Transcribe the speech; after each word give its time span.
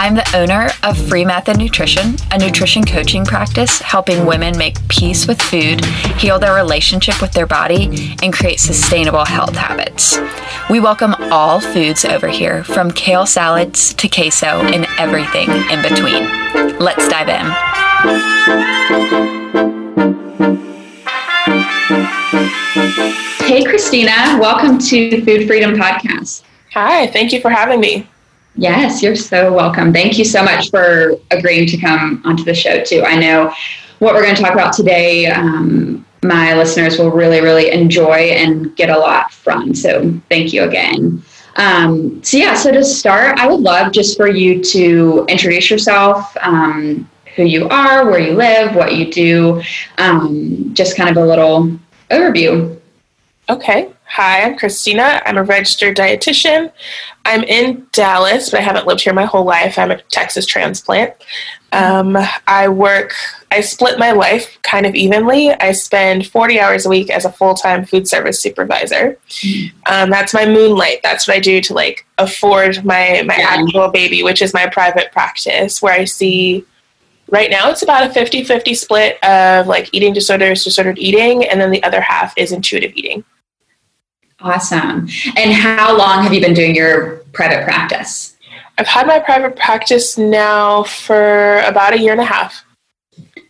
I'm 0.00 0.14
the 0.14 0.34
owner 0.34 0.70
of 0.82 0.96
Free 1.10 1.26
Method 1.26 1.58
Nutrition, 1.58 2.16
a 2.30 2.38
nutrition 2.38 2.84
coaching 2.86 3.22
practice 3.22 3.82
helping 3.82 4.24
women 4.24 4.56
make 4.56 4.78
peace 4.88 5.26
with 5.26 5.42
food, 5.42 5.84
heal 6.16 6.38
their 6.38 6.54
relationship 6.54 7.20
with 7.20 7.32
their 7.32 7.46
body, 7.46 8.16
and 8.22 8.32
create 8.32 8.60
sustainable 8.60 9.26
health 9.26 9.54
habits. 9.54 10.18
We 10.70 10.80
welcome 10.80 11.14
all 11.30 11.60
foods 11.60 12.06
over 12.06 12.28
here, 12.28 12.64
from 12.64 12.90
kale 12.92 13.26
salads 13.26 13.92
to 13.92 14.08
queso 14.08 14.46
and 14.46 14.86
everything 14.98 15.50
in 15.50 15.82
between. 15.82 16.78
Let's 16.78 17.06
dive 17.06 17.28
in. 17.28 17.44
Hey, 23.44 23.64
Christyna, 23.64 24.40
welcome 24.40 24.78
to 24.78 25.22
Food 25.26 25.46
Freedom 25.46 25.74
Podcast. 25.74 26.42
Hi, 26.72 27.06
thank 27.08 27.34
you 27.34 27.42
for 27.42 27.50
having 27.50 27.80
me. 27.80 28.08
Yes, 28.56 29.02
you're 29.02 29.16
so 29.16 29.52
welcome. 29.52 29.92
Thank 29.92 30.18
you 30.18 30.24
so 30.24 30.42
much 30.42 30.70
for 30.70 31.16
agreeing 31.30 31.66
to 31.68 31.78
come 31.78 32.20
onto 32.24 32.44
the 32.44 32.54
show, 32.54 32.82
too. 32.82 33.02
I 33.06 33.16
know 33.16 33.52
what 34.00 34.14
we're 34.14 34.22
going 34.22 34.34
to 34.34 34.42
talk 34.42 34.52
about 34.52 34.72
today, 34.72 35.26
um, 35.26 36.04
my 36.22 36.54
listeners 36.54 36.98
will 36.98 37.10
really, 37.10 37.40
really 37.40 37.70
enjoy 37.70 38.14
and 38.14 38.74
get 38.76 38.90
a 38.90 38.98
lot 38.98 39.32
from. 39.32 39.74
So, 39.74 40.20
thank 40.28 40.52
you 40.52 40.64
again. 40.64 41.22
Um, 41.56 42.22
so, 42.22 42.36
yeah, 42.36 42.54
so 42.54 42.72
to 42.72 42.84
start, 42.84 43.38
I 43.38 43.46
would 43.46 43.60
love 43.60 43.92
just 43.92 44.16
for 44.16 44.28
you 44.28 44.62
to 44.64 45.24
introduce 45.28 45.70
yourself, 45.70 46.36
um, 46.40 47.08
who 47.36 47.44
you 47.44 47.68
are, 47.68 48.10
where 48.10 48.20
you 48.20 48.32
live, 48.32 48.74
what 48.74 48.94
you 48.94 49.10
do, 49.10 49.62
um, 49.98 50.74
just 50.74 50.96
kind 50.96 51.08
of 51.08 51.16
a 51.16 51.26
little 51.26 51.78
overview. 52.10 52.78
Okay. 53.48 53.90
Hi, 54.12 54.42
I'm 54.42 54.58
Christyna. 54.58 55.22
I'm 55.24 55.36
a 55.36 55.44
registered 55.44 55.96
dietitian. 55.96 56.72
I'm 57.24 57.44
in 57.44 57.86
Dallas, 57.92 58.50
but 58.50 58.58
I 58.58 58.62
haven't 58.64 58.84
lived 58.84 59.02
here 59.02 59.12
my 59.12 59.24
whole 59.24 59.44
life. 59.44 59.78
I'm 59.78 59.92
a 59.92 60.02
Texas 60.02 60.46
transplant. 60.46 61.14
Um, 61.70 62.18
I 62.48 62.68
work, 62.68 63.14
I 63.52 63.60
split 63.60 64.00
my 64.00 64.10
life 64.10 64.58
kind 64.62 64.84
of 64.84 64.96
evenly. 64.96 65.52
I 65.52 65.70
spend 65.70 66.26
40 66.26 66.58
hours 66.58 66.86
a 66.86 66.88
week 66.88 67.08
as 67.08 67.24
a 67.24 67.30
full 67.30 67.54
time 67.54 67.84
food 67.84 68.08
service 68.08 68.40
supervisor. 68.40 69.16
Um, 69.86 70.10
that's 70.10 70.34
my 70.34 70.44
moonlight. 70.44 70.98
That's 71.04 71.28
what 71.28 71.36
I 71.36 71.40
do 71.40 71.60
to 71.60 71.72
like 71.72 72.04
afford 72.18 72.84
my, 72.84 73.22
my 73.24 73.36
actual 73.36 73.92
baby, 73.92 74.24
which 74.24 74.42
is 74.42 74.52
my 74.52 74.66
private 74.66 75.12
practice, 75.12 75.80
where 75.80 75.94
I 75.94 76.04
see 76.04 76.64
right 77.30 77.48
now 77.48 77.70
it's 77.70 77.82
about 77.82 78.10
a 78.10 78.12
50 78.12 78.42
50 78.42 78.74
split 78.74 79.22
of 79.22 79.68
like 79.68 79.88
eating 79.92 80.12
disorders, 80.12 80.64
disordered 80.64 80.98
eating, 80.98 81.44
and 81.44 81.60
then 81.60 81.70
the 81.70 81.82
other 81.84 82.00
half 82.00 82.36
is 82.36 82.50
intuitive 82.50 82.90
eating. 82.96 83.22
Awesome. 84.42 85.08
And 85.36 85.52
how 85.52 85.96
long 85.96 86.22
have 86.22 86.32
you 86.32 86.40
been 86.40 86.54
doing 86.54 86.74
your 86.74 87.18
private 87.32 87.64
practice? 87.64 88.36
I've 88.78 88.86
had 88.86 89.06
my 89.06 89.18
private 89.18 89.56
practice 89.56 90.16
now 90.16 90.84
for 90.84 91.58
about 91.60 91.92
a 91.92 91.98
year 91.98 92.12
and 92.12 92.20
a 92.20 92.24
half. 92.24 92.64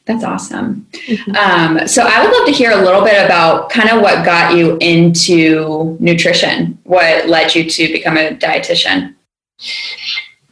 That's 0.07 0.25
awesome. 0.25 0.89
Mm-hmm. 0.93 1.37
Um, 1.37 1.87
so 1.87 2.03
I 2.05 2.25
would 2.25 2.33
love 2.33 2.47
to 2.47 2.53
hear 2.53 2.73
a 2.73 2.83
little 2.83 3.05
bit 3.05 3.25
about 3.25 3.71
kind 3.71 3.91
of 3.91 4.03
what 4.03 4.25
got 4.25 4.57
you 4.57 4.77
into 4.81 5.97
nutrition, 6.01 6.79
what 6.83 7.29
led 7.29 7.55
you 7.55 7.71
to 7.71 7.93
become 7.93 8.17
a 8.17 8.35
dietitian. 8.35 9.15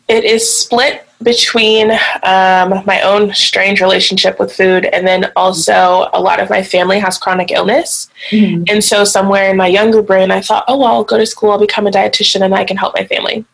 It 0.06 0.24
is 0.24 0.60
split 0.60 1.07
between 1.22 1.90
um, 2.22 2.82
my 2.86 3.00
own 3.02 3.32
strange 3.34 3.80
relationship 3.80 4.38
with 4.38 4.52
food 4.52 4.84
and 4.84 5.06
then 5.06 5.30
also 5.34 6.08
a 6.12 6.20
lot 6.20 6.38
of 6.40 6.48
my 6.48 6.62
family 6.62 6.98
has 6.98 7.18
chronic 7.18 7.50
illness. 7.50 8.08
Mm-hmm. 8.30 8.64
and 8.68 8.82
so 8.82 9.04
somewhere 9.04 9.50
in 9.50 9.56
my 9.56 9.68
younger 9.68 10.02
brain 10.02 10.30
i 10.32 10.40
thought 10.40 10.64
oh 10.66 10.78
well 10.78 10.88
i'll 10.88 11.04
go 11.04 11.16
to 11.16 11.26
school. 11.26 11.50
I'll 11.50 11.58
become 11.58 11.86
a 11.86 11.90
dietitian 11.90 12.42
and 12.42 12.54
i 12.54 12.64
can 12.64 12.76
help 12.76 12.94
my 12.94 13.06
family. 13.06 13.44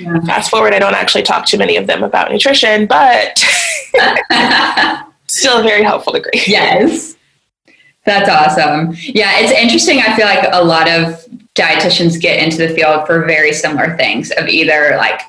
Yeah. 0.00 0.20
fast 0.20 0.50
forward 0.50 0.72
i 0.72 0.78
don't 0.78 0.94
actually 0.94 1.22
talk 1.22 1.46
to 1.46 1.58
many 1.58 1.76
of 1.76 1.86
them 1.86 2.02
about 2.02 2.30
nutrition 2.30 2.86
but 2.86 3.38
still 5.26 5.60
a 5.60 5.62
very 5.62 5.82
helpful 5.82 6.12
degree. 6.12 6.42
Yes. 6.46 7.16
That's 8.04 8.28
awesome. 8.28 8.94
Yeah 8.98 9.40
it's 9.40 9.52
interesting. 9.52 10.00
I 10.00 10.14
feel 10.16 10.26
like 10.26 10.46
a 10.52 10.64
lot 10.64 10.88
of 10.88 11.24
dietitians 11.54 12.20
get 12.20 12.42
into 12.42 12.56
the 12.56 12.68
field 12.74 13.06
for 13.06 13.24
very 13.24 13.52
similar 13.52 13.96
things 13.96 14.30
of 14.32 14.48
either 14.48 14.96
like 14.96 15.20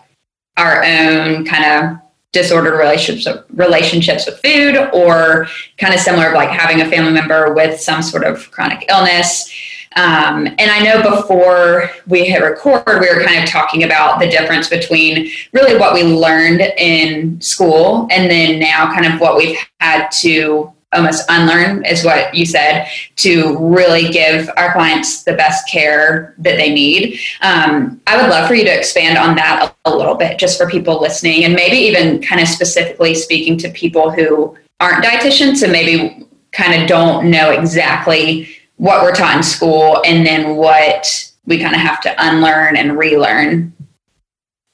our 0.57 0.83
own 0.83 1.45
kind 1.45 1.65
of 1.65 1.97
disordered 2.31 2.77
relationships 2.77 3.41
relationships 3.53 4.25
with 4.25 4.37
food 4.41 4.75
or 4.93 5.47
kind 5.77 5.93
of 5.93 5.99
similar 5.99 6.27
of 6.27 6.33
like 6.33 6.49
having 6.49 6.81
a 6.81 6.89
family 6.89 7.13
member 7.13 7.53
with 7.53 7.79
some 7.79 8.01
sort 8.01 8.25
of 8.25 8.51
chronic 8.51 8.85
illness. 8.89 9.49
Um, 9.95 10.45
and 10.45 10.69
I 10.69 10.81
know 10.81 11.01
before 11.15 11.89
we 12.05 12.25
hit 12.25 12.43
record, 12.43 12.83
we 12.85 13.07
were 13.07 13.23
kind 13.23 13.41
of 13.41 13.49
talking 13.49 13.83
about 13.83 14.19
the 14.19 14.27
difference 14.27 14.67
between 14.67 15.31
really 15.53 15.77
what 15.77 15.93
we 15.93 16.03
learned 16.03 16.59
in 16.77 17.39
school 17.39 18.05
and 18.11 18.29
then 18.29 18.59
now 18.59 18.93
kind 18.93 19.05
of 19.05 19.21
what 19.21 19.37
we've 19.37 19.57
had 19.79 20.09
to 20.19 20.73
almost 20.95 21.25
unlearn 21.29 21.85
is 21.85 22.03
what 22.03 22.33
you 22.33 22.45
said 22.45 22.87
to 23.17 23.57
really 23.59 24.09
give 24.09 24.49
our 24.57 24.71
clients 24.73 25.23
the 25.23 25.33
best 25.33 25.67
care 25.69 26.33
that 26.37 26.57
they 26.57 26.73
need. 26.73 27.19
Um, 27.41 28.01
i 28.07 28.19
would 28.19 28.29
love 28.29 28.47
for 28.47 28.55
you 28.55 28.63
to 28.63 28.77
expand 28.77 29.17
on 29.17 29.35
that 29.35 29.75
a, 29.85 29.89
a, 29.89 29.95
little 29.95 30.15
bit 30.15 30.39
just 30.39 30.57
for 30.57 30.69
people 30.69 31.01
listening 31.01 31.43
and 31.43 31.53
maybe 31.53 31.77
even 31.77 32.21
kind 32.21 32.41
of 32.41 32.47
specifically 32.47 33.13
speaking 33.13 33.57
to 33.59 33.69
people 33.69 34.11
who 34.11 34.57
aren't 34.79 35.03
dietitians 35.03 35.63
and 35.63 35.71
maybe 35.71 36.25
kind 36.51 36.81
of 36.81 36.87
don't 36.87 37.29
know 37.29 37.51
exactly 37.51 38.49
what 38.77 39.03
we're 39.03 39.13
taught 39.13 39.37
in 39.37 39.43
school 39.43 40.01
and 40.05 40.25
then 40.25 40.55
what 40.55 41.31
we 41.45 41.59
kind 41.59 41.75
of 41.75 41.81
have 41.81 42.01
to 42.01 42.15
unlearn 42.17 42.75
and 42.75 42.97
relearn. 42.97 43.73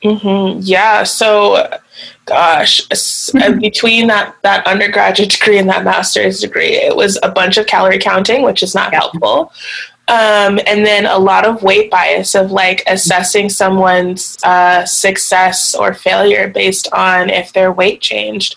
Mm-hmm. 0.03 0.61
yeah. 0.63 1.03
So 1.03 1.79
gosh, 2.31 2.87
between 3.59 4.07
that 4.07 4.35
that 4.41 4.65
undergraduate 4.65 5.31
degree 5.31 5.57
and 5.57 5.69
that 5.69 5.83
master's 5.83 6.39
degree, 6.39 6.75
it 6.75 6.95
was 6.95 7.19
a 7.23 7.31
bunch 7.31 7.57
of 7.57 7.65
calorie 7.65 7.99
counting, 7.99 8.41
which 8.41 8.63
is 8.63 8.73
not 8.73 8.93
helpful. 8.93 9.51
Um, 10.07 10.59
and 10.65 10.85
then 10.85 11.05
a 11.05 11.17
lot 11.17 11.45
of 11.45 11.63
weight 11.63 11.91
bias 11.91 12.35
of 12.35 12.51
like 12.51 12.83
assessing 12.87 13.49
someone's 13.49 14.37
uh, 14.43 14.85
success 14.85 15.75
or 15.75 15.93
failure 15.93 16.49
based 16.49 16.91
on 16.91 17.29
if 17.29 17.53
their 17.53 17.71
weight 17.71 18.01
changed 18.01 18.55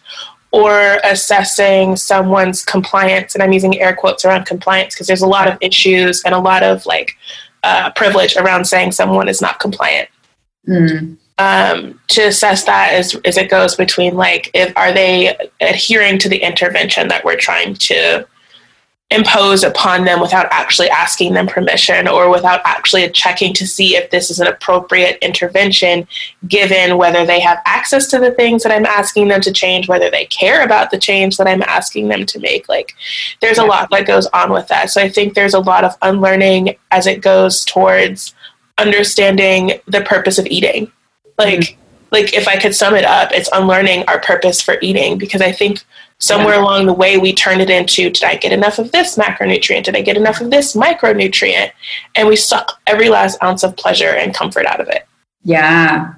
or 0.53 0.99
assessing 1.05 1.97
someone's 1.97 2.65
compliance 2.65 3.35
and 3.35 3.43
i'm 3.43 3.53
using 3.53 3.81
air 3.81 3.93
quotes 3.93 4.25
around 4.25 4.47
compliance 4.47 4.95
because 4.95 5.09
there's 5.09 5.21
a 5.21 5.27
lot 5.27 5.49
of 5.49 5.59
issues 5.61 6.23
and 6.25 6.33
a 6.33 6.39
lot 6.39 6.62
of 6.62 6.87
like 6.87 7.17
uh, 7.65 7.91
privilege 7.97 8.37
around 8.37 8.65
saying 8.65 8.93
someone 8.93 9.29
is 9.29 9.41
not 9.43 9.59
compliant. 9.59 10.09
Mm 10.69 11.19
um, 11.39 12.00
to 12.09 12.22
assess 12.22 12.65
that 12.65 12.93
as, 12.93 13.15
as 13.25 13.37
it 13.37 13.50
goes 13.50 13.75
between 13.75 14.15
like 14.15 14.50
if 14.55 14.72
are 14.77 14.93
they 14.93 15.37
adhering 15.61 16.19
to 16.19 16.28
the 16.28 16.39
intervention 16.39 17.09
that 17.09 17.25
we're 17.25 17.37
trying 17.37 17.75
to 17.75 18.27
impose 19.11 19.62
upon 19.62 20.05
them 20.05 20.21
without 20.21 20.47
actually 20.50 20.89
asking 20.89 21.34
them 21.34 21.47
permission 21.47 22.09
or 22.09 22.31
without 22.31 22.61
actually 22.65 23.09
checking 23.11 23.53
to 23.53 23.67
see 23.67 23.97
if 23.97 24.11
this 24.11 24.31
is 24.31 24.41
an 24.41 24.47
appropriate 24.47 25.19
intervention 25.23 26.06
given 26.49 26.97
whether 26.97 27.27
they 27.27 27.39
have 27.39 27.61
access 27.67 28.06
to 28.06 28.19
the 28.19 28.31
things 28.33 28.62
that 28.62 28.73
I'm 28.73 28.87
asking 28.87 29.28
them 29.28 29.41
to 29.43 29.53
change 29.53 29.89
whether 29.89 30.11
they 30.11 30.25
care 30.27 30.65
about 30.65 30.91
the 30.91 30.99
change 30.99 31.37
that 31.37 31.47
I'm 31.47 31.62
asking 31.62 32.08
them 32.08 32.25
to 32.26 32.41
make 32.41 32.69
like 32.69 32.94
there's 33.41 33.58
a 33.58 33.64
lot 33.64 33.91
that 33.91 34.06
goes 34.06 34.26
on 34.29 34.53
with 34.53 34.69
that. 34.69 34.91
So 34.91 35.00
I 35.03 35.08
think 35.08 35.35
there's 35.35 35.55
a 35.55 35.61
lot 35.61 35.85
of 35.85 35.97
unlearning 36.00 36.76
as 36.91 37.06
it 37.06 37.20
goes 37.20 37.64
towards 37.64 38.35
understanding 38.79 39.81
the 39.87 40.00
purpose 40.00 40.38
of 40.38 40.47
eating 40.47 40.91
like 41.38 41.60
mm-hmm. 41.60 41.81
like 42.10 42.34
if 42.34 42.48
I 42.48 42.56
could 42.56 42.75
sum 42.75 42.94
it 42.94 43.04
up, 43.04 43.32
it's 43.32 43.50
unlearning 43.52 44.04
our 44.08 44.20
purpose 44.20 44.60
for 44.60 44.76
eating 44.82 45.19
because 45.19 45.40
I 45.40 45.52
think 45.52 45.82
somewhere 46.19 46.54
yeah. 46.54 46.62
along 46.62 46.86
the 46.86 46.92
way 46.92 47.19
we 47.19 47.34
turned 47.34 47.60
it 47.60 47.70
into 47.70 48.10
did 48.10 48.25
I 48.25 48.36
get 48.36 48.52
enough 48.52 48.78
of 48.78 48.92
this 48.92 49.16
macronutrient? 49.16 49.84
Did 49.84 49.96
I 49.96 50.02
get 50.02 50.16
enough 50.16 50.40
of 50.40 50.50
this 50.50 50.75
micronutrient? 50.75 51.70
And 52.14 52.28
we 52.28 52.36
suck 52.36 52.81
every 52.86 53.08
last 53.08 53.42
ounce 53.42 53.62
of 53.62 53.76
pleasure 53.76 54.10
and 54.10 54.34
comfort 54.34 54.66
out 54.66 54.81
of 54.81 54.88
it. 54.88 55.06
Yeah. 55.42 56.14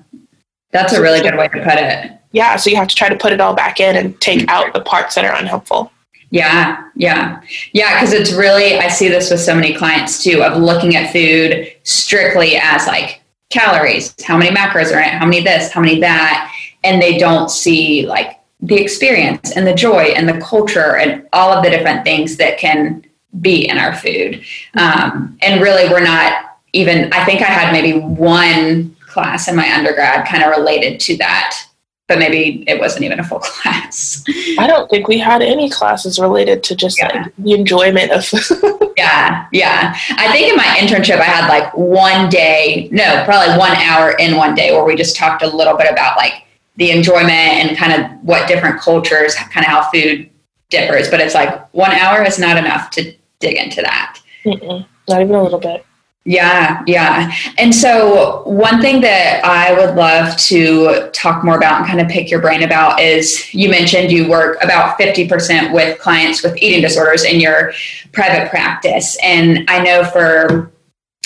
That's 0.71 0.93
a 0.93 1.01
really 1.01 1.21
good 1.21 1.37
way 1.37 1.49
to 1.49 1.63
put 1.63 1.79
it. 1.79 2.13
Yeah, 2.33 2.57
so 2.57 2.69
you 2.69 2.77
have 2.77 2.89
to 2.89 2.95
try 2.95 3.09
to 3.09 3.17
put 3.17 3.33
it 3.33 3.41
all 3.41 3.55
back 3.55 3.81
in 3.81 3.97
and 3.97 4.21
take 4.21 4.41
mm-hmm. 4.41 4.51
out 4.51 4.75
the 4.75 4.83
parts 4.83 5.15
that 5.15 5.25
are 5.25 5.35
unhelpful. 5.35 5.91
Yeah, 6.31 6.83
yeah, 6.95 7.41
yeah. 7.73 7.95
Because 7.95 8.13
it's 8.13 8.33
really, 8.33 8.77
I 8.77 8.89
see 8.89 9.09
this 9.09 9.31
with 9.31 9.41
so 9.41 9.55
many 9.55 9.73
clients 9.73 10.23
too, 10.23 10.43
of 10.43 10.61
looking 10.61 10.97
at 10.97 11.13
food 11.13 11.73
strictly 11.85 12.57
as 12.57 12.87
like 12.87 13.23
calories, 13.57 14.15
how 14.25 14.37
many 14.37 14.55
macros 14.55 14.95
are 14.95 15.01
in 15.01 15.09
it, 15.09 15.19
how 15.21 15.27
many 15.27 15.43
this, 15.43 15.71
how 15.73 15.81
many 15.81 16.01
that, 16.01 16.53
and 16.85 17.01
they 17.01 17.17
don't 17.19 17.51
see 17.51 18.07
like 18.07 18.41
the 18.61 18.77
experience 18.77 19.53
and 19.57 19.67
the 19.67 19.75
joy 19.75 20.05
and 20.17 20.29
the 20.29 20.39
culture 20.41 20.97
and 20.97 21.27
all 21.33 21.53
of 21.53 21.65
the 21.65 21.71
different 21.71 22.05
things 22.05 22.37
that 22.37 22.59
can 22.59 23.05
be 23.41 23.69
in 23.69 23.79
our 23.79 23.95
food. 23.95 24.43
Um, 24.79 25.39
and 25.43 25.61
really, 25.61 25.89
we're 25.91 26.05
not 26.05 26.59
even, 26.73 27.13
I 27.13 27.25
think 27.25 27.41
I 27.43 27.47
had 27.47 27.73
maybe 27.73 27.99
one 27.99 28.97
class 29.01 29.49
in 29.49 29.57
my 29.57 29.71
undergrad 29.75 30.27
kind 30.27 30.43
of 30.43 30.51
related 30.51 31.01
to 31.01 31.17
that 31.19 31.67
but 32.09 32.19
maybe 32.19 32.63
it 32.69 32.79
wasn't 32.79 33.05
even 33.05 33.19
a 33.19 33.25
full 33.25 33.39
class. 33.43 34.23
I 34.59 34.67
don't 34.67 34.89
think 34.91 35.09
we 35.09 35.19
had 35.19 35.43
any 35.43 35.71
classes 35.71 36.19
related 36.19 36.63
to 36.65 36.77
just 36.77 36.99
yeah. 36.99 37.09
like 37.09 37.37
the 37.37 37.53
enjoyment 37.53 38.13
of. 38.13 38.25
food. 38.25 38.93
yeah, 38.97 39.47
yeah. 39.53 39.97
I 40.11 40.33
think 40.33 40.49
in 40.49 40.57
my 40.57 40.65
internship, 40.65 41.19
I 41.21 41.25
had 41.25 41.49
like 41.49 41.75
one 41.77 42.29
day, 42.29 42.89
no, 42.93 43.23
probably 43.25 43.57
one 43.59 43.77
hour 43.77 44.13
in 44.19 44.37
one 44.37 44.55
day 44.55 44.73
where 44.73 44.85
we 44.85 44.95
just 44.95 45.17
talked 45.17 45.43
a 45.43 45.49
little 45.49 45.77
bit 45.77 45.91
about 45.91 46.17
like 46.17 46.45
the 46.77 46.91
enjoyment 46.91 47.31
and 47.31 47.77
kind 47.77 47.93
of 47.93 48.11
what 48.23 48.47
different 48.47 48.81
cultures, 48.81 49.35
kind 49.35 49.65
of 49.67 49.71
how 49.71 49.91
food 49.91 50.29
differs. 50.69 51.11
But 51.11 51.21
it's 51.21 51.35
like 51.35 51.73
one 51.75 51.93
hour 51.93 52.23
is 52.23 52.39
not 52.39 52.57
enough 52.57 52.91
to 52.91 53.15
dig 53.41 53.57
into 53.57 53.83
that. 53.83 54.21
Mm-mm, 54.45 54.87
not 55.09 55.21
even 55.21 55.35
a 55.35 55.43
little 55.43 55.59
bit. 55.59 55.86
Yeah, 56.27 56.83
yeah. 56.89 57.33
And 57.57 57.73
so, 57.73 58.43
one 58.47 58.81
thing 58.81 59.01
that 59.03 59.45
I 59.45 59.73
would 59.73 59.95
love 59.95 60.37
to 60.39 61.09
talk 61.13 61.45
more 61.45 61.57
about 61.57 61.79
and 61.79 61.87
kind 61.87 62.01
of 62.01 62.09
pick 62.09 62.33
your 62.33 62.41
brain 62.41 62.65
about 62.65 63.01
is 63.01 63.55
you 63.55 63.71
mentioned 63.71 64.11
you 64.11 64.29
work 64.29 64.59
about 64.61 64.99
50% 64.99 65.73
with 65.73 66.01
clients 66.01 66.43
with 66.43 66.57
eating 66.61 66.83
disorders 66.83 67.23
in 67.23 67.39
your 67.39 67.73
private 68.11 68.51
practice. 68.51 69.17
And 69.23 69.71
I 69.71 69.81
know 69.85 70.03
for 70.03 70.73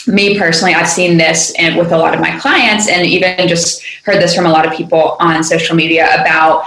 me 0.07 0.39
personally, 0.39 0.75
I've 0.75 0.89
seen 0.89 1.17
this 1.17 1.55
and 1.59 1.79
with 1.79 1.93
a 1.93 1.97
lot 1.97 2.13
of 2.13 2.21
my 2.21 2.39
clients, 2.39 2.87
and 2.87 3.07
even 3.07 3.49
just 3.49 3.83
heard 4.05 4.21
this 4.21 4.35
from 4.35 4.45
a 4.45 4.51
lot 4.51 4.67
of 4.67 4.75
people 4.75 5.17
on 5.19 5.43
social 5.43 5.75
media 5.75 6.21
about 6.21 6.65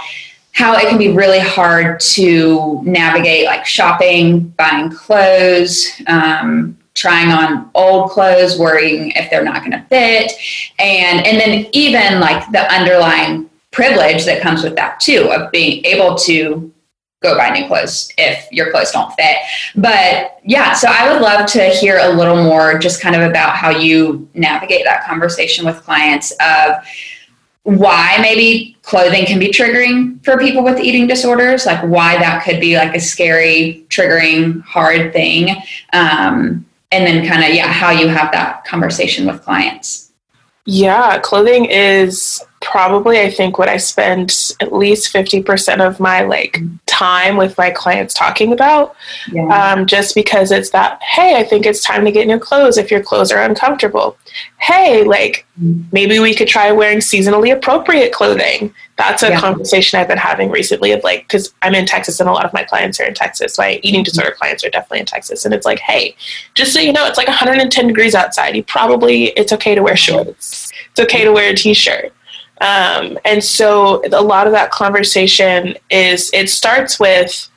how 0.50 0.76
it 0.76 0.88
can 0.88 0.98
be 0.98 1.12
really 1.12 1.38
hard 1.38 2.00
to 2.00 2.80
navigate 2.82 3.46
like 3.46 3.64
shopping, 3.64 4.48
buying 4.58 4.90
clothes, 4.90 5.88
um, 6.08 6.76
trying 7.04 7.30
on 7.30 7.70
old 7.74 8.10
clothes, 8.10 8.58
worrying 8.58 9.10
if 9.14 9.28
they're 9.28 9.44
not 9.44 9.60
going 9.60 9.72
to 9.72 9.84
fit, 9.90 10.32
and 10.78 11.26
and 11.26 11.38
then 11.38 11.66
even 11.72 12.18
like 12.18 12.50
the 12.50 12.72
underlying 12.72 13.50
privilege 13.72 14.24
that 14.24 14.40
comes 14.40 14.62
with 14.62 14.74
that 14.76 14.98
too 15.00 15.30
of 15.30 15.50
being 15.52 15.84
able 15.84 16.14
to 16.14 16.72
go 17.22 17.36
buy 17.36 17.50
new 17.50 17.66
clothes 17.66 18.10
if 18.16 18.50
your 18.50 18.70
clothes 18.70 18.90
don't 18.90 19.12
fit. 19.16 19.36
But 19.74 20.38
yeah, 20.44 20.72
so 20.72 20.88
I 20.90 21.12
would 21.12 21.20
love 21.20 21.46
to 21.50 21.68
hear 21.68 21.98
a 22.00 22.08
little 22.08 22.42
more 22.42 22.78
just 22.78 23.02
kind 23.02 23.14
of 23.14 23.22
about 23.28 23.56
how 23.56 23.68
you 23.68 24.26
navigate 24.32 24.84
that 24.84 25.04
conversation 25.04 25.66
with 25.66 25.82
clients 25.82 26.32
of 26.40 26.76
why 27.64 28.18
maybe 28.20 28.76
clothing 28.82 29.24
can 29.26 29.38
be 29.38 29.48
triggering 29.48 30.22
for 30.24 30.38
people 30.38 30.62
with 30.62 30.78
eating 30.78 31.06
disorders, 31.06 31.66
like 31.66 31.82
why 31.84 32.16
that 32.18 32.44
could 32.44 32.60
be 32.60 32.76
like 32.76 32.94
a 32.94 33.00
scary, 33.00 33.84
triggering, 33.88 34.62
hard 34.62 35.12
thing. 35.12 35.50
Um, 35.92 36.66
and 36.94 37.06
then 37.06 37.26
kind 37.26 37.42
of 37.42 37.54
yeah 37.54 37.66
how 37.66 37.90
you 37.90 38.08
have 38.08 38.30
that 38.32 38.64
conversation 38.64 39.26
with 39.26 39.42
clients. 39.42 40.12
Yeah 40.66 41.18
clothing 41.18 41.66
is 41.66 42.42
probably 42.64 43.20
i 43.20 43.30
think 43.30 43.58
what 43.58 43.68
i 43.68 43.76
spend 43.76 44.52
at 44.60 44.72
least 44.72 45.12
50% 45.12 45.86
of 45.86 46.00
my 46.00 46.22
like 46.22 46.58
time 46.86 47.36
with 47.36 47.56
my 47.58 47.70
clients 47.70 48.14
talking 48.14 48.52
about 48.52 48.96
yeah. 49.30 49.72
um, 49.72 49.86
just 49.86 50.14
because 50.14 50.50
it's 50.50 50.70
that 50.70 51.00
hey 51.02 51.36
i 51.36 51.44
think 51.44 51.66
it's 51.66 51.82
time 51.82 52.04
to 52.04 52.10
get 52.10 52.26
new 52.26 52.38
clothes 52.38 52.78
if 52.78 52.90
your 52.90 53.02
clothes 53.02 53.30
are 53.30 53.42
uncomfortable. 53.42 54.16
Hey 54.58 55.04
like 55.04 55.46
maybe 55.92 56.18
we 56.18 56.34
could 56.34 56.48
try 56.48 56.72
wearing 56.72 56.98
seasonally 56.98 57.52
appropriate 57.52 58.12
clothing. 58.12 58.74
That's 58.96 59.22
a 59.22 59.30
yeah. 59.30 59.40
conversation 59.40 59.98
i've 59.98 60.08
been 60.08 60.18
having 60.18 60.50
recently 60.50 60.92
of 60.92 61.02
like 61.04 61.22
because 61.24 61.52
i'm 61.62 61.74
in 61.74 61.86
texas 61.86 62.20
and 62.20 62.28
a 62.28 62.32
lot 62.32 62.44
of 62.44 62.52
my 62.52 62.64
clients 62.64 62.98
are 63.00 63.04
in 63.04 63.14
texas. 63.14 63.58
My 63.58 63.80
eating 63.82 64.00
mm-hmm. 64.00 64.04
disorder 64.04 64.34
clients 64.36 64.64
are 64.64 64.70
definitely 64.70 65.00
in 65.00 65.06
texas. 65.06 65.44
And 65.44 65.52
it's 65.52 65.66
like 65.66 65.80
hey 65.80 66.16
just 66.54 66.72
so 66.72 66.80
you 66.80 66.92
know 66.92 67.06
it's 67.06 67.18
like 67.18 67.28
110 67.28 67.86
degrees 67.86 68.14
outside. 68.14 68.56
You 68.56 68.64
probably 68.64 69.26
it's 69.40 69.52
okay 69.52 69.74
to 69.74 69.82
wear 69.82 69.96
shorts. 69.96 70.72
It's 70.90 71.00
okay 71.00 71.24
to 71.24 71.32
wear 71.32 71.50
a 71.50 71.54
t-shirt 71.54 72.12
um, 72.60 73.18
and 73.24 73.42
so 73.42 74.02
a 74.12 74.22
lot 74.22 74.46
of 74.46 74.52
that 74.52 74.70
conversation 74.70 75.76
is 75.90 76.30
it 76.32 76.48
starts 76.48 77.00
with 77.00 77.50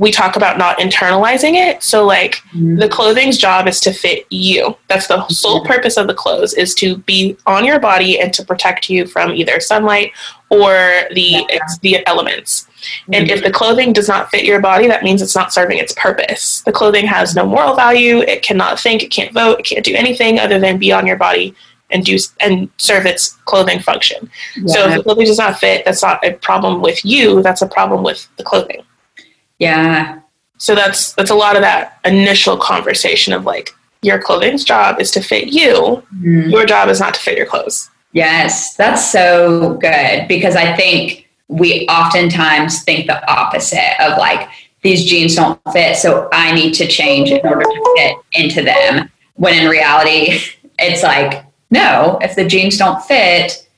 we 0.00 0.10
talk 0.10 0.34
about 0.34 0.56
not 0.56 0.78
internalizing 0.78 1.54
it. 1.54 1.82
So 1.82 2.06
like 2.06 2.36
mm-hmm. 2.54 2.76
the 2.76 2.88
clothing's 2.88 3.36
job 3.36 3.68
is 3.68 3.80
to 3.80 3.92
fit 3.92 4.26
you. 4.30 4.74
That's 4.88 5.06
the 5.06 5.28
sole 5.28 5.62
purpose 5.62 5.98
of 5.98 6.06
the 6.06 6.14
clothes 6.14 6.54
is 6.54 6.74
to 6.76 6.96
be 6.96 7.36
on 7.46 7.66
your 7.66 7.78
body 7.78 8.18
and 8.18 8.32
to 8.32 8.42
protect 8.42 8.88
you 8.88 9.06
from 9.06 9.32
either 9.32 9.60
sunlight 9.60 10.12
or 10.48 11.02
the 11.14 11.44
yeah. 11.50 11.58
the 11.82 12.06
elements. 12.08 12.62
Mm-hmm. 12.62 13.14
And 13.14 13.30
if 13.30 13.44
the 13.44 13.50
clothing 13.50 13.92
does 13.92 14.08
not 14.08 14.30
fit 14.30 14.46
your 14.46 14.58
body, 14.58 14.88
that 14.88 15.02
means 15.02 15.20
it's 15.20 15.36
not 15.36 15.52
serving 15.52 15.76
its 15.76 15.92
purpose. 15.92 16.62
The 16.62 16.72
clothing 16.72 17.06
has 17.06 17.36
no 17.36 17.44
moral 17.44 17.76
value. 17.76 18.20
It 18.20 18.42
cannot 18.42 18.80
think, 18.80 19.02
it 19.02 19.10
can't 19.10 19.34
vote, 19.34 19.60
it 19.60 19.66
can't 19.66 19.84
do 19.84 19.94
anything 19.94 20.38
other 20.38 20.58
than 20.58 20.78
be 20.78 20.92
on 20.92 21.06
your 21.06 21.18
body 21.18 21.54
and 21.90 22.04
do 22.04 22.18
and 22.40 22.70
serve 22.76 23.06
its 23.06 23.30
clothing 23.44 23.80
function. 23.80 24.30
Yeah. 24.56 24.74
So 24.74 24.88
if 24.88 24.96
the 24.96 25.02
clothing 25.02 25.26
does 25.26 25.38
not 25.38 25.58
fit, 25.58 25.84
that's 25.84 26.02
not 26.02 26.24
a 26.24 26.32
problem 26.34 26.80
with 26.80 27.04
you. 27.04 27.42
That's 27.42 27.62
a 27.62 27.66
problem 27.66 28.02
with 28.02 28.28
the 28.36 28.44
clothing. 28.44 28.82
Yeah. 29.58 30.20
So 30.58 30.74
that's 30.74 31.12
that's 31.14 31.30
a 31.30 31.34
lot 31.34 31.56
of 31.56 31.62
that 31.62 31.98
initial 32.04 32.56
conversation 32.56 33.32
of 33.32 33.44
like 33.44 33.74
your 34.02 34.18
clothing's 34.18 34.64
job 34.64 35.00
is 35.00 35.10
to 35.12 35.20
fit 35.20 35.48
you. 35.48 36.02
Mm. 36.14 36.50
Your 36.50 36.66
job 36.66 36.88
is 36.88 37.00
not 37.00 37.14
to 37.14 37.20
fit 37.20 37.36
your 37.36 37.46
clothes. 37.46 37.90
Yes, 38.12 38.74
that's 38.76 39.10
so 39.10 39.74
good 39.74 40.26
because 40.26 40.56
I 40.56 40.74
think 40.74 41.28
we 41.48 41.86
oftentimes 41.88 42.82
think 42.82 43.06
the 43.06 43.30
opposite 43.30 44.00
of 44.00 44.18
like 44.18 44.48
these 44.82 45.04
jeans 45.04 45.36
don't 45.36 45.60
fit, 45.72 45.96
so 45.96 46.28
I 46.32 46.52
need 46.52 46.72
to 46.74 46.86
change 46.86 47.30
in 47.30 47.40
order 47.44 47.62
to 47.62 47.94
fit 47.96 48.16
into 48.32 48.62
them. 48.62 49.10
When 49.34 49.58
in 49.58 49.68
reality, 49.68 50.40
it's 50.78 51.02
like 51.02 51.44
no, 51.70 52.18
if 52.20 52.34
the 52.34 52.46
jeans 52.46 52.76
don't 52.76 53.02
fit, 53.02 53.68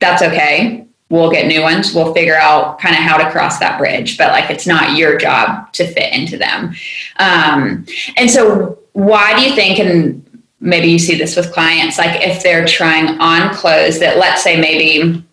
that's 0.00 0.22
okay. 0.22 0.86
We'll 1.10 1.30
get 1.30 1.46
new 1.46 1.62
ones. 1.62 1.94
We'll 1.94 2.12
figure 2.12 2.36
out 2.36 2.78
kind 2.78 2.94
of 2.94 3.00
how 3.00 3.16
to 3.16 3.30
cross 3.30 3.58
that 3.58 3.78
bridge, 3.78 4.18
but 4.18 4.28
like 4.32 4.50
it's 4.50 4.66
not 4.66 4.96
your 4.96 5.16
job 5.16 5.72
to 5.74 5.86
fit 5.86 6.12
into 6.12 6.36
them. 6.36 6.74
Um, 7.16 7.86
and 8.16 8.30
so, 8.30 8.78
why 8.92 9.38
do 9.38 9.48
you 9.48 9.54
think, 9.54 9.78
and 9.78 10.42
maybe 10.60 10.88
you 10.88 10.98
see 10.98 11.16
this 11.16 11.36
with 11.36 11.52
clients, 11.52 11.98
like 11.98 12.20
if 12.20 12.42
they're 12.42 12.66
trying 12.66 13.18
on 13.20 13.54
clothes 13.54 14.00
that 14.00 14.18
let's 14.18 14.42
say 14.42 14.60
maybe 14.60 15.24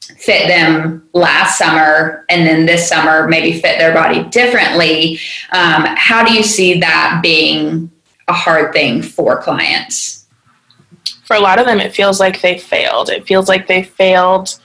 fit 0.00 0.48
them 0.48 1.06
last 1.12 1.58
summer 1.58 2.24
and 2.28 2.46
then 2.46 2.66
this 2.66 2.88
summer 2.88 3.28
maybe 3.28 3.52
fit 3.52 3.78
their 3.78 3.92
body 3.92 4.24
differently, 4.30 5.20
um, 5.52 5.84
how 5.96 6.24
do 6.24 6.32
you 6.32 6.42
see 6.42 6.80
that 6.80 7.20
being 7.22 7.90
a 8.26 8.32
hard 8.32 8.72
thing 8.72 9.02
for 9.02 9.40
clients? 9.40 10.19
For 11.24 11.36
a 11.36 11.40
lot 11.40 11.58
of 11.60 11.66
them, 11.66 11.80
it 11.80 11.94
feels 11.94 12.18
like 12.18 12.40
they 12.40 12.58
failed. 12.58 13.08
It 13.08 13.26
feels 13.26 13.48
like 13.48 13.66
they 13.66 13.82
failed. 13.84 14.58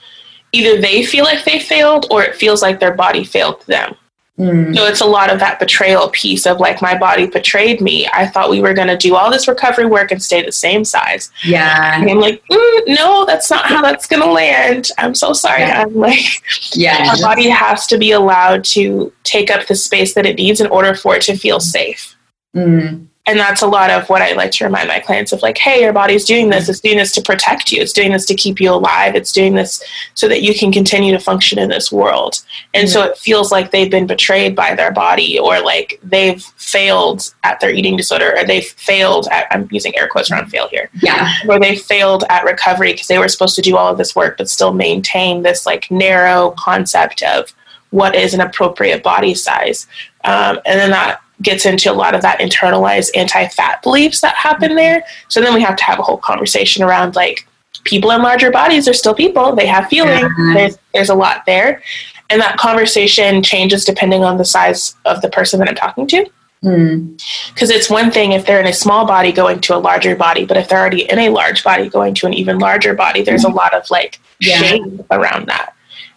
Either 0.52 0.80
they 0.80 1.04
feel 1.04 1.24
like 1.24 1.44
they 1.44 1.60
failed 1.60 2.06
or 2.10 2.24
it 2.24 2.34
feels 2.34 2.60
like 2.60 2.80
their 2.80 2.94
body 2.94 3.24
failed 3.24 3.64
them. 3.66 3.94
Mm. 4.38 4.74
So 4.76 4.84
it's 4.84 5.00
a 5.00 5.06
lot 5.06 5.30
of 5.30 5.38
that 5.38 5.58
betrayal 5.58 6.10
piece 6.10 6.44
of 6.44 6.58
like 6.58 6.82
my 6.82 6.98
body 6.98 7.26
betrayed 7.26 7.80
me. 7.80 8.06
I 8.12 8.26
thought 8.26 8.50
we 8.50 8.60
were 8.60 8.74
going 8.74 8.88
to 8.88 8.96
do 8.96 9.14
all 9.14 9.30
this 9.30 9.48
recovery 9.48 9.86
work 9.86 10.10
and 10.10 10.22
stay 10.22 10.44
the 10.44 10.52
same 10.52 10.84
size. 10.84 11.30
Yeah. 11.44 12.00
And 12.00 12.10
I'm 12.10 12.18
like, 12.18 12.42
mm, 12.50 12.82
no, 12.88 13.24
that's 13.24 13.48
not 13.48 13.66
how 13.66 13.80
that's 13.80 14.06
going 14.06 14.22
to 14.22 14.30
land. 14.30 14.88
I'm 14.98 15.14
so 15.14 15.32
sorry. 15.32 15.60
Yeah. 15.60 15.82
I'm 15.82 15.94
like, 15.94 16.42
yeah. 16.72 17.10
Our 17.16 17.20
body 17.20 17.48
has 17.48 17.86
to 17.86 17.96
be 17.96 18.10
allowed 18.10 18.64
to 18.64 19.12
take 19.22 19.50
up 19.50 19.66
the 19.68 19.74
space 19.74 20.14
that 20.14 20.26
it 20.26 20.36
needs 20.36 20.60
in 20.60 20.66
order 20.66 20.94
for 20.94 21.16
it 21.16 21.22
to 21.22 21.36
feel 21.36 21.60
safe. 21.60 22.14
Mm 22.54 23.05
and 23.26 23.38
that's 23.38 23.62
a 23.62 23.66
lot 23.66 23.90
of 23.90 24.08
what 24.08 24.22
I 24.22 24.32
like 24.32 24.52
to 24.52 24.64
remind 24.64 24.86
my 24.86 25.00
clients 25.00 25.32
of 25.32 25.42
like, 25.42 25.58
hey, 25.58 25.82
your 25.82 25.92
body's 25.92 26.24
doing 26.24 26.48
this. 26.48 26.68
It's 26.68 26.78
doing 26.78 26.96
this 26.96 27.10
to 27.12 27.22
protect 27.22 27.72
you. 27.72 27.82
It's 27.82 27.92
doing 27.92 28.12
this 28.12 28.24
to 28.26 28.36
keep 28.36 28.60
you 28.60 28.72
alive. 28.72 29.16
It's 29.16 29.32
doing 29.32 29.56
this 29.56 29.82
so 30.14 30.28
that 30.28 30.42
you 30.42 30.54
can 30.54 30.70
continue 30.70 31.12
to 31.12 31.18
function 31.18 31.58
in 31.58 31.68
this 31.68 31.90
world. 31.90 32.44
And 32.72 32.86
mm-hmm. 32.86 32.92
so 32.92 33.02
it 33.02 33.18
feels 33.18 33.50
like 33.50 33.72
they've 33.72 33.90
been 33.90 34.06
betrayed 34.06 34.54
by 34.54 34.76
their 34.76 34.92
body 34.92 35.40
or 35.40 35.60
like 35.60 35.98
they've 36.04 36.40
failed 36.40 37.34
at 37.42 37.58
their 37.58 37.70
eating 37.70 37.96
disorder 37.96 38.32
or 38.36 38.44
they've 38.44 38.64
failed 38.64 39.26
at, 39.32 39.48
I'm 39.50 39.68
using 39.72 39.96
air 39.96 40.06
quotes 40.06 40.30
around 40.30 40.48
fail 40.48 40.68
here. 40.68 40.88
Yeah. 41.02 41.32
Or 41.48 41.58
they 41.58 41.74
failed 41.74 42.22
at 42.30 42.44
recovery 42.44 42.92
because 42.92 43.08
they 43.08 43.18
were 43.18 43.28
supposed 43.28 43.56
to 43.56 43.62
do 43.62 43.76
all 43.76 43.90
of 43.90 43.98
this 43.98 44.14
work 44.14 44.38
but 44.38 44.48
still 44.48 44.72
maintain 44.72 45.42
this 45.42 45.66
like 45.66 45.90
narrow 45.90 46.52
concept 46.52 47.24
of 47.24 47.52
what 47.90 48.14
is 48.14 48.34
an 48.34 48.40
appropriate 48.40 49.02
body 49.02 49.34
size. 49.34 49.88
Um, 50.24 50.60
and 50.64 50.78
then 50.78 50.90
that 50.90 51.20
gets 51.42 51.66
into 51.66 51.90
a 51.90 51.94
lot 51.94 52.14
of 52.14 52.22
that 52.22 52.40
internalized 52.40 53.10
anti-fat 53.14 53.82
beliefs 53.82 54.20
that 54.20 54.34
happen 54.34 54.74
there. 54.74 55.04
So 55.28 55.40
then 55.40 55.54
we 55.54 55.60
have 55.60 55.76
to 55.76 55.84
have 55.84 55.98
a 55.98 56.02
whole 56.02 56.18
conversation 56.18 56.82
around 56.82 57.14
like 57.14 57.46
people 57.84 58.10
in 58.10 58.22
larger 58.22 58.50
bodies 58.50 58.88
are 58.88 58.94
still 58.94 59.14
people. 59.14 59.54
They 59.54 59.66
have 59.66 59.88
feelings. 59.88 60.22
Mm-hmm. 60.22 60.54
There's 60.54 60.78
there's 60.94 61.10
a 61.10 61.14
lot 61.14 61.44
there. 61.46 61.82
And 62.30 62.40
that 62.40 62.56
conversation 62.56 63.42
changes 63.42 63.84
depending 63.84 64.24
on 64.24 64.38
the 64.38 64.44
size 64.44 64.96
of 65.04 65.22
the 65.22 65.30
person 65.30 65.60
that 65.60 65.68
I'm 65.68 65.76
talking 65.76 66.06
to. 66.08 66.24
Because 66.60 67.70
mm. 67.70 67.76
it's 67.76 67.88
one 67.88 68.10
thing 68.10 68.32
if 68.32 68.46
they're 68.46 68.60
in 68.60 68.66
a 68.66 68.72
small 68.72 69.06
body 69.06 69.30
going 69.30 69.60
to 69.60 69.76
a 69.76 69.78
larger 69.78 70.16
body, 70.16 70.44
but 70.44 70.56
if 70.56 70.68
they're 70.68 70.80
already 70.80 71.08
in 71.08 71.18
a 71.18 71.28
large 71.28 71.62
body 71.62 71.88
going 71.88 72.14
to 72.14 72.26
an 72.26 72.34
even 72.34 72.58
larger 72.58 72.94
body, 72.94 73.22
there's 73.22 73.44
a 73.44 73.48
lot 73.48 73.72
of 73.74 73.88
like 73.90 74.18
yeah. 74.40 74.58
shame 74.58 75.04
around 75.12 75.46
that. 75.46 75.75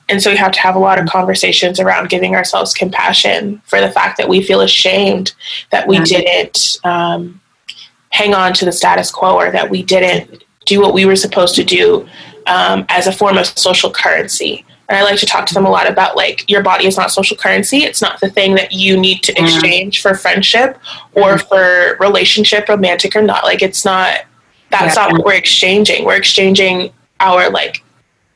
And 0.09 0.21
so 0.21 0.31
we 0.31 0.37
have 0.37 0.51
to 0.51 0.59
have 0.59 0.75
a 0.75 0.79
lot 0.79 0.99
of 0.99 1.07
conversations 1.07 1.79
around 1.79 2.09
giving 2.09 2.35
ourselves 2.35 2.73
compassion 2.73 3.61
for 3.65 3.79
the 3.79 3.91
fact 3.91 4.17
that 4.17 4.27
we 4.27 4.41
feel 4.41 4.61
ashamed 4.61 5.33
that 5.71 5.87
we 5.87 5.99
didn't 5.99 6.77
um, 6.83 7.39
hang 8.09 8.33
on 8.33 8.53
to 8.53 8.65
the 8.65 8.71
status 8.71 9.11
quo 9.11 9.35
or 9.35 9.51
that 9.51 9.69
we 9.69 9.83
didn't 9.83 10.43
do 10.65 10.81
what 10.81 10.93
we 10.93 11.05
were 11.05 11.15
supposed 11.15 11.55
to 11.55 11.63
do 11.63 12.07
um, 12.47 12.85
as 12.89 13.07
a 13.07 13.11
form 13.11 13.37
of 13.37 13.45
social 13.45 13.91
currency. 13.91 14.65
And 14.87 14.97
I 14.97 15.03
like 15.03 15.19
to 15.19 15.25
talk 15.27 15.45
to 15.45 15.53
them 15.53 15.65
a 15.65 15.69
lot 15.69 15.87
about 15.87 16.15
like 16.15 16.49
your 16.49 16.63
body 16.63 16.87
is 16.87 16.97
not 16.97 17.11
social 17.11 17.37
currency. 17.37 17.83
It's 17.83 18.01
not 18.01 18.19
the 18.19 18.29
thing 18.29 18.55
that 18.55 18.71
you 18.71 18.99
need 18.99 19.21
to 19.23 19.31
exchange 19.39 20.01
for 20.01 20.15
friendship 20.15 20.79
or 21.13 21.37
for 21.37 21.95
relationship, 21.99 22.67
romantic 22.67 23.15
or 23.15 23.21
not. 23.21 23.43
Like 23.43 23.61
it's 23.61 23.85
not 23.85 24.21
that's 24.71 24.95
yeah. 24.95 25.03
not 25.03 25.11
what 25.13 25.25
we're 25.25 25.33
exchanging. 25.35 26.05
We're 26.05 26.17
exchanging 26.17 26.91
our 27.19 27.49
like 27.51 27.83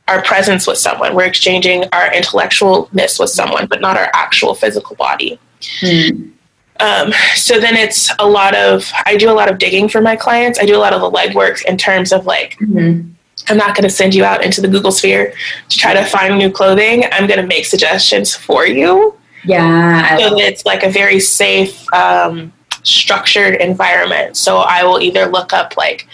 our 0.07 0.21
presence 0.21 0.67
with 0.67 0.77
someone. 0.77 1.15
We're 1.15 1.25
exchanging 1.25 1.85
our 1.93 2.09
intellectualness 2.09 3.19
with 3.19 3.29
someone, 3.29 3.67
but 3.67 3.81
not 3.81 3.97
our 3.97 4.09
actual 4.13 4.53
physical 4.53 4.95
body. 4.95 5.39
Mm. 5.81 6.31
Um, 6.79 7.13
so 7.35 7.59
then 7.59 7.75
it's 7.75 8.11
a 8.19 8.27
lot 8.27 8.55
of 8.55 8.91
I 9.05 9.15
do 9.15 9.29
a 9.29 9.33
lot 9.33 9.49
of 9.49 9.57
digging 9.57 9.87
for 9.87 10.01
my 10.01 10.15
clients. 10.15 10.59
I 10.59 10.65
do 10.65 10.75
a 10.75 10.79
lot 10.79 10.93
of 10.93 11.01
the 11.01 11.09
legwork 11.09 11.63
in 11.65 11.77
terms 11.77 12.11
of 12.11 12.25
like 12.25 12.57
mm-hmm. 12.57 13.09
I'm 13.47 13.57
not 13.57 13.75
going 13.75 13.83
to 13.83 13.89
send 13.89 14.15
you 14.15 14.23
out 14.25 14.43
into 14.43 14.61
the 14.61 14.67
Google 14.67 14.91
sphere 14.91 15.33
to 15.69 15.77
try 15.77 15.93
to 15.93 16.03
find 16.05 16.37
new 16.37 16.51
clothing. 16.51 17.05
I'm 17.11 17.27
going 17.27 17.39
to 17.39 17.47
make 17.47 17.65
suggestions 17.65 18.35
for 18.35 18.65
you. 18.65 19.15
Yeah, 19.45 20.17
so 20.17 20.39
it's 20.39 20.65
like 20.65 20.83
a 20.83 20.89
very 20.89 21.19
safe, 21.19 21.91
um, 21.93 22.53
structured 22.83 23.55
environment. 23.55 24.37
So 24.37 24.57
I 24.57 24.83
will 24.85 25.01
either 25.01 25.25
look 25.25 25.51
up 25.51 25.75
like, 25.75 26.07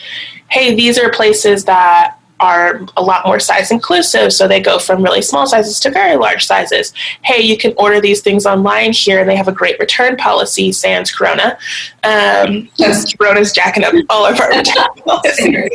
hey, 0.50 0.76
these 0.76 0.98
are 0.98 1.12
places 1.12 1.66
that 1.66 2.19
are 2.40 2.82
a 2.98 3.02
lot 3.02 3.26
more 3.26 3.40
size 3.40 3.72
inclusive. 3.72 4.32
So 4.34 4.48
they 4.48 4.60
go 4.60 4.80
from 4.80 5.04
really 5.04 5.22
small 5.22 5.48
sizes 5.48 5.80
to 5.82 5.92
very 5.92 6.16
large 6.16 6.46
sizes. 6.46 6.94
Hey, 7.24 7.42
you 7.42 7.58
can 7.58 7.74
order 7.78 8.00
these 8.00 8.22
things 8.22 8.46
online 8.46 8.94
here, 8.94 9.20
and 9.20 9.30
they 9.30 9.36
have 9.36 9.48
a 9.48 9.54
great 9.54 9.80
return 9.80 10.18
policy, 10.18 10.72
sans 10.72 11.12
Corona. 11.12 11.58
Um, 12.04 12.70
Corona's 13.18 13.52
jacking 13.52 13.84
up 13.84 13.94
all 14.10 14.26
of 14.26 14.40
our 14.40 14.50
return 14.50 14.88
policies. 15.06 15.72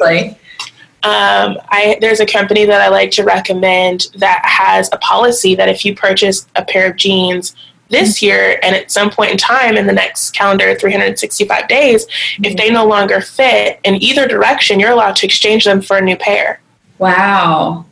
Um, 1.05 1.59
I, 1.69 1.99
there's 2.01 2.21
a 2.21 2.27
company 2.27 2.65
that 2.65 2.81
I 2.81 2.89
like 2.89 3.11
to 3.13 3.25
recommend 3.25 4.07
that 4.17 4.41
has 4.45 4.89
a 4.91 4.97
policy 4.99 5.55
that 5.55 5.69
if 5.69 5.85
you 5.85 5.95
purchase 5.95 6.47
a 6.57 6.65
pair 6.65 6.91
of 6.91 6.97
jeans 6.97 7.55
this 7.95 8.21
year 8.21 8.59
and 8.63 8.75
at 8.75 8.91
some 8.91 9.11
point 9.11 9.31
in 9.31 9.37
time 9.37 9.77
in 9.77 9.87
the 9.87 9.93
next 9.93 10.33
calendar 10.33 10.75
365 10.75 11.69
days 11.69 12.07
mm-hmm. 12.07 12.45
if 12.45 12.57
they 12.57 12.71
no 12.71 12.85
longer 12.85 13.21
fit 13.21 13.81
in 13.85 13.95
either 14.03 14.27
direction 14.27 14.81
you're 14.81 14.91
allowed 14.91 15.17
to 15.17 15.27
exchange 15.27 15.65
them 15.65 15.81
for 15.81 15.97
a 15.97 16.01
new 16.01 16.17
pair. 16.17 16.61
Wow. 16.99 17.87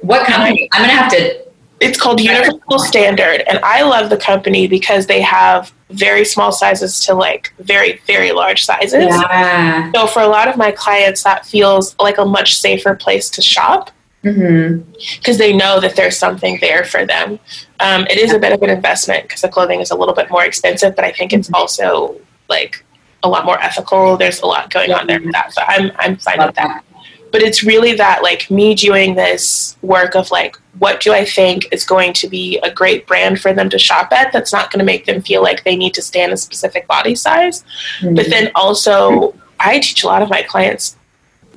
What 0.00 0.26
company? 0.26 0.68
I'm 0.72 0.82
gonna 0.82 0.92
have 0.92 1.10
to 1.12 1.48
it's 1.80 2.00
called 2.00 2.20
universal 2.20 2.78
standard 2.80 3.44
and 3.48 3.60
i 3.62 3.82
love 3.82 4.10
the 4.10 4.16
company 4.16 4.66
because 4.66 5.06
they 5.06 5.20
have 5.20 5.72
very 5.90 6.24
small 6.24 6.50
sizes 6.50 6.98
to 6.98 7.14
like 7.14 7.52
very 7.60 8.00
very 8.06 8.32
large 8.32 8.64
sizes. 8.64 9.04
Yeah. 9.04 9.90
so 9.92 10.06
for 10.06 10.20
a 10.20 10.28
lot 10.28 10.48
of 10.48 10.56
my 10.56 10.70
clients 10.70 11.22
that 11.22 11.46
feels 11.46 11.96
like 11.98 12.18
a 12.18 12.24
much 12.24 12.56
safer 12.56 12.94
place 12.94 13.30
to 13.30 13.42
shop 13.42 13.90
because 14.22 14.38
mm-hmm. 14.38 15.38
they 15.38 15.56
know 15.56 15.80
that 15.80 15.94
there's 15.94 16.18
something 16.18 16.58
there 16.60 16.84
for 16.84 17.06
them. 17.06 17.38
Um, 17.80 18.06
it 18.10 18.18
is 18.18 18.32
a 18.32 18.38
bit 18.38 18.52
of 18.52 18.62
an 18.62 18.70
investment 18.70 19.24
because 19.24 19.42
the 19.42 19.48
clothing 19.48 19.80
is 19.80 19.90
a 19.90 19.96
little 19.96 20.14
bit 20.14 20.30
more 20.30 20.44
expensive, 20.44 20.96
but 20.96 21.04
I 21.04 21.12
think 21.12 21.32
it's 21.32 21.48
mm-hmm. 21.48 21.54
also 21.54 22.20
like 22.48 22.84
a 23.22 23.28
lot 23.28 23.44
more 23.44 23.60
ethical. 23.60 24.16
There's 24.16 24.40
a 24.40 24.46
lot 24.46 24.70
going 24.70 24.92
on 24.92 25.06
there 25.06 25.20
with 25.20 25.32
that, 25.32 25.52
so 25.52 25.62
I'm 25.66 25.92
I'm 25.96 26.16
fine 26.16 26.38
Love 26.38 26.48
with 26.48 26.56
that. 26.56 26.84
But 27.30 27.42
it's 27.42 27.62
really 27.62 27.94
that 27.94 28.22
like 28.22 28.50
me 28.50 28.74
doing 28.74 29.14
this 29.14 29.76
work 29.82 30.16
of 30.16 30.30
like 30.30 30.56
what 30.78 31.00
do 31.00 31.12
I 31.12 31.24
think 31.24 31.66
is 31.72 31.84
going 31.84 32.12
to 32.14 32.28
be 32.28 32.58
a 32.58 32.70
great 32.70 33.06
brand 33.06 33.40
for 33.40 33.52
them 33.52 33.68
to 33.70 33.78
shop 33.78 34.12
at 34.12 34.32
that's 34.32 34.52
not 34.52 34.70
going 34.70 34.78
to 34.78 34.84
make 34.84 35.04
them 35.04 35.20
feel 35.20 35.42
like 35.42 35.64
they 35.64 35.76
need 35.76 35.94
to 35.94 36.02
stay 36.02 36.22
in 36.22 36.32
a 36.32 36.36
specific 36.36 36.86
body 36.86 37.14
size. 37.14 37.64
Mm-hmm. 38.00 38.14
But 38.14 38.30
then 38.30 38.50
also 38.54 39.34
I 39.60 39.80
teach 39.80 40.04
a 40.04 40.06
lot 40.06 40.22
of 40.22 40.30
my 40.30 40.42
clients 40.42 40.96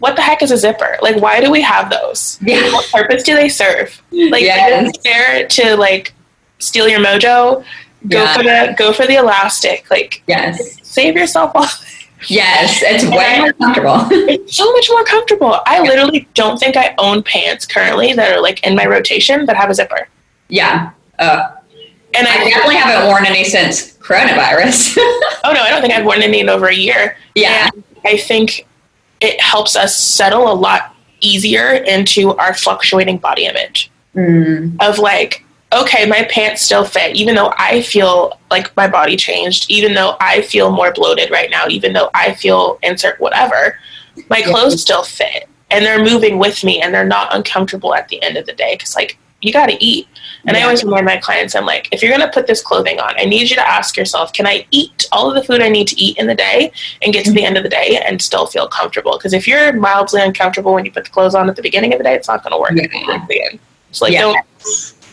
what 0.01 0.15
the 0.15 0.21
heck 0.23 0.41
is 0.41 0.49
a 0.51 0.57
zipper? 0.57 0.97
Like, 1.03 1.21
why 1.21 1.39
do 1.39 1.51
we 1.51 1.61
have 1.61 1.91
those? 1.91 2.39
Yeah. 2.41 2.73
What 2.73 2.89
purpose 2.91 3.21
do 3.21 3.35
they 3.35 3.49
serve? 3.49 4.01
Like, 4.11 4.41
yes. 4.41 4.87
is 4.87 4.95
it 4.95 5.03
fair 5.03 5.47
to 5.47 5.77
like 5.77 6.13
steal 6.57 6.87
your 6.87 6.99
mojo? 6.99 7.63
Go 8.07 8.23
yeah. 8.23 8.35
for 8.35 8.43
the 8.43 8.75
go 8.77 8.93
for 8.93 9.05
the 9.05 9.15
elastic. 9.15 9.89
Like, 9.91 10.23
yes, 10.27 10.79
save 10.81 11.15
yourself 11.15 11.51
all. 11.55 11.67
Yes, 12.27 12.83
it's 12.83 13.03
way 13.03 13.39
more 13.39 13.51
comfortable. 13.53 14.07
it's 14.29 14.55
so 14.55 14.71
much 14.73 14.87
more 14.91 15.03
comfortable. 15.03 15.59
I 15.65 15.81
literally 15.81 16.27
don't 16.35 16.59
think 16.59 16.77
I 16.77 16.93
own 16.99 17.23
pants 17.23 17.65
currently 17.65 18.13
that 18.13 18.31
are 18.31 18.39
like 18.39 18.63
in 18.63 18.75
my 18.75 18.85
rotation 18.85 19.47
that 19.47 19.55
have 19.55 19.71
a 19.71 19.73
zipper. 19.73 20.07
Yeah. 20.47 20.91
Uh, 21.17 21.49
and 22.13 22.27
I, 22.27 22.43
I 22.43 22.49
definitely 22.49 22.75
haven't 22.75 23.07
worn 23.07 23.25
any 23.27 23.43
since 23.43 23.97
coronavirus. 23.97 24.97
oh 24.99 25.51
no, 25.51 25.61
I 25.61 25.71
don't 25.71 25.81
think 25.81 25.95
I've 25.95 26.05
worn 26.05 26.21
any 26.21 26.41
in 26.41 26.49
over 26.49 26.67
a 26.67 26.75
year. 26.75 27.17
Yeah. 27.33 27.71
And 27.73 27.83
I 28.05 28.17
think 28.17 28.67
it 29.21 29.39
helps 29.39 29.75
us 29.75 29.97
settle 29.97 30.51
a 30.51 30.53
lot 30.53 30.95
easier 31.21 31.73
into 31.73 32.35
our 32.37 32.53
fluctuating 32.53 33.17
body 33.17 33.45
image 33.45 33.91
mm. 34.15 34.75
of 34.81 34.97
like 34.97 35.45
okay 35.71 36.05
my 36.07 36.27
pants 36.31 36.61
still 36.63 36.83
fit 36.83 37.15
even 37.15 37.35
though 37.35 37.53
i 37.57 37.81
feel 37.81 38.39
like 38.49 38.75
my 38.75 38.87
body 38.87 39.15
changed 39.15 39.69
even 39.69 39.93
though 39.93 40.17
i 40.19 40.41
feel 40.41 40.71
more 40.71 40.91
bloated 40.91 41.29
right 41.29 41.51
now 41.51 41.67
even 41.69 41.93
though 41.93 42.09
i 42.13 42.33
feel 42.33 42.79
insert 42.81 43.19
whatever 43.19 43.77
my 44.29 44.41
clothes 44.41 44.81
still 44.81 45.03
fit 45.03 45.47
and 45.69 45.85
they're 45.85 46.03
moving 46.03 46.37
with 46.37 46.63
me 46.63 46.81
and 46.81 46.93
they're 46.93 47.05
not 47.05 47.33
uncomfortable 47.33 47.93
at 47.93 48.07
the 48.09 48.21
end 48.21 48.35
of 48.35 48.45
the 48.45 48.53
day 48.53 48.75
because 48.75 48.95
like 48.95 49.17
you 49.41 49.51
got 49.51 49.67
to 49.67 49.83
eat. 49.83 50.07
And 50.45 50.55
yeah. 50.55 50.61
I 50.61 50.65
always 50.65 50.83
remind 50.83 51.05
my 51.05 51.17
clients, 51.17 51.55
I'm 51.55 51.65
like, 51.65 51.87
if 51.91 52.01
you're 52.01 52.15
going 52.15 52.27
to 52.27 52.33
put 52.33 52.47
this 52.47 52.61
clothing 52.61 52.99
on, 52.99 53.13
I 53.17 53.25
need 53.25 53.49
you 53.49 53.55
to 53.55 53.67
ask 53.67 53.95
yourself, 53.95 54.33
can 54.33 54.47
I 54.47 54.65
eat 54.71 55.07
all 55.11 55.29
of 55.29 55.35
the 55.35 55.43
food 55.43 55.61
I 55.61 55.69
need 55.69 55.87
to 55.89 55.99
eat 55.99 56.17
in 56.17 56.27
the 56.27 56.35
day 56.35 56.71
and 57.01 57.13
get 57.13 57.25
to 57.25 57.31
the 57.31 57.43
end 57.43 57.57
of 57.57 57.63
the 57.63 57.69
day 57.69 58.01
and 58.05 58.21
still 58.21 58.45
feel 58.45 58.67
comfortable? 58.67 59.13
Because 59.17 59.33
if 59.33 59.47
you're 59.47 59.73
mildly 59.73 60.21
uncomfortable 60.21 60.73
when 60.73 60.85
you 60.85 60.91
put 60.91 61.03
the 61.03 61.09
clothes 61.09 61.35
on 61.35 61.49
at 61.49 61.55
the 61.55 61.61
beginning 61.61 61.93
of 61.93 61.99
the 61.99 62.03
day, 62.03 62.15
it's 62.15 62.27
not 62.27 62.43
going 62.43 62.51
to 62.51 62.59
work 62.59 62.71
yeah. 62.73 63.13
at 63.15 63.27
the 63.27 63.43
end. 63.43 63.59
So 63.91 64.05
like, 64.05 64.13
yeah. 64.13 64.21
don't, 64.21 64.45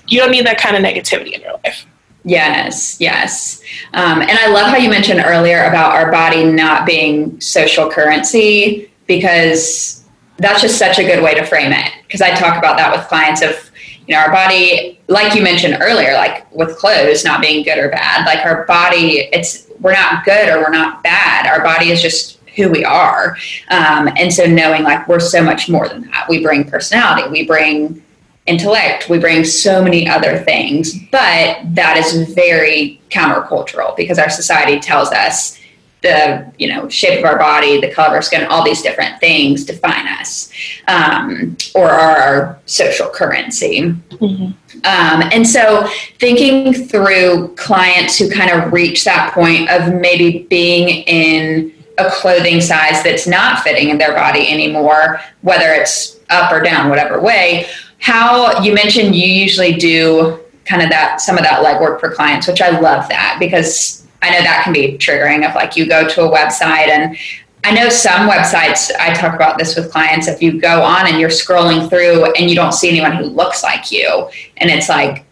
you 0.07 0.19
don't 0.19 0.31
need 0.31 0.47
that 0.47 0.59
kind 0.59 0.77
of 0.77 0.83
negativity 0.83 1.33
in 1.33 1.43
your 1.43 1.53
life. 1.65 1.87
Yes, 2.25 3.01
yes. 3.01 3.63
Um, 3.95 4.21
and 4.21 4.33
I 4.33 4.49
love 4.49 4.69
how 4.69 4.77
you 4.77 4.91
mentioned 4.91 5.23
earlier 5.25 5.65
about 5.65 5.95
our 5.95 6.11
body 6.11 6.45
not 6.45 6.85
being 6.85 7.41
social 7.41 7.91
currency 7.91 8.91
because 9.07 10.05
that's 10.37 10.61
just 10.61 10.79
such 10.79 10.99
a 10.99 11.05
good 11.05 11.23
way 11.23 11.35
to 11.35 11.45
frame 11.45 11.73
it. 11.73 11.91
Because 12.07 12.21
I 12.21 12.35
talk 12.35 12.59
about 12.59 12.77
that 12.77 12.97
with 12.97 13.07
clients 13.09 13.43
of 13.43 13.71
you 14.07 14.15
know 14.15 14.21
our 14.21 14.31
body 14.31 14.98
like 15.09 15.35
you 15.35 15.43
mentioned 15.43 15.79
earlier 15.81 16.13
like 16.15 16.51
with 16.55 16.77
clothes 16.77 17.25
not 17.25 17.41
being 17.41 17.65
good 17.65 17.79
or 17.79 17.89
bad 17.89 18.27
like 18.27 18.45
our 18.45 18.67
body 18.67 19.29
it's 19.33 19.69
we're 19.81 19.93
not 19.93 20.25
good 20.25 20.49
or 20.49 20.61
we're 20.61 20.71
not 20.71 21.03
bad. 21.03 21.47
Our 21.47 21.63
body 21.63 21.91
is 21.91 22.03
just 22.03 22.39
who 22.57 22.71
we 22.71 22.85
are. 22.85 23.37
Um, 23.71 24.09
and 24.17 24.33
so 24.33 24.45
knowing 24.45 24.83
like 24.83 25.07
we're 25.07 25.21
so 25.21 25.43
much 25.43 25.69
more 25.69 25.89
than 25.89 26.03
that. 26.11 26.27
We 26.29 26.43
bring 26.43 26.69
personality 26.69 27.29
we 27.31 27.47
bring 27.47 28.03
intellect 28.47 29.11
we 29.11 29.19
bring 29.19 29.45
so 29.45 29.83
many 29.83 30.09
other 30.09 30.39
things 30.39 30.95
but 31.13 31.59
that 31.67 31.99
is 31.99 32.33
very 32.33 32.99
countercultural 33.11 33.95
because 33.95 34.19
our 34.19 34.31
society 34.31 34.81
tells 34.81 35.11
us 35.13 35.58
the 36.03 36.53
you 36.59 36.69
know 36.69 36.89
shape 36.89 37.19
of 37.19 37.25
our 37.25 37.39
body, 37.39 37.81
the 37.81 37.93
color 37.93 38.09
of 38.09 38.15
our 38.15 38.23
skin, 38.23 38.47
all 38.47 38.65
these 38.65 38.83
different 38.83 39.19
things 39.21 39.65
define 39.65 40.07
us, 40.07 40.53
um, 40.87 41.57
or 41.75 41.89
are 41.89 42.17
our 42.17 42.61
social 42.67 43.09
currency. 43.09 43.81
Mm-hmm. 43.81 44.45
Um, 44.85 45.31
and 45.33 45.47
so, 45.47 45.89
thinking 46.19 46.73
through 46.73 47.55
clients 47.57 48.19
who 48.19 48.31
kind 48.31 48.51
of 48.51 48.73
reach 48.73 49.05
that 49.05 49.33
point 49.35 49.69
of 49.71 49.95
maybe 49.95 50.47
being 50.49 50.89
in 50.89 51.75
a 51.99 52.11
clothing 52.11 52.61
size 52.61 53.03
that's 53.03 53.27
not 53.27 53.63
fitting 53.63 53.89
in 53.89 53.99
their 53.99 54.15
body 54.15 54.49
anymore, 54.49 55.21
whether 55.43 55.73
it's 55.73 56.21
up 56.31 56.53
or 56.53 56.61
down, 56.61 56.89
whatever 56.89 57.21
way. 57.21 57.67
How 57.99 58.63
you 58.63 58.73
mentioned 58.73 59.17
you 59.17 59.27
usually 59.27 59.75
do 59.75 60.39
kind 60.65 60.83
of 60.83 60.91
that 60.91 61.21
some 61.21 61.37
of 61.37 61.45
that 61.45 61.65
legwork 61.65 61.99
for 61.99 62.15
clients, 62.15 62.47
which 62.47 62.63
I 62.63 62.79
love 62.79 63.09
that 63.09 63.39
because 63.41 64.07
I 64.23 64.31
know 64.31 64.43
that 64.43 64.63
can 64.65 64.73
be 64.73 64.99
triggering 64.99 65.49
if 65.49 65.55
like 65.55 65.77
you 65.77 65.89
go 65.89 66.09
to 66.09 66.23
a 66.23 66.31
website 66.31 66.89
and 66.89 67.17
I 67.65 67.73
know 67.73 67.89
some 67.89 68.29
websites, 68.29 68.91
I 68.99 69.13
talk 69.13 69.35
about 69.35 69.59
this 69.59 69.77
with 69.77 69.91
clients. 69.91 70.29
If 70.29 70.43
you 70.43 70.61
go 70.61 70.83
on 70.83 71.07
and 71.07 71.19
you're 71.19 71.29
scrolling 71.29 71.89
through 71.89 72.33
and 72.33 72.49
you 72.49 72.55
don't 72.55 72.73
see 72.73 72.89
anyone 72.89 73.13
who 73.13 73.25
looks 73.25 73.63
like 73.63 73.91
you, 73.91 74.29
and 74.59 74.71
it's 74.71 74.89
like, 74.89 75.27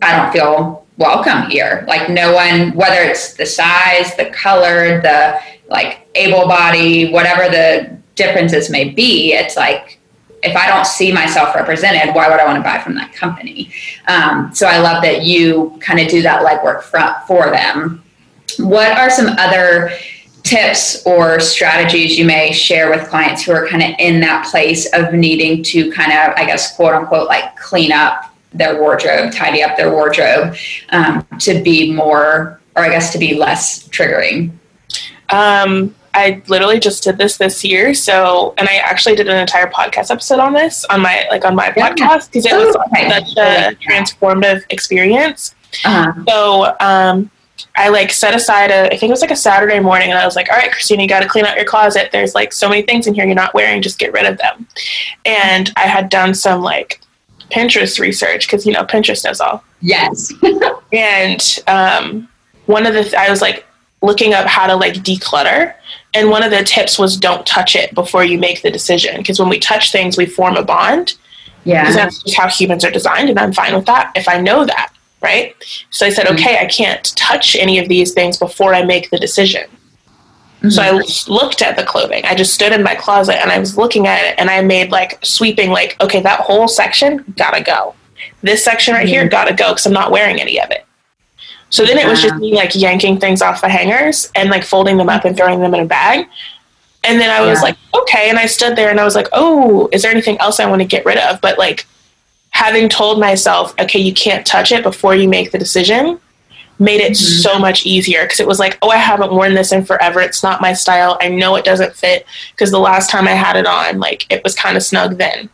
I 0.00 0.16
don't 0.16 0.32
feel 0.32 0.86
welcome 0.96 1.50
here. 1.50 1.84
Like, 1.88 2.08
no 2.10 2.32
one, 2.32 2.72
whether 2.74 3.00
it's 3.02 3.34
the 3.34 3.44
size, 3.44 4.16
the 4.16 4.30
color, 4.30 5.00
the 5.02 5.40
like 5.68 6.08
able 6.14 6.46
body, 6.46 7.10
whatever 7.10 7.50
the 7.50 7.98
differences 8.14 8.70
may 8.70 8.90
be, 8.90 9.34
it's 9.34 9.56
like, 9.56 9.98
if 10.44 10.56
I 10.56 10.68
don't 10.68 10.86
see 10.86 11.12
myself 11.12 11.54
represented, 11.56 12.14
why 12.14 12.30
would 12.30 12.38
I 12.38 12.46
want 12.46 12.56
to 12.58 12.62
buy 12.62 12.78
from 12.78 12.94
that 12.94 13.12
company? 13.12 13.72
Um, 14.06 14.54
so 14.54 14.68
I 14.68 14.78
love 14.78 15.02
that 15.02 15.24
you 15.24 15.76
kind 15.80 15.98
of 15.98 16.06
do 16.06 16.22
that 16.22 16.46
legwork 16.46 16.82
for, 16.82 17.00
for 17.26 17.50
them 17.50 18.04
what 18.58 18.96
are 18.96 19.10
some 19.10 19.28
other 19.38 19.92
tips 20.42 21.04
or 21.04 21.40
strategies 21.40 22.18
you 22.18 22.24
may 22.24 22.52
share 22.52 22.90
with 22.90 23.08
clients 23.08 23.42
who 23.44 23.52
are 23.52 23.66
kind 23.68 23.82
of 23.82 23.90
in 23.98 24.20
that 24.20 24.46
place 24.50 24.92
of 24.94 25.12
needing 25.12 25.62
to 25.62 25.90
kind 25.92 26.12
of, 26.12 26.34
I 26.36 26.46
guess, 26.46 26.74
quote 26.74 26.94
unquote, 26.94 27.28
like 27.28 27.56
clean 27.56 27.92
up 27.92 28.34
their 28.52 28.80
wardrobe, 28.80 29.32
tidy 29.32 29.62
up 29.62 29.76
their 29.76 29.90
wardrobe 29.90 30.56
um, 30.90 31.26
to 31.40 31.62
be 31.62 31.92
more, 31.92 32.60
or 32.76 32.84
I 32.84 32.88
guess 32.88 33.12
to 33.12 33.18
be 33.18 33.34
less 33.34 33.86
triggering? 33.88 34.52
Um, 35.28 35.94
I 36.14 36.42
literally 36.48 36.80
just 36.80 37.04
did 37.04 37.18
this 37.18 37.36
this 37.36 37.62
year. 37.62 37.92
So, 37.92 38.54
and 38.56 38.68
I 38.68 38.76
actually 38.76 39.16
did 39.16 39.28
an 39.28 39.36
entire 39.36 39.70
podcast 39.70 40.10
episode 40.10 40.40
on 40.40 40.54
this 40.54 40.84
on 40.86 41.02
my 41.02 41.26
like 41.30 41.44
on 41.44 41.54
my 41.54 41.72
yeah. 41.76 41.90
podcast 41.90 42.32
because 42.32 42.46
it 42.46 42.54
was 42.54 42.74
oh, 42.74 42.82
okay. 42.86 43.10
such 43.10 43.36
a 43.36 43.76
transformative 43.76 44.64
experience. 44.70 45.54
Uh-huh. 45.84 46.24
So, 46.26 46.76
um, 46.80 47.30
I 47.78 47.90
like 47.90 48.10
set 48.10 48.34
aside 48.34 48.72
a, 48.72 48.86
I 48.86 48.96
think 48.96 49.04
it 49.04 49.10
was 49.10 49.20
like 49.20 49.30
a 49.30 49.36
Saturday 49.36 49.78
morning, 49.78 50.10
and 50.10 50.18
I 50.18 50.24
was 50.24 50.34
like, 50.34 50.50
all 50.50 50.56
right, 50.56 50.70
Christyna, 50.70 51.00
you 51.00 51.08
got 51.08 51.20
to 51.20 51.28
clean 51.28 51.44
out 51.44 51.56
your 51.56 51.64
closet. 51.64 52.10
There's 52.10 52.34
like 52.34 52.52
so 52.52 52.68
many 52.68 52.82
things 52.82 53.06
in 53.06 53.14
here 53.14 53.24
you're 53.24 53.36
not 53.36 53.54
wearing, 53.54 53.82
just 53.82 54.00
get 54.00 54.12
rid 54.12 54.26
of 54.26 54.36
them. 54.38 54.66
And 55.24 55.72
I 55.76 55.82
had 55.82 56.08
done 56.08 56.34
some 56.34 56.60
like 56.60 57.00
Pinterest 57.52 58.00
research 58.00 58.46
because 58.46 58.66
you 58.66 58.72
know 58.72 58.82
Pinterest 58.82 59.22
does 59.22 59.40
all. 59.40 59.62
Yes. 59.80 60.32
and 60.92 61.58
um, 61.68 62.28
one 62.66 62.84
of 62.84 62.94
the, 62.94 63.02
th- 63.02 63.14
I 63.14 63.30
was 63.30 63.40
like 63.40 63.64
looking 64.02 64.34
up 64.34 64.46
how 64.46 64.66
to 64.66 64.74
like 64.74 64.94
declutter, 64.94 65.74
and 66.14 66.30
one 66.30 66.42
of 66.42 66.50
the 66.50 66.64
tips 66.64 66.98
was 66.98 67.16
don't 67.16 67.46
touch 67.46 67.76
it 67.76 67.94
before 67.94 68.24
you 68.24 68.38
make 68.38 68.62
the 68.62 68.72
decision 68.72 69.18
because 69.18 69.38
when 69.38 69.48
we 69.48 69.60
touch 69.60 69.92
things, 69.92 70.16
we 70.16 70.26
form 70.26 70.56
a 70.56 70.64
bond. 70.64 71.14
Yeah. 71.64 71.82
Because 71.82 71.96
that's 71.96 72.22
just 72.22 72.36
how 72.36 72.48
humans 72.48 72.84
are 72.84 72.90
designed, 72.90 73.30
and 73.30 73.38
I'm 73.38 73.52
fine 73.52 73.74
with 73.74 73.86
that 73.86 74.10
if 74.16 74.28
I 74.28 74.40
know 74.40 74.64
that 74.64 74.92
right? 75.20 75.54
So 75.90 76.06
I 76.06 76.10
said, 76.10 76.26
mm-hmm. 76.26 76.36
okay, 76.36 76.58
I 76.58 76.66
can't 76.66 77.04
touch 77.16 77.56
any 77.56 77.78
of 77.78 77.88
these 77.88 78.12
things 78.12 78.38
before 78.38 78.74
I 78.74 78.84
make 78.84 79.10
the 79.10 79.18
decision. 79.18 79.68
Mm-hmm. 80.58 80.70
So 80.70 80.82
I 80.82 80.90
looked 81.32 81.62
at 81.62 81.76
the 81.76 81.84
clothing. 81.84 82.24
I 82.24 82.34
just 82.34 82.54
stood 82.54 82.72
in 82.72 82.82
my 82.82 82.94
closet 82.94 83.36
and 83.40 83.50
I 83.50 83.58
was 83.58 83.76
looking 83.76 84.06
at 84.06 84.24
it 84.24 84.34
and 84.38 84.50
I 84.50 84.60
made 84.62 84.90
like 84.90 85.24
sweeping, 85.24 85.70
like, 85.70 85.96
okay, 86.00 86.20
that 86.20 86.40
whole 86.40 86.66
section 86.66 87.24
gotta 87.36 87.62
go. 87.62 87.94
This 88.42 88.64
section 88.64 88.94
right 88.94 89.06
mm-hmm. 89.06 89.12
here 89.12 89.28
gotta 89.28 89.54
go 89.54 89.70
because 89.70 89.86
I'm 89.86 89.92
not 89.92 90.10
wearing 90.10 90.40
any 90.40 90.60
of 90.60 90.70
it. 90.70 90.84
So 91.70 91.84
then 91.84 91.98
it 91.98 92.06
was 92.06 92.22
just 92.22 92.36
me 92.36 92.54
like 92.54 92.74
yanking 92.74 93.20
things 93.20 93.42
off 93.42 93.60
the 93.60 93.68
hangers 93.68 94.30
and 94.34 94.48
like 94.48 94.64
folding 94.64 94.96
them 94.96 95.08
up 95.08 95.24
and 95.24 95.36
throwing 95.36 95.60
them 95.60 95.74
in 95.74 95.80
a 95.80 95.86
bag. 95.86 96.26
And 97.04 97.20
then 97.20 97.30
I 97.30 97.46
was 97.46 97.58
yeah. 97.58 97.62
like, 97.62 97.76
okay. 97.94 98.30
And 98.30 98.38
I 98.38 98.46
stood 98.46 98.74
there 98.74 98.90
and 98.90 98.98
I 98.98 99.04
was 99.04 99.14
like, 99.14 99.28
oh, 99.32 99.88
is 99.92 100.02
there 100.02 100.10
anything 100.10 100.38
else 100.38 100.60
I 100.60 100.68
want 100.68 100.82
to 100.82 100.88
get 100.88 101.04
rid 101.04 101.18
of? 101.18 101.40
But 101.40 101.58
like, 101.58 101.86
having 102.58 102.88
told 102.88 103.20
myself, 103.20 103.72
okay, 103.78 104.00
you 104.00 104.12
can't 104.12 104.44
touch 104.44 104.72
it 104.72 104.82
before 104.82 105.14
you 105.14 105.28
make 105.28 105.52
the 105.52 105.58
decision, 105.58 106.18
made 106.80 107.00
it 107.00 107.12
mm-hmm. 107.12 107.40
so 107.40 107.56
much 107.56 107.86
easier 107.86 108.24
because 108.24 108.40
it 108.40 108.48
was 108.48 108.58
like, 108.58 108.76
oh, 108.82 108.90
I 108.90 108.96
haven't 108.96 109.32
worn 109.32 109.54
this 109.54 109.70
in 109.70 109.84
forever. 109.84 110.20
It's 110.20 110.42
not 110.42 110.60
my 110.60 110.72
style. 110.72 111.16
I 111.20 111.28
know 111.28 111.54
it 111.54 111.64
doesn't 111.64 111.94
fit 111.94 112.26
because 112.50 112.72
the 112.72 112.80
last 112.80 113.10
time 113.10 113.28
I 113.28 113.32
had 113.32 113.56
it 113.56 113.64
on, 113.64 114.00
like 114.00 114.26
it 114.28 114.42
was 114.42 114.56
kind 114.56 114.76
of 114.76 114.82
snug 114.82 115.18
then. 115.18 115.48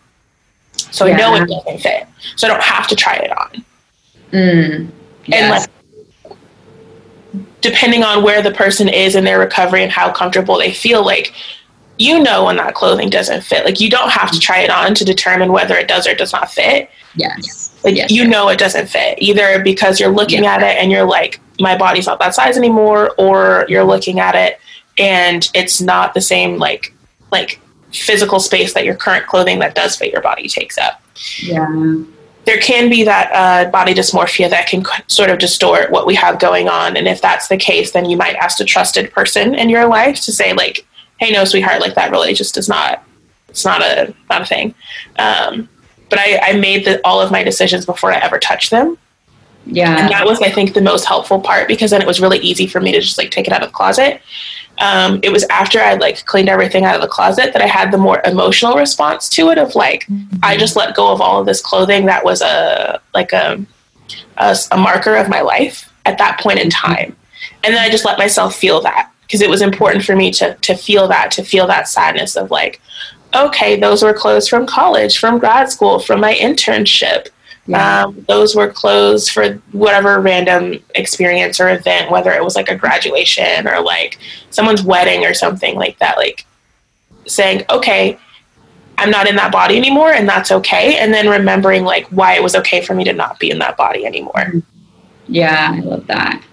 So 0.92 1.04
yeah. 1.04 1.12
I 1.12 1.16
know 1.18 1.34
it 1.34 1.46
doesn't 1.46 1.82
fit. 1.82 2.06
So 2.36 2.48
I 2.48 2.50
don't 2.50 2.62
have 2.62 2.86
to 2.88 2.96
try 2.96 3.16
it 3.16 3.30
on. 3.30 3.64
Mm. 4.32 4.90
Yes. 5.26 5.42
And 5.42 5.50
like, 6.24 6.38
depending 7.60 8.02
on 8.02 8.22
where 8.22 8.40
the 8.40 8.50
person 8.50 8.88
is 8.88 9.14
in 9.14 9.24
their 9.24 9.38
recovery 9.38 9.82
and 9.82 9.92
how 9.92 10.10
comfortable 10.10 10.56
they 10.56 10.72
feel, 10.72 11.04
like 11.04 11.34
you 11.98 12.22
know 12.22 12.44
when 12.44 12.56
that 12.56 12.74
clothing 12.74 13.10
doesn't 13.10 13.42
fit. 13.42 13.64
Like 13.64 13.80
you 13.80 13.90
don't 13.90 14.10
have 14.10 14.30
to 14.32 14.38
try 14.38 14.60
it 14.60 14.70
on 14.70 14.94
to 14.94 15.04
determine 15.04 15.52
whether 15.52 15.76
it 15.76 15.88
does 15.88 16.06
or 16.06 16.14
does 16.14 16.32
not 16.32 16.50
fit. 16.50 16.90
Yes. 17.14 17.78
Like 17.84 17.96
yes, 17.96 18.10
you 18.10 18.26
know 18.26 18.48
it 18.48 18.58
doesn't 18.58 18.88
fit 18.88 19.18
either 19.20 19.62
because 19.62 20.00
you're 20.00 20.10
looking 20.10 20.44
yeah. 20.44 20.54
at 20.54 20.62
it 20.62 20.78
and 20.82 20.90
you're 20.90 21.04
like, 21.04 21.40
my 21.60 21.76
body's 21.76 22.06
not 22.06 22.18
that 22.18 22.34
size 22.34 22.56
anymore, 22.56 23.14
or 23.18 23.66
you're 23.68 23.84
looking 23.84 24.20
at 24.20 24.34
it 24.34 24.58
and 24.98 25.50
it's 25.54 25.80
not 25.80 26.14
the 26.14 26.20
same 26.20 26.58
like 26.58 26.94
like 27.30 27.60
physical 27.92 28.40
space 28.40 28.74
that 28.74 28.84
your 28.84 28.94
current 28.94 29.26
clothing 29.26 29.58
that 29.60 29.74
does 29.74 29.96
fit 29.96 30.12
your 30.12 30.22
body 30.22 30.48
takes 30.48 30.78
up. 30.78 31.00
Yeah. 31.38 32.02
There 32.44 32.58
can 32.58 32.90
be 32.90 33.04
that 33.04 33.30
uh, 33.32 33.70
body 33.70 33.94
dysmorphia 33.94 34.50
that 34.50 34.68
can 34.68 34.84
sort 35.06 35.30
of 35.30 35.38
distort 35.38 35.90
what 35.90 36.06
we 36.06 36.14
have 36.16 36.38
going 36.38 36.68
on. 36.68 36.96
And 36.96 37.08
if 37.08 37.22
that's 37.22 37.48
the 37.48 37.56
case, 37.56 37.92
then 37.92 38.04
you 38.04 38.16
might 38.16 38.36
ask 38.36 38.60
a 38.60 38.64
trusted 38.64 39.10
person 39.12 39.54
in 39.54 39.70
your 39.70 39.86
life 39.86 40.20
to 40.22 40.32
say, 40.32 40.52
like, 40.52 40.84
hey, 41.24 41.32
no, 41.32 41.44
sweetheart, 41.44 41.80
like 41.80 41.94
that 41.94 42.10
really 42.10 42.34
just 42.34 42.56
is 42.58 42.68
not, 42.68 43.02
it's 43.48 43.64
not 43.64 43.82
a, 43.82 44.14
not 44.28 44.42
a 44.42 44.44
thing. 44.44 44.74
Um, 45.18 45.68
but 46.10 46.18
I, 46.18 46.38
I 46.42 46.52
made 46.54 46.84
the, 46.84 47.00
all 47.04 47.20
of 47.20 47.30
my 47.30 47.42
decisions 47.42 47.86
before 47.86 48.12
I 48.12 48.18
ever 48.18 48.38
touched 48.38 48.70
them. 48.70 48.98
Yeah. 49.66 49.98
And 49.98 50.10
that 50.10 50.26
was, 50.26 50.40
I 50.42 50.50
think, 50.50 50.74
the 50.74 50.82
most 50.82 51.06
helpful 51.06 51.40
part 51.40 51.68
because 51.68 51.90
then 51.90 52.02
it 52.02 52.06
was 52.06 52.20
really 52.20 52.38
easy 52.38 52.66
for 52.66 52.80
me 52.80 52.92
to 52.92 53.00
just 53.00 53.16
like 53.16 53.30
take 53.30 53.46
it 53.46 53.52
out 53.52 53.62
of 53.62 53.70
the 53.70 53.72
closet. 53.72 54.20
Um, 54.78 55.20
it 55.22 55.30
was 55.30 55.44
after 55.44 55.80
I 55.80 55.94
like 55.94 56.26
cleaned 56.26 56.48
everything 56.48 56.84
out 56.84 56.94
of 56.94 57.00
the 57.00 57.08
closet 57.08 57.52
that 57.52 57.62
I 57.62 57.66
had 57.66 57.90
the 57.90 57.96
more 57.96 58.20
emotional 58.26 58.76
response 58.76 59.28
to 59.30 59.48
it 59.48 59.56
of 59.56 59.74
like, 59.74 60.04
mm-hmm. 60.06 60.36
I 60.42 60.56
just 60.58 60.76
let 60.76 60.94
go 60.94 61.10
of 61.12 61.20
all 61.20 61.40
of 61.40 61.46
this 61.46 61.62
clothing 61.62 62.06
that 62.06 62.24
was 62.24 62.42
a, 62.42 63.00
like 63.14 63.32
a, 63.32 63.64
a, 64.36 64.56
a 64.72 64.76
marker 64.76 65.14
of 65.14 65.28
my 65.28 65.40
life 65.40 65.90
at 66.04 66.18
that 66.18 66.38
point 66.40 66.58
in 66.58 66.68
mm-hmm. 66.68 66.92
time. 66.92 67.16
And 67.62 67.74
then 67.74 67.82
I 67.82 67.88
just 67.88 68.04
let 68.04 68.18
myself 68.18 68.54
feel 68.54 68.82
that 68.82 69.10
because 69.26 69.40
it 69.40 69.50
was 69.50 69.62
important 69.62 70.04
for 70.04 70.16
me 70.16 70.30
to 70.30 70.54
to 70.56 70.74
feel 70.74 71.08
that 71.08 71.30
to 71.32 71.44
feel 71.44 71.66
that 71.66 71.88
sadness 71.88 72.36
of 72.36 72.50
like 72.50 72.80
okay 73.34 73.78
those 73.78 74.02
were 74.02 74.12
clothes 74.12 74.48
from 74.48 74.66
college 74.66 75.18
from 75.18 75.38
grad 75.38 75.70
school 75.70 75.98
from 75.98 76.20
my 76.20 76.34
internship. 76.34 77.28
Yeah. 77.66 78.04
um, 78.04 78.26
those 78.28 78.54
were 78.54 78.68
clothes 78.68 79.30
for 79.30 79.54
whatever 79.72 80.20
random 80.20 80.84
experience 80.94 81.58
or 81.60 81.70
event 81.70 82.10
whether 82.10 82.30
it 82.30 82.44
was 82.44 82.56
like 82.56 82.68
a 82.68 82.76
graduation 82.76 83.66
or 83.66 83.80
like 83.80 84.18
someone's 84.50 84.82
wedding 84.82 85.24
or 85.24 85.32
something 85.32 85.74
like 85.74 85.98
that 85.98 86.18
like 86.18 86.44
saying 87.26 87.64
okay 87.70 88.18
i'm 88.98 89.10
not 89.10 89.26
in 89.26 89.34
that 89.36 89.50
body 89.50 89.78
anymore 89.78 90.12
and 90.12 90.28
that's 90.28 90.52
okay 90.52 90.98
and 90.98 91.12
then 91.14 91.26
remembering 91.26 91.84
like 91.84 92.06
why 92.08 92.34
it 92.34 92.42
was 92.42 92.54
okay 92.54 92.82
for 92.82 92.94
me 92.94 93.02
to 93.02 93.14
not 93.14 93.40
be 93.40 93.50
in 93.50 93.58
that 93.58 93.78
body 93.78 94.04
anymore. 94.04 94.52
Yeah 95.26 95.70
i 95.72 95.80
love 95.80 96.06
that 96.08 96.44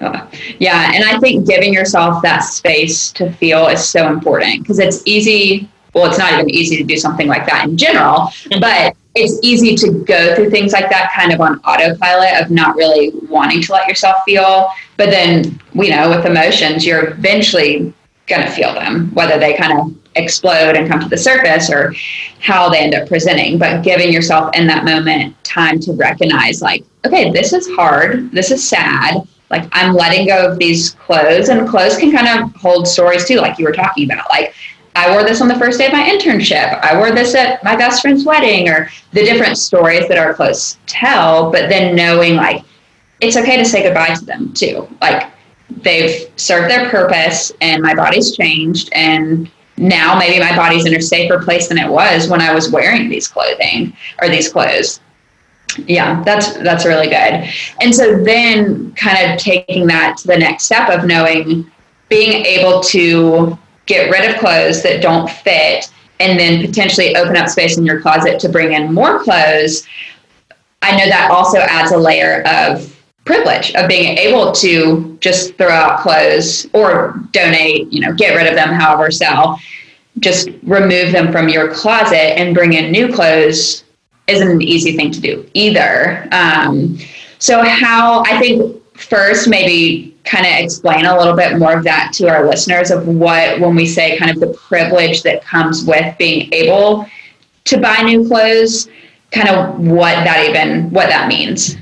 uh, 0.00 0.26
yeah, 0.58 0.92
and 0.94 1.04
I 1.04 1.18
think 1.18 1.46
giving 1.46 1.72
yourself 1.72 2.22
that 2.22 2.40
space 2.40 3.12
to 3.12 3.32
feel 3.32 3.66
is 3.68 3.88
so 3.88 4.08
important 4.08 4.62
because 4.62 4.78
it's 4.78 5.02
easy. 5.06 5.68
Well, 5.94 6.06
it's 6.06 6.18
not 6.18 6.34
even 6.34 6.50
easy 6.50 6.76
to 6.76 6.84
do 6.84 6.98
something 6.98 7.26
like 7.26 7.46
that 7.46 7.66
in 7.68 7.76
general, 7.76 8.18
mm-hmm. 8.18 8.60
but 8.60 8.94
it's 9.14 9.38
easy 9.42 9.74
to 9.76 10.04
go 10.04 10.34
through 10.34 10.50
things 10.50 10.72
like 10.72 10.90
that 10.90 11.10
kind 11.16 11.32
of 11.32 11.40
on 11.40 11.58
autopilot 11.60 12.42
of 12.42 12.50
not 12.50 12.76
really 12.76 13.12
wanting 13.30 13.62
to 13.62 13.72
let 13.72 13.88
yourself 13.88 14.16
feel. 14.26 14.68
But 14.98 15.08
then, 15.08 15.58
you 15.72 15.88
know, 15.88 16.10
with 16.10 16.26
emotions, 16.26 16.84
you're 16.84 17.12
eventually 17.12 17.94
going 18.26 18.42
to 18.42 18.50
feel 18.50 18.74
them, 18.74 19.10
whether 19.14 19.38
they 19.38 19.56
kind 19.56 19.80
of 19.80 19.96
explode 20.16 20.76
and 20.76 20.88
come 20.88 21.00
to 21.00 21.08
the 21.08 21.16
surface 21.16 21.70
or 21.70 21.94
how 22.40 22.68
they 22.68 22.80
end 22.80 22.94
up 22.94 23.08
presenting. 23.08 23.56
But 23.58 23.82
giving 23.82 24.12
yourself 24.12 24.54
in 24.54 24.66
that 24.66 24.84
moment 24.84 25.42
time 25.44 25.80
to 25.80 25.94
recognize, 25.94 26.60
like, 26.60 26.84
okay, 27.06 27.30
this 27.30 27.54
is 27.54 27.66
hard, 27.74 28.30
this 28.32 28.50
is 28.50 28.68
sad 28.68 29.26
like 29.50 29.68
I'm 29.72 29.94
letting 29.94 30.26
go 30.26 30.50
of 30.50 30.58
these 30.58 30.90
clothes 30.90 31.48
and 31.48 31.68
clothes 31.68 31.96
can 31.96 32.12
kind 32.12 32.26
of 32.28 32.54
hold 32.56 32.88
stories 32.88 33.26
too, 33.26 33.36
like 33.36 33.58
you 33.58 33.64
were 33.64 33.72
talking 33.72 34.10
about. 34.10 34.28
Like 34.28 34.54
I 34.96 35.10
wore 35.10 35.24
this 35.24 35.40
on 35.40 35.48
the 35.48 35.58
first 35.58 35.78
day 35.78 35.86
of 35.86 35.92
my 35.92 36.08
internship. 36.08 36.80
I 36.80 36.96
wore 36.96 37.12
this 37.12 37.34
at 37.34 37.62
my 37.62 37.76
best 37.76 38.02
friend's 38.02 38.24
wedding 38.24 38.68
or 38.68 38.90
the 39.12 39.24
different 39.24 39.58
stories 39.58 40.08
that 40.08 40.18
our 40.18 40.34
clothes 40.34 40.78
tell, 40.86 41.52
but 41.52 41.68
then 41.68 41.94
knowing 41.94 42.34
like 42.34 42.64
it's 43.20 43.36
okay 43.36 43.56
to 43.56 43.64
say 43.64 43.82
goodbye 43.82 44.14
to 44.14 44.24
them 44.24 44.52
too. 44.52 44.88
Like 45.00 45.30
they've 45.70 46.30
served 46.36 46.70
their 46.70 46.88
purpose 46.90 47.52
and 47.60 47.82
my 47.82 47.94
body's 47.94 48.36
changed 48.36 48.88
and 48.92 49.50
now 49.78 50.18
maybe 50.18 50.40
my 50.40 50.56
body's 50.56 50.86
in 50.86 50.94
a 50.94 51.02
safer 51.02 51.38
place 51.38 51.68
than 51.68 51.78
it 51.78 51.88
was 51.88 52.28
when 52.28 52.40
I 52.40 52.54
was 52.54 52.70
wearing 52.70 53.08
these 53.08 53.28
clothing 53.28 53.94
or 54.22 54.28
these 54.28 54.50
clothes 54.50 55.00
yeah 55.86 56.22
that's 56.22 56.54
that's 56.58 56.84
really 56.84 57.06
good. 57.06 57.48
And 57.80 57.94
so 57.94 58.22
then 58.22 58.92
kind 58.92 59.32
of 59.32 59.38
taking 59.38 59.86
that 59.88 60.16
to 60.18 60.26
the 60.26 60.36
next 60.36 60.64
step 60.64 60.88
of 60.88 61.06
knowing 61.06 61.70
being 62.08 62.44
able 62.44 62.80
to 62.80 63.58
get 63.86 64.10
rid 64.10 64.30
of 64.30 64.38
clothes 64.38 64.82
that 64.82 65.02
don't 65.02 65.30
fit 65.30 65.90
and 66.18 66.38
then 66.38 66.64
potentially 66.64 67.14
open 67.16 67.36
up 67.36 67.48
space 67.48 67.78
in 67.78 67.84
your 67.84 68.00
closet 68.00 68.40
to 68.40 68.48
bring 68.48 68.72
in 68.72 68.92
more 68.92 69.22
clothes 69.22 69.86
i 70.82 70.96
know 70.96 71.06
that 71.08 71.30
also 71.30 71.58
adds 71.58 71.92
a 71.92 71.96
layer 71.96 72.42
of 72.46 72.92
privilege 73.24 73.74
of 73.74 73.88
being 73.88 74.16
able 74.18 74.52
to 74.52 75.16
just 75.20 75.56
throw 75.56 75.68
out 75.68 76.00
clothes 76.00 76.66
or 76.72 77.20
donate 77.32 77.92
you 77.92 78.00
know 78.00 78.12
get 78.14 78.34
rid 78.36 78.46
of 78.46 78.54
them 78.54 78.68
however 78.68 79.10
sell 79.10 79.60
just 80.20 80.48
remove 80.62 81.12
them 81.12 81.30
from 81.30 81.48
your 81.48 81.72
closet 81.74 82.38
and 82.38 82.54
bring 82.54 82.72
in 82.72 82.90
new 82.90 83.12
clothes 83.12 83.84
isn't 84.26 84.50
an 84.50 84.62
easy 84.62 84.96
thing 84.96 85.10
to 85.12 85.20
do 85.20 85.48
either. 85.54 86.28
Um, 86.32 86.98
so, 87.38 87.62
how 87.64 88.22
I 88.24 88.38
think 88.38 88.82
first, 88.94 89.48
maybe 89.48 90.16
kind 90.24 90.44
of 90.44 90.52
explain 90.52 91.06
a 91.06 91.16
little 91.16 91.36
bit 91.36 91.58
more 91.58 91.76
of 91.76 91.84
that 91.84 92.12
to 92.14 92.28
our 92.28 92.46
listeners 92.46 92.90
of 92.90 93.06
what, 93.06 93.60
when 93.60 93.74
we 93.74 93.86
say 93.86 94.18
kind 94.18 94.30
of 94.30 94.40
the 94.40 94.52
privilege 94.54 95.22
that 95.22 95.44
comes 95.44 95.84
with 95.84 96.16
being 96.18 96.52
able 96.52 97.06
to 97.64 97.78
buy 97.78 98.02
new 98.02 98.26
clothes, 98.26 98.88
kind 99.30 99.48
of 99.48 99.78
what 99.78 100.14
that 100.24 100.46
even 100.48 100.90
what 100.90 101.08
that 101.08 101.28
means. 101.28 101.76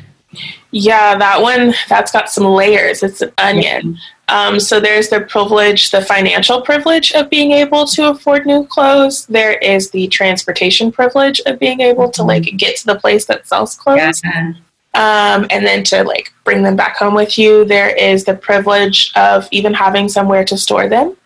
Yeah, 0.76 1.16
that 1.16 1.40
one 1.40 1.72
that's 1.88 2.10
got 2.10 2.28
some 2.28 2.46
layers. 2.46 3.04
It's 3.04 3.22
an 3.22 3.32
onion. 3.38 3.96
Um, 4.26 4.58
so 4.58 4.80
there's 4.80 5.08
the 5.08 5.20
privilege, 5.20 5.92
the 5.92 6.02
financial 6.02 6.62
privilege 6.62 7.12
of 7.12 7.30
being 7.30 7.52
able 7.52 7.86
to 7.86 8.10
afford 8.10 8.44
new 8.44 8.66
clothes. 8.66 9.24
There 9.26 9.52
is 9.58 9.90
the 9.90 10.08
transportation 10.08 10.90
privilege 10.90 11.40
of 11.46 11.60
being 11.60 11.80
able 11.80 12.10
to 12.10 12.24
like 12.24 12.56
get 12.56 12.76
to 12.78 12.86
the 12.86 12.98
place 12.98 13.26
that 13.26 13.46
sells 13.46 13.76
clothes. 13.76 14.20
Yeah. 14.24 14.54
Um, 14.94 15.46
and 15.50 15.64
then 15.64 15.84
to 15.84 16.02
like 16.02 16.32
bring 16.42 16.64
them 16.64 16.74
back 16.74 16.96
home 16.96 17.14
with 17.14 17.38
you. 17.38 17.64
There 17.64 17.94
is 17.94 18.24
the 18.24 18.34
privilege 18.34 19.12
of 19.14 19.46
even 19.52 19.74
having 19.74 20.08
somewhere 20.08 20.44
to 20.44 20.58
store 20.58 20.88
them. 20.88 21.16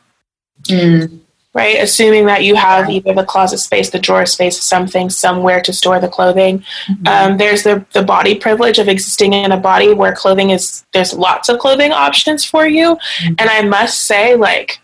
Mm 0.64 1.20
right? 1.54 1.76
Assuming 1.80 2.26
that 2.26 2.44
you 2.44 2.54
have 2.54 2.90
either 2.90 3.14
the 3.14 3.24
closet 3.24 3.58
space, 3.58 3.90
the 3.90 3.98
drawer 3.98 4.26
space, 4.26 4.62
something 4.62 5.10
somewhere 5.10 5.60
to 5.62 5.72
store 5.72 5.98
the 5.98 6.08
clothing. 6.08 6.64
Mm-hmm. 6.86 7.06
Um, 7.06 7.38
there's 7.38 7.62
the 7.62 7.84
the 7.92 8.02
body 8.02 8.34
privilege 8.34 8.78
of 8.78 8.88
existing 8.88 9.32
in 9.32 9.52
a 9.52 9.56
body 9.56 9.94
where 9.94 10.14
clothing 10.14 10.50
is 10.50 10.84
there's 10.92 11.14
lots 11.14 11.48
of 11.48 11.58
clothing 11.58 11.92
options 11.92 12.44
for 12.44 12.66
you, 12.66 12.96
mm-hmm. 12.96 13.34
and 13.38 13.50
I 13.50 13.62
must 13.62 14.04
say, 14.04 14.36
like. 14.36 14.80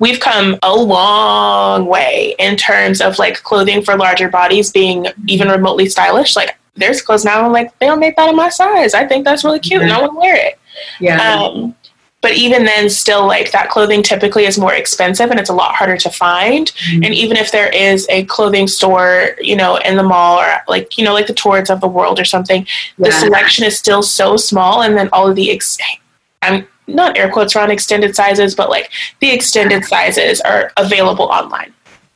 We've 0.00 0.18
come 0.18 0.58
a 0.62 0.74
long 0.74 1.86
way 1.86 2.34
in 2.40 2.56
terms 2.56 3.00
of 3.00 3.18
like 3.18 3.42
clothing 3.42 3.80
for 3.80 3.96
larger 3.96 4.28
bodies 4.28 4.72
being 4.72 5.06
even 5.28 5.48
remotely 5.48 5.88
stylish. 5.88 6.34
Like 6.34 6.56
there's 6.74 7.00
clothes 7.00 7.24
now, 7.24 7.44
I'm 7.44 7.52
like, 7.52 7.78
they 7.78 7.86
don't 7.86 8.00
make 8.00 8.16
that 8.16 8.28
in 8.28 8.34
my 8.34 8.48
size. 8.48 8.92
I 8.92 9.06
think 9.06 9.24
that's 9.24 9.44
really 9.44 9.60
cute 9.60 9.82
and 9.82 9.92
I 9.92 10.00
want 10.00 10.14
to 10.14 10.18
wear 10.18 10.34
it. 10.34 10.58
Yeah. 11.00 11.34
Um, 11.34 11.76
but 12.24 12.32
even 12.32 12.64
then 12.64 12.88
still 12.88 13.26
like 13.26 13.52
that 13.52 13.68
clothing 13.68 14.02
typically 14.02 14.46
is 14.46 14.58
more 14.58 14.72
expensive 14.72 15.30
and 15.30 15.38
it's 15.38 15.50
a 15.50 15.52
lot 15.52 15.74
harder 15.74 15.98
to 15.98 16.08
find 16.08 16.68
mm-hmm. 16.68 17.04
and 17.04 17.14
even 17.14 17.36
if 17.36 17.52
there 17.52 17.68
is 17.68 18.06
a 18.08 18.24
clothing 18.24 18.66
store 18.66 19.36
you 19.42 19.54
know 19.54 19.76
in 19.76 19.94
the 19.98 20.02
mall 20.02 20.38
or 20.38 20.54
like 20.66 20.96
you 20.96 21.04
know 21.04 21.12
like 21.12 21.26
the 21.26 21.34
Torrid 21.34 21.70
of 21.70 21.82
the 21.82 21.86
world 21.86 22.18
or 22.18 22.24
something 22.24 22.66
yeah. 22.96 23.08
the 23.08 23.12
selection 23.12 23.66
is 23.66 23.78
still 23.78 24.02
so 24.02 24.38
small 24.38 24.82
and 24.82 24.96
then 24.96 25.10
all 25.12 25.28
of 25.28 25.36
the 25.36 25.50
ex- 25.50 25.76
i'm 26.40 26.66
not 26.86 27.18
air 27.18 27.30
quotes 27.30 27.54
around 27.54 27.70
extended 27.70 28.16
sizes 28.16 28.54
but 28.54 28.70
like 28.70 28.90
the 29.20 29.30
extended 29.30 29.84
sizes 29.84 30.40
are 30.40 30.72
available 30.78 31.26
online 31.26 31.74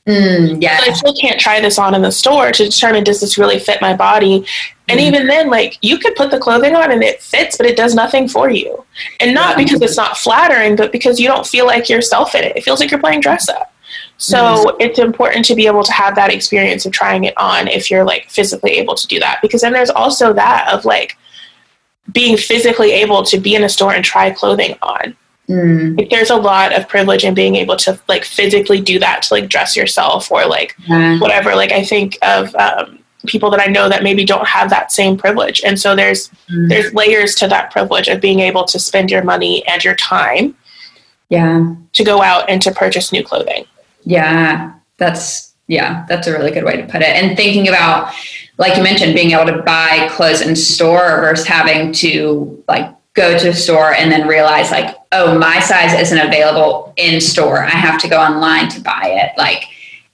Mm, 0.08 0.62
yeah. 0.62 0.78
But 0.78 0.88
I 0.88 0.92
still 0.94 1.12
can't 1.12 1.38
try 1.38 1.60
this 1.60 1.78
on 1.78 1.94
in 1.94 2.00
the 2.00 2.10
store 2.10 2.50
to 2.50 2.64
determine 2.64 3.04
does 3.04 3.20
this 3.20 3.36
really 3.36 3.58
fit 3.58 3.82
my 3.82 3.94
body. 3.94 4.46
And 4.88 4.98
mm. 4.98 5.02
even 5.02 5.26
then, 5.26 5.50
like 5.50 5.76
you 5.82 5.98
could 5.98 6.16
put 6.16 6.30
the 6.30 6.38
clothing 6.38 6.74
on 6.74 6.90
and 6.90 7.02
it 7.02 7.20
fits, 7.20 7.58
but 7.58 7.66
it 7.66 7.76
does 7.76 7.94
nothing 7.94 8.26
for 8.26 8.48
you. 8.48 8.86
And 9.20 9.34
not 9.34 9.58
yeah. 9.58 9.64
because 9.64 9.82
it's 9.82 9.98
not 9.98 10.16
flattering, 10.16 10.76
but 10.76 10.92
because 10.92 11.20
you 11.20 11.28
don't 11.28 11.46
feel 11.46 11.66
like 11.66 11.90
yourself 11.90 12.34
in 12.34 12.42
it. 12.42 12.56
It 12.56 12.64
feels 12.64 12.80
like 12.80 12.90
you're 12.90 13.00
playing 13.00 13.20
dress 13.20 13.50
up. 13.50 13.74
So 14.16 14.38
mm. 14.38 14.76
it's 14.80 14.98
important 14.98 15.44
to 15.44 15.54
be 15.54 15.66
able 15.66 15.84
to 15.84 15.92
have 15.92 16.14
that 16.14 16.32
experience 16.32 16.86
of 16.86 16.92
trying 16.92 17.24
it 17.24 17.36
on 17.36 17.68
if 17.68 17.90
you're 17.90 18.04
like 18.04 18.30
physically 18.30 18.72
able 18.72 18.94
to 18.94 19.06
do 19.06 19.20
that. 19.20 19.40
Because 19.42 19.60
then 19.60 19.74
there's 19.74 19.90
also 19.90 20.32
that 20.32 20.72
of 20.72 20.86
like 20.86 21.18
being 22.12 22.38
physically 22.38 22.92
able 22.92 23.22
to 23.24 23.38
be 23.38 23.54
in 23.54 23.62
a 23.62 23.68
store 23.68 23.92
and 23.92 24.02
try 24.02 24.30
clothing 24.30 24.74
on. 24.80 25.14
Mm. 25.48 25.96
Like 25.96 26.10
there's 26.10 26.30
a 26.30 26.36
lot 26.36 26.74
of 26.74 26.88
privilege 26.88 27.24
in 27.24 27.34
being 27.34 27.56
able 27.56 27.76
to 27.76 27.98
like 28.06 28.24
physically 28.24 28.80
do 28.80 28.98
that 28.98 29.22
to 29.22 29.34
like 29.34 29.48
dress 29.48 29.76
yourself 29.76 30.30
or 30.30 30.46
like 30.46 30.76
whatever. 31.20 31.54
Like 31.54 31.72
I 31.72 31.82
think 31.82 32.18
of 32.20 32.54
um, 32.56 32.98
people 33.26 33.50
that 33.50 33.60
I 33.60 33.66
know 33.66 33.88
that 33.88 34.02
maybe 34.02 34.24
don't 34.24 34.46
have 34.46 34.68
that 34.70 34.92
same 34.92 35.16
privilege, 35.16 35.62
and 35.64 35.80
so 35.80 35.96
there's 35.96 36.28
mm. 36.50 36.68
there's 36.68 36.92
layers 36.92 37.34
to 37.36 37.48
that 37.48 37.70
privilege 37.70 38.08
of 38.08 38.20
being 38.20 38.40
able 38.40 38.64
to 38.64 38.78
spend 38.78 39.10
your 39.10 39.24
money 39.24 39.66
and 39.66 39.82
your 39.82 39.94
time, 39.94 40.54
yeah, 41.30 41.74
to 41.94 42.04
go 42.04 42.22
out 42.22 42.48
and 42.50 42.60
to 42.62 42.70
purchase 42.70 43.10
new 43.10 43.24
clothing. 43.24 43.64
Yeah, 44.04 44.74
that's 44.98 45.54
yeah, 45.66 46.04
that's 46.10 46.26
a 46.26 46.32
really 46.32 46.50
good 46.50 46.64
way 46.64 46.76
to 46.76 46.86
put 46.86 47.00
it. 47.00 47.08
And 47.08 47.38
thinking 47.38 47.68
about 47.68 48.12
like 48.58 48.76
you 48.76 48.82
mentioned, 48.82 49.14
being 49.14 49.30
able 49.30 49.46
to 49.46 49.62
buy 49.62 50.08
clothes 50.10 50.40
in 50.40 50.54
store 50.56 51.20
versus 51.20 51.46
having 51.46 51.92
to 51.92 52.62
like 52.68 52.92
go 53.18 53.36
to 53.36 53.48
a 53.48 53.54
store 53.54 53.94
and 53.94 54.10
then 54.12 54.28
realize 54.28 54.70
like 54.70 54.96
oh 55.12 55.36
my 55.38 55.58
size 55.60 55.98
isn't 55.98 56.18
available 56.18 56.92
in 56.96 57.20
store. 57.20 57.64
I 57.64 57.70
have 57.70 58.00
to 58.02 58.08
go 58.08 58.20
online 58.20 58.68
to 58.70 58.80
buy 58.80 59.06
it. 59.06 59.36
Like 59.36 59.64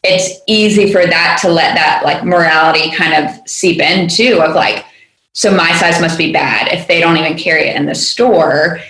it's 0.03 0.41
easy 0.47 0.93
for 0.93 1.07
that 1.07 1.39
to 1.43 1.49
let 1.49 1.75
that 1.75 2.03
like 2.05 2.25
morality 2.25 2.91
kind 2.93 3.25
of 3.25 3.49
seep 3.49 3.81
in 3.81 4.09
too 4.09 4.41
of 4.43 4.55
like 4.55 4.85
so 5.33 5.55
my 5.55 5.73
size 5.73 6.01
must 6.01 6.17
be 6.17 6.33
bad 6.33 6.73
if 6.73 6.87
they 6.87 7.01
don't 7.01 7.17
even 7.17 7.37
carry 7.37 7.69
it 7.69 7.77
in 7.77 7.87
the 7.87 7.95
store. 7.95 8.81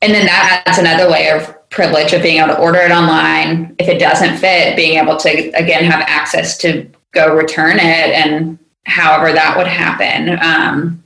And 0.00 0.14
then 0.14 0.26
that 0.26 0.62
adds 0.64 0.78
another 0.78 1.08
layer 1.10 1.36
of 1.36 1.70
privilege 1.70 2.12
of 2.12 2.22
being 2.22 2.38
able 2.38 2.54
to 2.54 2.58
order 2.58 2.78
it 2.78 2.90
online. 2.90 3.74
If 3.78 3.88
it 3.88 3.98
doesn't 3.98 4.38
fit 4.38 4.76
being 4.76 4.98
able 4.98 5.16
to 5.16 5.28
again 5.54 5.84
have 5.84 6.04
access 6.06 6.56
to 6.58 6.88
go 7.12 7.34
return 7.34 7.76
it 7.76 7.82
and 7.82 8.58
however 8.84 9.32
that 9.32 9.56
would 9.58 9.66
happen. 9.66 10.38
Um, 10.40 11.02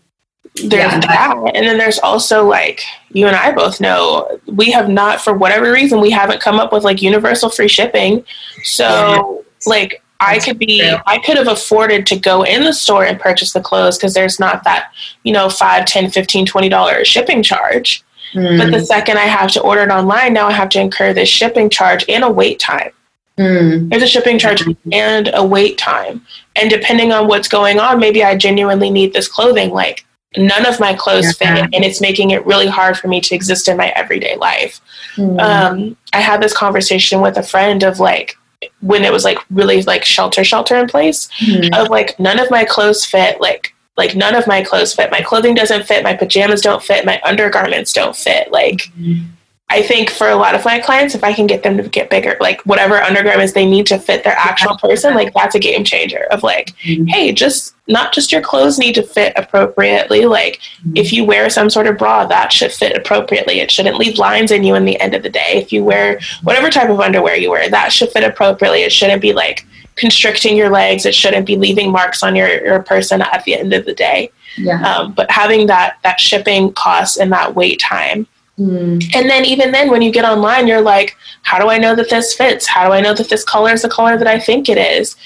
there's 0.64 0.92
yeah. 0.92 1.00
that 1.00 1.34
and 1.54 1.66
then 1.66 1.76
there's 1.76 1.98
also 1.98 2.46
like 2.46 2.82
you 3.10 3.26
and 3.26 3.36
i 3.36 3.52
both 3.52 3.80
know 3.80 4.40
we 4.46 4.70
have 4.70 4.88
not 4.88 5.20
for 5.20 5.34
whatever 5.34 5.70
reason 5.70 6.00
we 6.00 6.10
haven't 6.10 6.40
come 6.40 6.58
up 6.58 6.72
with 6.72 6.82
like 6.82 7.02
universal 7.02 7.50
free 7.50 7.68
shipping 7.68 8.24
so 8.62 8.84
yeah. 8.84 9.70
like 9.70 10.02
I 10.18 10.38
could 10.38 10.58
be. 10.58 10.82
I 11.06 11.18
could 11.18 11.36
have 11.36 11.46
afforded 11.46 12.06
to 12.06 12.16
go 12.16 12.42
in 12.42 12.64
the 12.64 12.72
store 12.72 13.04
and 13.04 13.20
purchase 13.20 13.52
the 13.52 13.60
clothes 13.60 13.98
because 13.98 14.14
there's 14.14 14.40
not 14.40 14.64
that, 14.64 14.90
you 15.24 15.32
know, 15.32 15.50
5, 15.50 15.84
10, 15.84 16.10
15, 16.10 16.46
20 16.46 16.68
dollar 16.70 17.04
shipping 17.04 17.42
charge. 17.42 18.02
Mm. 18.32 18.58
But 18.58 18.70
the 18.70 18.84
second 18.84 19.18
I 19.18 19.24
have 19.24 19.50
to 19.52 19.60
order 19.60 19.82
it 19.82 19.90
online, 19.90 20.32
now 20.32 20.46
I 20.46 20.52
have 20.52 20.68
to 20.70 20.80
incur 20.80 21.12
this 21.12 21.28
shipping 21.28 21.70
charge 21.70 22.04
and 22.08 22.24
a 22.24 22.30
wait 22.30 22.58
time. 22.58 22.90
Mm. 23.38 23.90
There's 23.90 24.02
a 24.02 24.06
shipping 24.06 24.38
charge 24.38 24.64
and 24.90 25.30
a 25.34 25.44
wait 25.44 25.76
time. 25.76 26.24
And 26.54 26.70
depending 26.70 27.12
on 27.12 27.28
what's 27.28 27.48
going 27.48 27.78
on, 27.78 28.00
maybe 28.00 28.24
I 28.24 28.36
genuinely 28.36 28.90
need 28.90 29.12
this 29.12 29.28
clothing 29.28 29.70
like 29.70 30.05
none 30.36 30.66
of 30.66 30.78
my 30.80 30.94
clothes 30.94 31.36
yeah. 31.40 31.54
fit 31.54 31.74
and 31.74 31.84
it's 31.84 32.00
making 32.00 32.30
it 32.30 32.44
really 32.46 32.66
hard 32.66 32.96
for 32.96 33.08
me 33.08 33.20
to 33.20 33.34
exist 33.34 33.68
in 33.68 33.76
my 33.76 33.88
everyday 33.90 34.36
life 34.36 34.80
mm. 35.16 35.40
um, 35.40 35.96
i 36.12 36.20
had 36.20 36.42
this 36.42 36.56
conversation 36.56 37.20
with 37.20 37.36
a 37.36 37.42
friend 37.42 37.82
of 37.82 37.98
like 37.98 38.36
when 38.80 39.04
it 39.04 39.12
was 39.12 39.24
like 39.24 39.38
really 39.50 39.82
like 39.82 40.04
shelter 40.04 40.44
shelter 40.44 40.76
in 40.76 40.88
place 40.88 41.28
mm. 41.40 41.74
of 41.76 41.88
like 41.88 42.18
none 42.18 42.38
of 42.38 42.50
my 42.50 42.64
clothes 42.64 43.04
fit 43.04 43.40
like 43.40 43.74
like 43.96 44.14
none 44.14 44.34
of 44.34 44.46
my 44.46 44.62
clothes 44.62 44.94
fit 44.94 45.10
my 45.10 45.20
clothing 45.20 45.54
doesn't 45.54 45.86
fit 45.86 46.04
my 46.04 46.14
pajamas 46.14 46.60
don't 46.60 46.82
fit 46.82 47.04
my 47.04 47.20
undergarments 47.24 47.92
don't 47.92 48.16
fit 48.16 48.50
like 48.50 48.90
mm. 48.98 49.24
I 49.68 49.82
think 49.82 50.10
for 50.10 50.28
a 50.28 50.36
lot 50.36 50.54
of 50.54 50.64
my 50.64 50.78
clients, 50.78 51.16
if 51.16 51.24
I 51.24 51.32
can 51.32 51.48
get 51.48 51.64
them 51.64 51.76
to 51.76 51.88
get 51.88 52.08
bigger, 52.08 52.36
like 52.40 52.62
whatever 52.62 52.96
undergarments 52.98 53.52
they 53.52 53.66
need 53.66 53.86
to 53.86 53.98
fit 53.98 54.22
their 54.22 54.36
actual 54.36 54.76
person, 54.78 55.14
like 55.14 55.34
that's 55.34 55.56
a 55.56 55.58
game 55.58 55.82
changer 55.82 56.24
of 56.30 56.44
like, 56.44 56.68
mm-hmm. 56.84 57.06
hey, 57.06 57.32
just 57.32 57.74
not 57.88 58.12
just 58.12 58.30
your 58.30 58.40
clothes 58.40 58.78
need 58.78 58.94
to 58.94 59.02
fit 59.02 59.32
appropriately. 59.34 60.24
Like 60.24 60.60
mm-hmm. 60.78 60.96
if 60.96 61.12
you 61.12 61.24
wear 61.24 61.50
some 61.50 61.68
sort 61.68 61.88
of 61.88 61.98
bra, 61.98 62.26
that 62.26 62.52
should 62.52 62.70
fit 62.70 62.96
appropriately. 62.96 63.58
It 63.58 63.72
shouldn't 63.72 63.96
leave 63.96 64.18
lines 64.18 64.52
in 64.52 64.62
you 64.62 64.76
in 64.76 64.84
the 64.84 65.00
end 65.00 65.14
of 65.14 65.24
the 65.24 65.30
day. 65.30 65.54
If 65.54 65.72
you 65.72 65.82
wear 65.82 66.20
whatever 66.44 66.70
type 66.70 66.88
of 66.88 67.00
underwear 67.00 67.34
you 67.34 67.50
wear, 67.50 67.68
that 67.68 67.92
should 67.92 68.10
fit 68.10 68.22
appropriately. 68.22 68.82
It 68.82 68.92
shouldn't 68.92 69.20
be 69.20 69.32
like 69.32 69.66
constricting 69.96 70.56
your 70.56 70.70
legs. 70.70 71.06
It 71.06 71.14
shouldn't 71.14 71.44
be 71.44 71.56
leaving 71.56 71.90
marks 71.90 72.22
on 72.22 72.36
your, 72.36 72.64
your 72.64 72.82
person 72.84 73.20
at 73.20 73.42
the 73.44 73.56
end 73.56 73.72
of 73.72 73.84
the 73.84 73.94
day. 73.94 74.30
Yeah. 74.56 74.80
Um, 74.82 75.12
but 75.12 75.28
having 75.28 75.66
that 75.66 75.98
that 76.04 76.20
shipping 76.20 76.72
cost 76.72 77.18
and 77.18 77.32
that 77.32 77.56
wait 77.56 77.80
time 77.80 78.28
Mm. 78.58 79.14
And 79.14 79.28
then 79.28 79.44
even 79.44 79.70
then 79.70 79.90
when 79.90 80.00
you 80.00 80.10
get 80.10 80.24
online 80.24 80.66
you're 80.66 80.80
like 80.80 81.16
how 81.42 81.58
do 81.58 81.68
I 81.68 81.78
know 81.78 81.94
that 81.94 82.10
this 82.10 82.34
fits? 82.34 82.66
How 82.66 82.86
do 82.86 82.92
I 82.92 83.00
know 83.00 83.14
that 83.14 83.28
this 83.28 83.44
color 83.44 83.72
is 83.72 83.82
the 83.82 83.88
color 83.88 84.16
that 84.16 84.26
I 84.26 84.38
think 84.38 84.68
it 84.68 84.78
is? 84.78 85.16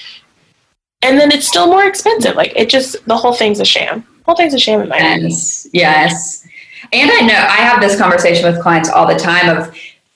And 1.01 1.19
then 1.19 1.31
it's 1.31 1.47
still 1.47 1.67
more 1.67 1.85
expensive. 1.85 2.35
Like 2.35 2.53
it 2.55 2.69
just 2.69 3.03
the 3.07 3.17
whole 3.17 3.33
thing's 3.33 3.59
a 3.59 3.65
sham. 3.65 4.01
The 4.01 4.23
whole 4.25 4.35
thing's 4.35 4.53
a 4.53 4.59
sham 4.59 4.81
in 4.81 4.89
my 4.89 4.97
yes. 4.97 5.67
Yes. 5.73 6.47
And 6.93 7.09
I 7.09 7.21
know 7.21 7.33
I 7.33 7.57
have 7.57 7.81
this 7.81 7.97
conversation 7.97 8.51
with 8.51 8.61
clients 8.61 8.89
all 8.89 9.07
the 9.07 9.17
time 9.17 9.55
of 9.55 9.73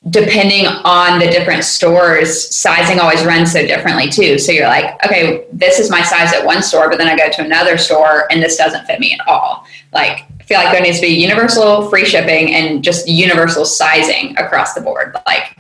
depending 0.10 0.68
on 0.68 1.20
the 1.20 1.26
different 1.26 1.64
stores, 1.64 2.56
sizing 2.56 3.00
always 3.00 3.26
runs 3.26 3.52
so 3.52 3.66
differently 3.66 4.08
too. 4.08 4.38
So 4.38 4.52
you're 4.52 4.68
like, 4.68 5.04
okay, 5.04 5.46
this 5.52 5.80
is 5.80 5.90
my 5.90 6.04
size 6.04 6.32
at 6.34 6.46
one 6.46 6.62
store, 6.62 6.90
but 6.90 6.98
then 7.00 7.08
I 7.08 7.18
go 7.18 7.30
to 7.30 7.44
another 7.44 7.78
store 7.78 8.32
and 8.32 8.42
this 8.42 8.56
doesn't 8.56 8.86
fit 8.86 9.00
me 9.00 9.18
at 9.20 9.28
all. 9.28 9.66
Like 9.96 10.26
I 10.40 10.44
feel 10.44 10.60
like 10.60 10.72
there 10.72 10.82
needs 10.82 11.00
to 11.00 11.08
be 11.08 11.14
universal 11.14 11.90
free 11.90 12.06
shipping 12.06 12.54
and 12.54 12.84
just 12.84 13.08
universal 13.08 13.66
sizing 13.66 14.38
across 14.38 14.76
the 14.76 14.82
board. 14.82 15.16
Like, 15.26 15.58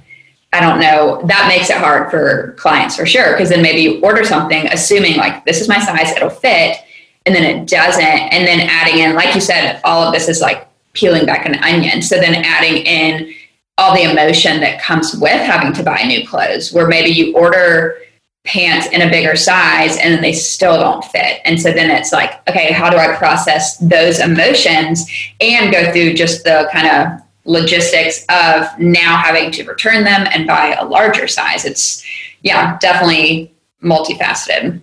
I 0.53 0.59
don't 0.59 0.79
know, 0.79 1.21
that 1.25 1.47
makes 1.47 1.69
it 1.69 1.77
hard 1.77 2.11
for 2.11 2.53
clients 2.57 2.95
for 2.95 3.05
sure. 3.05 3.35
Cause 3.37 3.49
then 3.49 3.61
maybe 3.61 3.81
you 3.81 4.01
order 4.01 4.23
something 4.23 4.67
assuming 4.67 5.17
like 5.17 5.43
this 5.45 5.59
is 5.59 5.67
my 5.67 5.79
size, 5.79 6.11
it'll 6.11 6.29
fit, 6.29 6.77
and 7.25 7.33
then 7.33 7.43
it 7.43 7.67
doesn't. 7.67 8.03
And 8.03 8.45
then 8.45 8.67
adding 8.69 8.99
in, 8.99 9.15
like 9.15 9.33
you 9.33 9.41
said, 9.41 9.81
all 9.83 10.03
of 10.03 10.13
this 10.13 10.29
is 10.29 10.41
like 10.41 10.67
peeling 10.93 11.25
back 11.25 11.45
an 11.45 11.55
onion. 11.63 12.01
So 12.01 12.17
then 12.17 12.35
adding 12.35 12.83
in 12.85 13.33
all 13.77 13.95
the 13.95 14.09
emotion 14.09 14.61
that 14.61 14.81
comes 14.81 15.15
with 15.15 15.31
having 15.31 15.73
to 15.73 15.83
buy 15.83 16.03
new 16.03 16.25
clothes, 16.27 16.71
where 16.71 16.87
maybe 16.87 17.09
you 17.09 17.35
order 17.35 17.97
pants 18.45 18.87
in 18.87 19.01
a 19.01 19.09
bigger 19.09 19.35
size 19.35 19.97
and 19.97 20.13
then 20.13 20.21
they 20.21 20.33
still 20.33 20.79
don't 20.79 21.03
fit. 21.05 21.41
And 21.45 21.59
so 21.59 21.71
then 21.71 21.89
it's 21.89 22.13
like, 22.13 22.47
okay, 22.47 22.71
how 22.71 22.89
do 22.89 22.97
I 22.97 23.15
process 23.15 23.77
those 23.77 24.19
emotions 24.19 25.09
and 25.41 25.71
go 25.71 25.91
through 25.91 26.13
just 26.13 26.43
the 26.43 26.69
kind 26.71 26.87
of 26.87 27.21
logistics 27.45 28.23
of 28.29 28.67
now 28.79 29.17
having 29.17 29.51
to 29.51 29.63
return 29.63 30.03
them 30.03 30.27
and 30.31 30.47
buy 30.47 30.75
a 30.79 30.85
larger 30.85 31.27
size? 31.27 31.65
It's, 31.65 32.05
yeah, 32.43 32.77
definitely 32.79 33.53
multifaceted. 33.83 34.81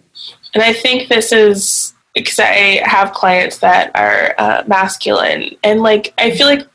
And 0.55 0.63
I 0.63 0.73
think 0.73 1.09
this 1.09 1.33
is 1.33 1.95
because 2.15 2.39
I 2.39 2.83
have 2.85 3.13
clients 3.13 3.59
that 3.59 3.91
are 3.95 4.35
uh, 4.37 4.65
masculine, 4.67 5.57
and 5.63 5.81
like 5.81 6.13
I 6.19 6.33
feel 6.33 6.47
like 6.47 6.67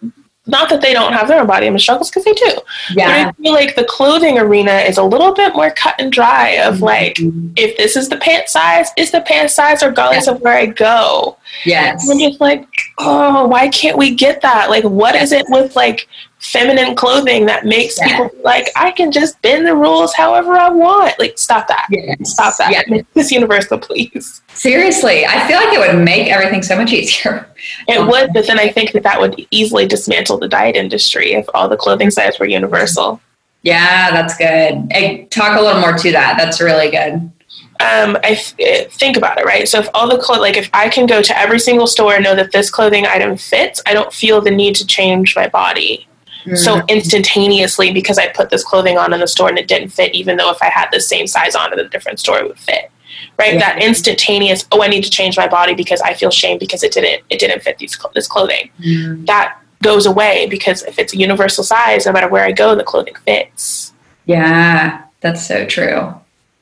not 0.47 0.69
that 0.69 0.81
they 0.81 0.93
don't 0.93 1.13
have 1.13 1.27
their 1.27 1.39
own 1.39 1.47
body 1.47 1.67
image 1.67 1.83
struggles 1.83 2.10
because 2.10 2.23
they 2.23 2.33
do. 2.33 2.57
Yeah. 2.93 3.25
But 3.25 3.36
I 3.39 3.41
feel 3.41 3.53
like 3.53 3.75
the 3.75 3.86
clothing 3.86 4.39
arena 4.39 4.73
is 4.73 4.97
a 4.97 5.03
little 5.03 5.33
bit 5.33 5.53
more 5.53 5.71
cut 5.71 5.95
and 5.99 6.12
dry 6.12 6.51
of 6.51 6.75
mm-hmm. 6.75 6.83
like 6.83 7.17
if 7.57 7.77
this 7.77 7.95
is 7.95 8.10
the 8.10 8.17
pant 8.17 8.49
size, 8.49 8.89
is 8.97 9.12
the 9.12 9.21
pant 9.21 9.51
size 9.51 9.83
regardless 9.83 10.27
yeah. 10.27 10.33
of 10.33 10.41
where 10.41 10.57
I 10.57 10.67
go. 10.67 11.38
Yes. 11.65 12.03
And 12.03 12.12
I'm 12.21 12.29
just 12.29 12.41
like, 12.41 12.65
oh, 12.97 13.47
why 13.47 13.67
can't 13.69 13.97
we 13.97 14.15
get 14.15 14.41
that? 14.41 14.69
Like 14.69 14.83
what 14.83 15.15
is 15.15 15.31
it 15.31 15.45
with 15.49 15.75
like 15.75 16.07
feminine 16.39 16.95
clothing 16.95 17.45
that 17.47 17.65
makes 17.65 17.97
yes. 17.97 18.12
people 18.12 18.30
like 18.43 18.67
I 18.76 18.91
can 18.91 19.12
just 19.12 19.41
bend 19.41 19.65
the 19.65 19.76
rules 19.76 20.13
however 20.13 20.54
I 20.54 20.69
want. 20.69 21.17
Like 21.19 21.38
stop 21.38 21.67
that. 21.67 21.88
Yes. 21.89 22.32
Stop 22.32 22.58
that. 22.58 22.71
Yes. 22.71 22.86
Make 22.88 23.13
this 23.13 23.32
universal, 23.32 23.78
please. 23.78 24.41
Seriously, 24.54 25.26
I 25.26 25.47
feel 25.47 25.58
like 25.58 25.73
it 25.73 25.80
would 25.80 26.04
make 26.04 26.28
everything 26.28 26.62
so 26.63 26.76
much 26.76 26.91
easier. 26.93 27.50
It 27.88 27.97
um, 27.97 28.08
would, 28.08 28.34
but 28.34 28.47
then 28.47 28.60
I 28.60 28.69
think 28.69 28.91
that 28.91 29.04
that 29.04 29.19
would 29.19 29.36
easily 29.52 29.88
dismantle 29.88 30.38
the 30.38 30.47
diet 30.47 30.76
industry 30.76 31.34
if 31.34 31.45
all 31.54 31.67
the 31.67 31.78
clothing 31.78 32.12
sizes 32.12 32.39
were 32.39 32.47
universal. 32.47 33.19
Yeah, 33.63 34.12
that's 34.12 34.38
good. 34.38 34.88
I, 34.93 35.28
talk 35.32 35.58
a 35.58 35.62
little 35.62 35.82
more 35.82 35.97
to 35.97 36.12
that. 36.12 36.36
That's 36.38 36.62
really 36.62 36.91
good 36.91 37.32
um, 37.80 38.17
I 38.23 38.36
th- 38.36 38.91
think 38.91 39.17
about 39.17 39.39
it, 39.39 39.45
right? 39.45 39.67
So 39.67 39.80
if 39.80 39.89
all 39.93 40.10
the 40.10 40.17
clothes, 40.17 40.39
like 40.39 40.58
if 40.58 40.69
I 40.73 40.89
can 40.89 41.06
go 41.06 41.21
to 41.21 41.38
every 41.38 41.60
single 41.60 41.88
store 41.88 42.15
and 42.15 42.23
know 42.23 42.36
that 42.36 42.52
this 42.52 42.71
clothing 42.71 43.06
item 43.06 43.38
fits, 43.38 43.82
I 43.86 43.93
don't 43.93 44.12
feel 44.12 44.41
the 44.41 44.52
need 44.52 44.76
to 44.76 44.86
change 44.86 45.36
my 45.36 45.47
body 45.47 46.08
so 46.55 46.75
mm-hmm. 46.75 46.89
instantaneously 46.89 47.91
because 47.91 48.17
I 48.17 48.27
put 48.29 48.49
this 48.49 48.63
clothing 48.63 48.97
on 48.97 49.13
in 49.13 49.19
the 49.19 49.27
store 49.27 49.49
and 49.49 49.57
it 49.57 49.67
didn't 49.67 49.89
fit, 49.89 50.13
even 50.13 50.38
though 50.38 50.51
if 50.51 50.62
I 50.62 50.69
had 50.69 50.89
the 50.91 51.01
same 51.01 51.27
size 51.27 51.55
on 51.55 51.73
at 51.73 51.79
a 51.79 51.89
different 51.89 52.19
store, 52.19 52.39
it 52.39 52.47
would 52.47 52.60
fit. 52.60 52.91
Right, 53.39 53.53
yeah. 53.53 53.60
that 53.60 53.83
instantaneous. 53.83 54.65
Oh, 54.71 54.81
I 54.81 54.88
need 54.88 55.03
to 55.03 55.10
change 55.10 55.38
my 55.38 55.47
body 55.47 55.73
because 55.73 56.01
I 56.01 56.13
feel 56.13 56.31
shame 56.31 56.57
because 56.57 56.83
it 56.83 56.91
didn't. 56.91 57.23
It 57.29 57.39
didn't 57.39 57.62
fit 57.62 57.77
these 57.77 57.97
this 58.13 58.27
clothing. 58.27 58.69
Mm. 58.79 59.25
That 59.25 59.60
goes 59.81 60.05
away 60.05 60.47
because 60.49 60.83
if 60.83 60.99
it's 60.99 61.13
a 61.13 61.17
universal 61.17 61.63
size, 61.63 62.05
no 62.05 62.12
matter 62.12 62.27
where 62.27 62.43
I 62.43 62.51
go, 62.51 62.75
the 62.75 62.83
clothing 62.83 63.15
fits. 63.25 63.93
Yeah, 64.25 65.03
that's 65.21 65.45
so 65.45 65.65
true. 65.65 66.13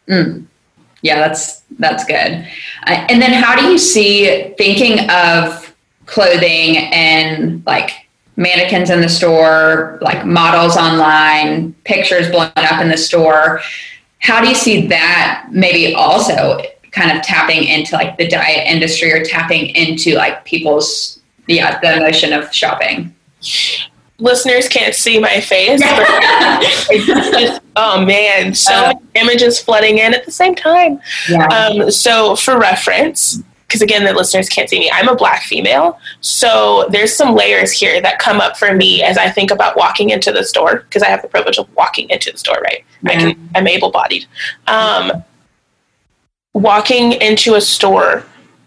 Mm. 0.08 0.46
Yeah, 1.02 1.20
that's 1.20 1.62
that's 1.80 2.06
good. 2.06 2.48
Uh, 2.88 3.08
and 3.10 3.22
then, 3.22 3.34
how 3.34 3.56
do 3.56 3.68
you 3.68 3.78
see 3.78 4.54
thinking 4.58 5.10
of 5.10 5.76
clothing 6.06 6.78
and 6.78 7.66
like 7.66 8.05
mannequins 8.36 8.90
in 8.90 9.02
the 9.02 9.10
store, 9.10 9.98
like 10.02 10.26
models 10.26 10.78
online, 10.78 11.74
pictures 11.86 12.30
blown 12.30 12.52
up 12.56 12.82
in 12.82 12.90
the 12.90 12.98
store. 12.98 13.62
How 14.20 14.42
do 14.42 14.48
you 14.48 14.56
see 14.56 14.88
that 14.88 15.48
maybe 15.52 15.94
also 15.94 16.62
kind 16.92 17.16
of 17.16 17.24
tapping 17.24 17.66
into 17.66 17.96
like 17.96 18.18
the 18.18 18.28
diet 18.28 18.68
industry 18.68 19.12
or 19.12 19.24
tapping 19.24 19.68
into 19.76 20.16
like 20.16 20.46
people's 20.46 21.20
yeah, 21.48 21.80
the 21.80 22.00
notion 22.00 22.34
of 22.34 22.54
shopping? 22.54 23.14
Listeners 24.18 24.70
can't 24.70 24.96
see 24.96 25.20
my 25.20 25.42
face. 25.42 25.82
just, 27.06 27.62
oh 27.76 28.04
man, 28.06 28.56
so 28.56 28.74
uh, 28.74 28.94
many 28.94 29.30
images 29.30 29.60
flooding 29.60 29.98
in 29.98 30.14
at 30.14 30.26
the 30.26 30.32
same 30.32 30.56
time. 30.56 31.02
Yeah. 31.30 31.46
Um, 31.48 31.92
so 31.92 32.36
for 32.36 32.58
reference, 32.58 33.44
because 33.76 33.82
again, 33.82 34.06
the 34.06 34.14
listeners 34.14 34.48
can't 34.48 34.70
see 34.70 34.80
me. 34.80 34.90
I'm 34.90 35.10
a 35.10 35.16
black 35.16 35.44
female, 35.44 36.00
so 36.22 36.88
there's 36.92 37.14
some 37.14 37.36
layers 37.36 37.74
here 37.74 38.00
that 38.02 38.20
come 38.20 38.40
up 38.40 38.56
for 38.56 38.74
me 38.74 39.04
as 39.04 39.18
I 39.18 39.30
think 39.30 39.52
about 39.52 39.76
walking 39.76 40.12
into 40.12 40.32
the 40.32 40.46
store 40.46 40.78
because 40.78 41.04
I 41.04 41.08
have 41.08 41.22
the 41.22 41.28
privilege 41.28 41.58
of 41.58 41.68
walking 41.76 42.10
into 42.10 42.32
the 42.32 42.38
store. 42.38 42.62
Right, 42.64 42.86
yeah. 43.04 43.12
I 43.12 43.16
can. 43.16 43.50
I'm 43.54 43.68
able-bodied. 43.68 44.26
Um, 44.68 45.12
walking 46.54 47.14
into 47.14 47.56
a 47.56 47.62
store, 47.62 48.24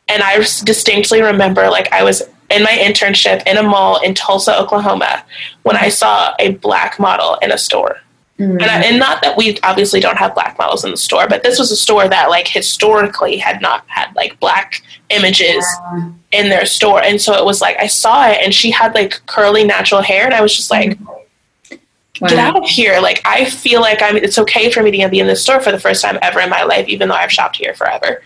and 0.09 0.23
I 0.23 0.37
distinctly 0.37 1.23
remember 1.23 1.71
like 1.71 1.91
I 1.91 2.03
was 2.03 2.21
in 2.51 2.63
my 2.63 2.71
internship 2.71 3.47
in 3.47 3.57
a 3.57 3.63
mall 3.63 4.03
in 4.03 4.15
Tulsa, 4.15 4.61
Oklahoma, 4.61 5.25
when 5.63 5.77
I 5.77 5.89
saw 5.89 6.35
a 6.39 6.51
black 6.57 6.99
model 6.99 7.37
in 7.41 7.51
a 7.51 7.59
store 7.59 8.03
Mm-hmm. 8.39 8.53
And, 8.53 8.63
I, 8.63 8.83
and 8.83 8.99
not 8.99 9.21
that 9.23 9.37
we 9.37 9.59
obviously 9.65 9.99
don't 9.99 10.17
have 10.17 10.35
black 10.35 10.57
models 10.59 10.85
in 10.85 10.93
the 10.93 10.97
store, 10.97 11.27
but 11.29 11.43
this 11.43 11.59
was 11.59 11.73
a 11.73 11.77
store 11.77 12.09
that 12.09 12.31
like 12.31 12.47
historically 12.47 13.37
had 13.37 13.61
not 13.61 13.85
had 13.89 14.15
like 14.15 14.39
black 14.39 14.81
images 15.11 15.65
yeah. 15.95 16.11
in 16.33 16.49
their 16.49 16.67
store. 16.67 17.03
And 17.03 17.21
so 17.21 17.35
it 17.35 17.45
was 17.45 17.61
like 17.61 17.77
I 17.79 17.87
saw 17.87 18.29
it 18.29 18.39
and 18.43 18.55
she 18.55 18.71
had 18.71 18.95
like 18.95 19.21
curly 19.27 19.65
natural 19.65 20.03
hair 20.03 20.25
and 20.25 20.35
I 20.35 20.41
was 20.41 20.55
just 20.55 20.71
like 20.71 20.99
wow. 21.01 22.29
get 22.29 22.39
out 22.39 22.57
of 22.57 22.69
here. 22.69 23.01
Like 23.01 23.21
I 23.25 23.45
feel 23.47 23.81
like 23.81 24.03
I'm 24.03 24.17
it's 24.17 24.39
okay 24.39 24.71
for 24.71 24.83
me 24.83 24.91
to 24.91 25.09
be 25.09 25.21
in 25.21 25.27
this 25.27 25.43
store 25.43 25.61
for 25.61 25.73
the 25.73 25.81
first 25.81 26.03
time 26.03 26.19
ever 26.23 26.41
in 26.41 26.51
my 26.51 26.65
life, 26.65 26.89
even 26.89 27.09
though 27.09 27.15
I've 27.15 27.33
shopped 27.33 27.57
here 27.57 27.75
forever. 27.75 28.23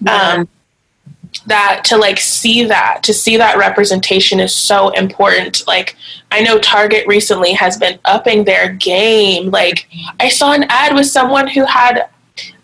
Yeah. 0.00 0.16
Um, 0.16 0.48
that 1.46 1.82
to 1.84 1.96
like 1.96 2.18
see 2.18 2.64
that 2.64 3.02
to 3.02 3.12
see 3.12 3.36
that 3.36 3.56
representation 3.56 4.38
is 4.38 4.54
so 4.54 4.90
important 4.90 5.66
like 5.66 5.96
i 6.30 6.42
know 6.42 6.58
target 6.58 7.06
recently 7.06 7.52
has 7.52 7.78
been 7.78 7.98
upping 8.04 8.44
their 8.44 8.72
game 8.74 9.50
like 9.50 9.88
i 10.20 10.28
saw 10.28 10.52
an 10.52 10.64
ad 10.68 10.94
with 10.94 11.06
someone 11.06 11.48
who 11.48 11.64
had 11.64 12.06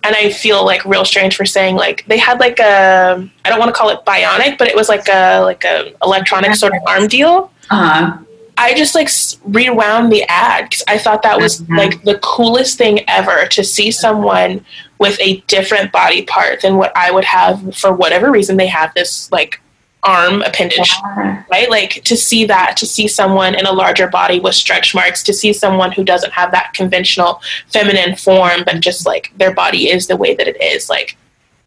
and 0.05 0.15
i 0.17 0.31
feel 0.31 0.65
like 0.65 0.85
real 0.85 1.05
strange 1.05 1.37
for 1.37 1.45
saying 1.45 1.77
like 1.77 2.05
they 2.07 2.19
had 2.19 2.39
like 2.41 2.59
a 2.59 3.31
i 3.45 3.49
don't 3.49 3.59
want 3.59 3.69
to 3.69 3.79
call 3.79 3.91
it 3.91 4.05
bionic 4.05 4.59
but 4.59 4.69
it 4.69 4.77
was 4.77 4.89
like 4.89 5.09
a 5.09 5.41
like 5.41 5.65
a 5.65 5.93
electronic 6.03 6.55
sort 6.55 6.73
of 6.73 6.81
arm 6.87 7.07
deal 7.07 7.51
uh-huh. 7.71 8.17
i 8.57 8.75
just 8.75 8.95
like 8.95 9.09
rewound 9.45 10.11
the 10.13 10.23
ad 10.25 10.65
because 10.65 10.85
i 10.89 10.97
thought 10.97 11.23
that 11.23 11.39
was 11.39 11.61
uh-huh. 11.63 11.77
like 11.77 12.03
the 12.03 12.19
coolest 12.19 12.79
thing 12.79 13.01
ever 13.09 13.47
to 13.47 13.63
see 13.65 13.91
someone 13.91 14.65
with 14.99 15.19
a 15.21 15.37
different 15.47 15.93
body 15.93 16.23
part 16.23 16.61
than 16.61 16.77
what 16.77 16.93
I 16.97 17.11
would 17.11 17.25
have 17.25 17.77
for 17.77 17.93
whatever 17.93 18.31
reason 18.31 18.57
they 18.57 18.67
have 18.67 18.93
this 18.95 19.31
like 19.31 19.61
arm 20.05 20.43
appendage 20.43 20.93
yeah. 21.03 21.43
right 21.51 21.69
like 21.71 22.03
to 22.05 22.17
see 22.17 22.45
that 22.45 22.77
to 22.77 22.87
see 22.87 23.09
someone 23.09 23.55
in 23.55 23.67
a 23.67 23.73
larger 23.73 24.07
body 24.07 24.39
with 24.39 24.55
stretch 24.55 24.95
marks 24.95 25.25
to 25.25 25.33
see 25.33 25.53
someone 25.53 25.91
who 25.91 26.05
doesn't 26.05 26.33
have 26.33 26.53
that 26.53 26.73
conventional 26.73 27.43
feminine 27.67 28.15
form 28.15 28.63
but 28.65 28.79
just 28.79 29.07
like 29.07 29.33
their 29.37 29.53
body 29.53 29.91
is 29.91 30.07
the 30.07 30.17
way 30.17 30.35
that 30.37 30.47
it 30.47 30.61
is 30.63 30.89
like 30.89 31.17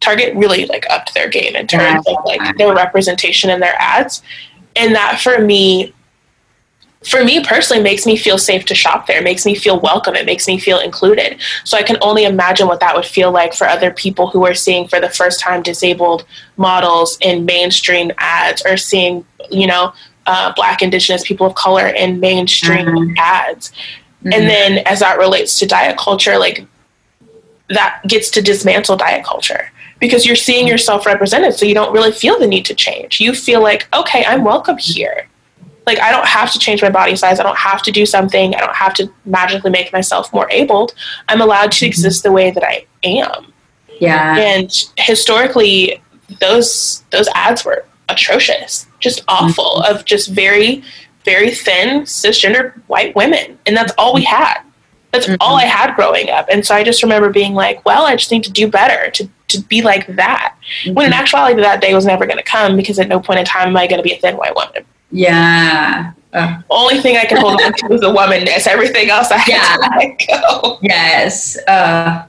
target 0.00 0.34
really 0.34 0.64
like 0.66 0.86
upped 0.88 1.12
their 1.12 1.28
game 1.28 1.54
in 1.54 1.66
terms 1.66 2.04
yeah. 2.06 2.14
of 2.14 2.24
like 2.24 2.56
their 2.56 2.74
representation 2.74 3.50
in 3.50 3.60
their 3.60 3.76
ads 3.78 4.22
and 4.76 4.94
that 4.94 5.20
for 5.20 5.38
me 5.38 5.92
for 7.04 7.24
me 7.24 7.44
personally 7.44 7.82
makes 7.82 8.06
me 8.06 8.16
feel 8.16 8.38
safe 8.38 8.64
to 8.66 8.74
shop 8.74 9.06
there. 9.06 9.18
It 9.18 9.24
makes 9.24 9.44
me 9.44 9.54
feel 9.54 9.80
welcome. 9.80 10.14
It 10.14 10.26
makes 10.26 10.46
me 10.46 10.58
feel 10.58 10.78
included. 10.78 11.40
So 11.64 11.76
i 11.76 11.82
can 11.82 11.96
only 12.00 12.24
imagine 12.24 12.66
what 12.68 12.80
that 12.80 12.94
would 12.94 13.04
feel 13.04 13.32
like 13.32 13.54
for 13.54 13.66
other 13.66 13.90
people 13.90 14.28
who 14.28 14.44
are 14.46 14.54
seeing 14.54 14.88
for 14.88 15.00
the 15.00 15.08
first 15.08 15.40
time 15.40 15.62
disabled 15.62 16.24
models 16.56 17.18
in 17.20 17.44
mainstream 17.44 18.12
ads 18.18 18.62
or 18.64 18.76
seeing 18.76 19.24
you 19.50 19.66
know 19.66 19.92
uh, 20.26 20.52
black 20.54 20.82
indigenous 20.82 21.26
people 21.26 21.46
of 21.46 21.54
color 21.54 21.88
in 21.88 22.20
mainstream 22.20 22.86
mm-hmm. 22.86 23.14
ads. 23.18 23.70
Mm-hmm. 23.70 24.32
and 24.34 24.48
then 24.48 24.78
as 24.86 25.00
that 25.00 25.18
relates 25.18 25.58
to 25.58 25.66
diet 25.66 25.98
culture 25.98 26.38
like 26.38 26.64
that 27.68 28.00
gets 28.06 28.30
to 28.30 28.42
dismantle 28.42 28.96
diet 28.96 29.24
culture 29.24 29.72
because 29.98 30.26
you're 30.26 30.36
seeing 30.36 30.66
yourself 30.66 31.06
represented. 31.06 31.54
So 31.54 31.64
you 31.64 31.74
don't 31.74 31.92
really 31.92 32.10
feel 32.10 32.36
the 32.38 32.46
need 32.46 32.64
to 32.66 32.74
change. 32.74 33.20
You 33.20 33.34
feel 33.34 33.62
like 33.62 33.88
okay 33.94 34.24
i'm 34.24 34.44
welcome 34.44 34.78
here 34.78 35.28
like 35.86 36.00
I 36.00 36.10
don't 36.10 36.26
have 36.26 36.52
to 36.52 36.58
change 36.58 36.82
my 36.82 36.90
body 36.90 37.16
size. 37.16 37.40
I 37.40 37.42
don't 37.42 37.58
have 37.58 37.82
to 37.82 37.90
do 37.90 38.06
something. 38.06 38.54
I 38.54 38.60
don't 38.60 38.74
have 38.74 38.94
to 38.94 39.12
magically 39.24 39.70
make 39.70 39.92
myself 39.92 40.32
more 40.32 40.48
abled. 40.50 40.94
I'm 41.28 41.40
allowed 41.40 41.72
to 41.72 41.78
mm-hmm. 41.78 41.86
exist 41.86 42.22
the 42.22 42.32
way 42.32 42.50
that 42.50 42.64
I 42.64 42.86
am. 43.04 43.52
Yeah. 44.00 44.36
And 44.36 44.72
historically 44.96 46.02
those 46.40 47.04
those 47.10 47.28
ads 47.34 47.64
were 47.64 47.84
atrocious, 48.08 48.86
just 49.00 49.24
awful 49.28 49.82
mm-hmm. 49.82 49.94
of 49.94 50.04
just 50.04 50.30
very 50.30 50.82
very 51.24 51.52
thin 51.52 52.02
cisgender 52.02 52.74
white 52.88 53.14
women 53.14 53.58
and 53.66 53.76
that's 53.76 53.92
all 53.98 54.14
we 54.14 54.24
had. 54.24 54.60
That's 55.12 55.26
mm-hmm. 55.26 55.36
all 55.40 55.56
I 55.56 55.64
had 55.64 55.94
growing 55.94 56.30
up. 56.30 56.46
And 56.50 56.64
so 56.64 56.74
I 56.74 56.82
just 56.82 57.02
remember 57.02 57.28
being 57.28 57.52
like, 57.52 57.84
well, 57.84 58.06
I 58.06 58.16
just 58.16 58.30
need 58.30 58.44
to 58.44 58.52
do 58.52 58.66
better 58.66 59.10
to 59.10 59.28
to 59.48 59.60
be 59.62 59.82
like 59.82 60.06
that. 60.16 60.56
Mm-hmm. 60.84 60.94
When 60.94 61.06
in 61.06 61.12
actuality 61.12 61.60
that 61.60 61.80
day 61.80 61.94
was 61.94 62.06
never 62.06 62.26
going 62.26 62.38
to 62.38 62.44
come 62.44 62.76
because 62.76 62.98
at 62.98 63.08
no 63.08 63.20
point 63.20 63.40
in 63.40 63.44
time 63.44 63.68
am 63.68 63.76
I 63.76 63.86
going 63.86 63.98
to 63.98 64.02
be 64.02 64.14
a 64.14 64.18
thin 64.18 64.36
white 64.36 64.54
woman. 64.54 64.84
Yeah. 65.12 66.12
Uh, 66.32 66.62
Only 66.70 67.00
thing 67.00 67.16
I 67.18 67.24
can 67.24 67.38
hold 67.38 67.60
on 67.60 67.72
to 67.74 67.92
is 67.92 68.00
the 68.00 68.12
womanness. 68.12 68.66
Everything 68.66 69.10
else 69.10 69.28
I 69.30 69.42
yeah. 69.46 69.76
to 69.76 69.90
let 69.98 70.20
go. 70.28 70.78
Yes. 70.82 71.58
Uh, 71.68 72.26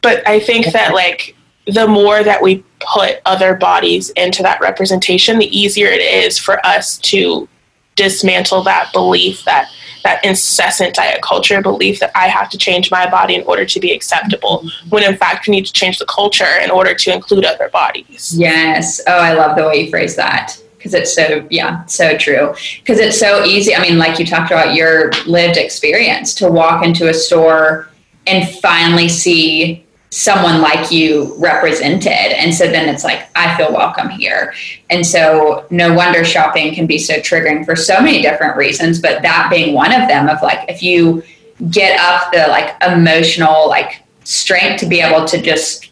but 0.00 0.26
I 0.26 0.40
think 0.40 0.66
that 0.72 0.94
like 0.94 1.36
the 1.66 1.86
more 1.86 2.22
that 2.22 2.42
we 2.42 2.64
put 2.80 3.20
other 3.26 3.54
bodies 3.54 4.10
into 4.10 4.42
that 4.42 4.60
representation, 4.60 5.38
the 5.38 5.56
easier 5.56 5.88
it 5.88 6.00
is 6.00 6.38
for 6.38 6.64
us 6.66 6.98
to 6.98 7.48
dismantle 7.96 8.62
that 8.64 8.92
belief 8.92 9.44
that 9.44 9.70
that 10.02 10.22
incessant 10.22 10.94
diet 10.94 11.22
culture 11.22 11.62
belief 11.62 11.98
that 12.00 12.10
I 12.14 12.28
have 12.28 12.50
to 12.50 12.58
change 12.58 12.90
my 12.90 13.08
body 13.08 13.36
in 13.36 13.42
order 13.44 13.64
to 13.64 13.80
be 13.80 13.92
acceptable, 13.92 14.58
mm-hmm. 14.58 14.88
when 14.90 15.02
in 15.02 15.16
fact 15.16 15.46
we 15.46 15.52
need 15.52 15.64
to 15.64 15.72
change 15.72 15.98
the 15.98 16.04
culture 16.06 16.58
in 16.62 16.70
order 16.70 16.94
to 16.94 17.12
include 17.12 17.46
other 17.46 17.70
bodies. 17.70 18.36
Yes. 18.36 19.00
Oh, 19.06 19.18
I 19.18 19.32
love 19.32 19.56
the 19.56 19.64
way 19.64 19.84
you 19.84 19.90
phrase 19.90 20.16
that 20.16 20.60
because 20.84 20.92
it's 20.92 21.14
so 21.14 21.46
yeah 21.50 21.82
so 21.86 22.16
true 22.18 22.54
because 22.80 22.98
it's 22.98 23.18
so 23.18 23.42
easy 23.44 23.74
i 23.74 23.80
mean 23.80 23.96
like 23.96 24.18
you 24.18 24.26
talked 24.26 24.50
about 24.50 24.74
your 24.74 25.10
lived 25.26 25.56
experience 25.56 26.34
to 26.34 26.50
walk 26.50 26.84
into 26.84 27.08
a 27.08 27.14
store 27.14 27.88
and 28.26 28.46
finally 28.60 29.08
see 29.08 29.80
someone 30.10 30.60
like 30.60 30.92
you 30.92 31.34
represented. 31.38 32.06
And 32.06 32.54
so 32.54 32.68
then 32.68 32.88
it's 32.88 33.02
like, 33.02 33.28
I 33.34 33.56
feel 33.56 33.72
welcome 33.72 34.08
here. 34.10 34.54
And 34.88 35.04
so 35.04 35.66
no 35.70 35.92
wonder 35.92 36.24
shopping 36.24 36.72
can 36.72 36.86
be 36.86 36.98
so 36.98 37.14
triggering 37.14 37.64
for 37.64 37.74
so 37.74 38.00
many 38.00 38.22
different 38.22 38.56
reasons, 38.56 39.00
but 39.00 39.22
that 39.22 39.48
being 39.50 39.74
one 39.74 39.92
of 39.92 40.06
them 40.06 40.28
of 40.28 40.40
like, 40.40 40.70
if 40.70 40.84
you 40.84 41.24
get 41.68 41.98
up 41.98 42.32
the 42.32 42.46
like 42.48 42.80
emotional 42.80 43.68
like 43.68 44.04
strength 44.22 44.78
to 44.80 44.86
be 44.86 45.00
able 45.00 45.24
to 45.26 45.42
just 45.42 45.90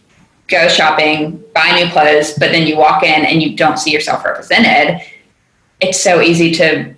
go 0.49 0.69
shopping, 0.69 1.43
buy 1.55 1.73
new 1.77 1.91
clothes, 1.91 2.35
but 2.39 2.53
then 2.53 2.67
you 2.67 2.77
walk 2.77 3.03
in 3.03 3.25
and 3.25 3.43
you 3.43 3.57
don't 3.57 3.79
see 3.79 3.91
yourself 3.91 4.25
represented, 4.25 5.01
it's 5.81 6.01
so 6.01 6.21
easy 6.21 6.53
to 6.53 6.95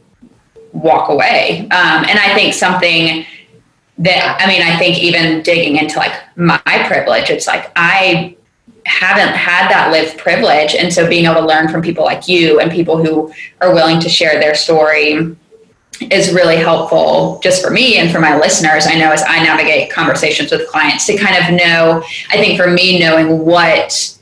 walk 0.73 1.09
away. 1.09 1.61
Um, 1.61 2.05
and 2.05 2.19
I 2.19 2.35
think 2.35 2.55
something 2.55 3.25
that 3.99 4.39
I 4.41 4.47
mean, 4.49 4.63
I 4.63 4.77
think 4.77 4.99
even 4.99 5.43
digging 5.43 5.77
into 5.77 5.99
like 5.99 6.13
my 6.37 6.61
privilege, 6.87 7.31
it's 7.31 7.47
like 7.47 7.71
I 7.77 8.37
haven't 8.87 9.35
had 9.35 9.69
that 9.71 9.91
lived 9.93 10.19
privilege. 10.19 10.75
And 10.75 10.93
so 10.93 11.09
being 11.09 11.25
able 11.25 11.37
to 11.37 11.47
learn 11.47 11.69
from 11.69 11.81
people 11.81 12.05
like 12.05 12.29
you 12.29 12.61
and 12.61 12.71
people 12.71 13.03
who 13.03 13.33
are 13.61 13.73
willing 13.73 14.01
to 14.01 14.09
share 14.09 14.41
their 14.41 14.55
story 14.55 15.37
is 16.11 16.33
really 16.33 16.57
helpful 16.57 17.41
just 17.43 17.63
for 17.63 17.71
me 17.71 17.97
and 17.97 18.11
for 18.11 18.21
my 18.21 18.39
listeners. 18.39 18.87
I 18.87 18.99
know 18.99 19.13
as 19.13 19.23
I 19.23 19.43
navigate 19.43 19.91
conversations 19.91 20.51
with 20.51 20.69
clients 20.69 21.07
to 21.07 21.17
kind 21.17 21.37
of 21.37 21.55
know, 21.55 22.03
I 22.31 22.37
think 22.37 22.61
for 22.61 22.71
me, 22.71 22.99
knowing 22.99 23.45
what 23.45 24.19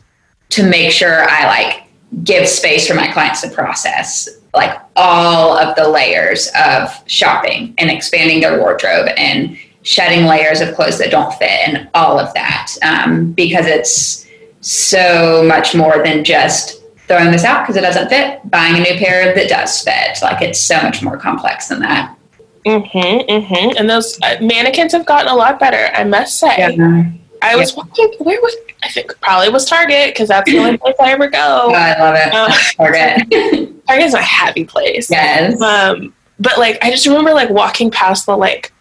to 0.50 0.68
make 0.68 0.92
sure 0.92 1.24
I 1.28 1.46
like 1.46 1.82
give 2.24 2.46
space 2.46 2.86
for 2.86 2.94
my 2.94 3.10
clients 3.10 3.40
to 3.40 3.50
process 3.50 4.28
like 4.54 4.78
all 4.96 5.56
of 5.56 5.74
the 5.76 5.88
layers 5.88 6.50
of 6.62 6.90
shopping 7.06 7.74
and 7.78 7.90
expanding 7.90 8.40
their 8.40 8.58
wardrobe 8.58 9.08
and 9.16 9.56
shedding 9.82 10.26
layers 10.26 10.60
of 10.60 10.74
clothes 10.74 10.98
that 10.98 11.10
don't 11.10 11.32
fit 11.34 11.68
and 11.68 11.88
all 11.94 12.18
of 12.18 12.32
that 12.34 12.70
um, 12.82 13.32
because 13.32 13.66
it's 13.66 14.28
so 14.60 15.42
much 15.42 15.74
more 15.74 16.02
than 16.04 16.22
just 16.22 16.81
throwing 17.12 17.30
this 17.30 17.44
out 17.44 17.62
because 17.62 17.76
it 17.76 17.82
doesn't 17.82 18.08
fit 18.08 18.40
buying 18.50 18.76
a 18.76 18.80
new 18.80 18.98
pair 18.98 19.34
that 19.34 19.48
does 19.48 19.80
fit 19.82 20.18
like 20.22 20.40
it's 20.42 20.60
so 20.60 20.80
much 20.82 21.02
more 21.02 21.16
complex 21.16 21.68
than 21.68 21.80
that 21.80 22.16
mm-hmm, 22.64 22.98
mm-hmm. 22.98 23.76
and 23.76 23.88
those 23.88 24.18
uh, 24.22 24.36
mannequins 24.40 24.92
have 24.92 25.06
gotten 25.06 25.28
a 25.28 25.34
lot 25.34 25.58
better 25.60 25.90
i 25.94 26.04
must 26.04 26.38
say 26.38 26.54
yeah. 26.58 27.04
i 27.42 27.54
was 27.56 27.72
yeah. 27.72 27.76
walking 27.76 28.12
where 28.18 28.40
was 28.40 28.56
i 28.82 28.88
think 28.88 29.12
probably 29.20 29.48
was 29.48 29.66
target 29.66 30.14
because 30.14 30.28
that's 30.28 30.50
the 30.50 30.58
only 30.58 30.76
place 30.78 30.94
i 31.00 31.12
ever 31.12 31.28
go 31.28 31.38
oh, 31.38 31.72
i 31.74 31.98
love 31.98 32.14
it 32.16 32.32
uh, 32.32 32.48
target 32.76 33.72
Target's 33.86 34.14
a 34.14 34.22
happy 34.22 34.64
place. 34.64 35.10
Yes. 35.10 35.60
Um, 35.60 36.14
but 36.38 36.58
like 36.58 36.78
I 36.82 36.90
just 36.90 37.06
remember 37.06 37.32
like 37.32 37.50
walking 37.50 37.90
past 37.90 38.26
the 38.26 38.36
like 38.36 38.72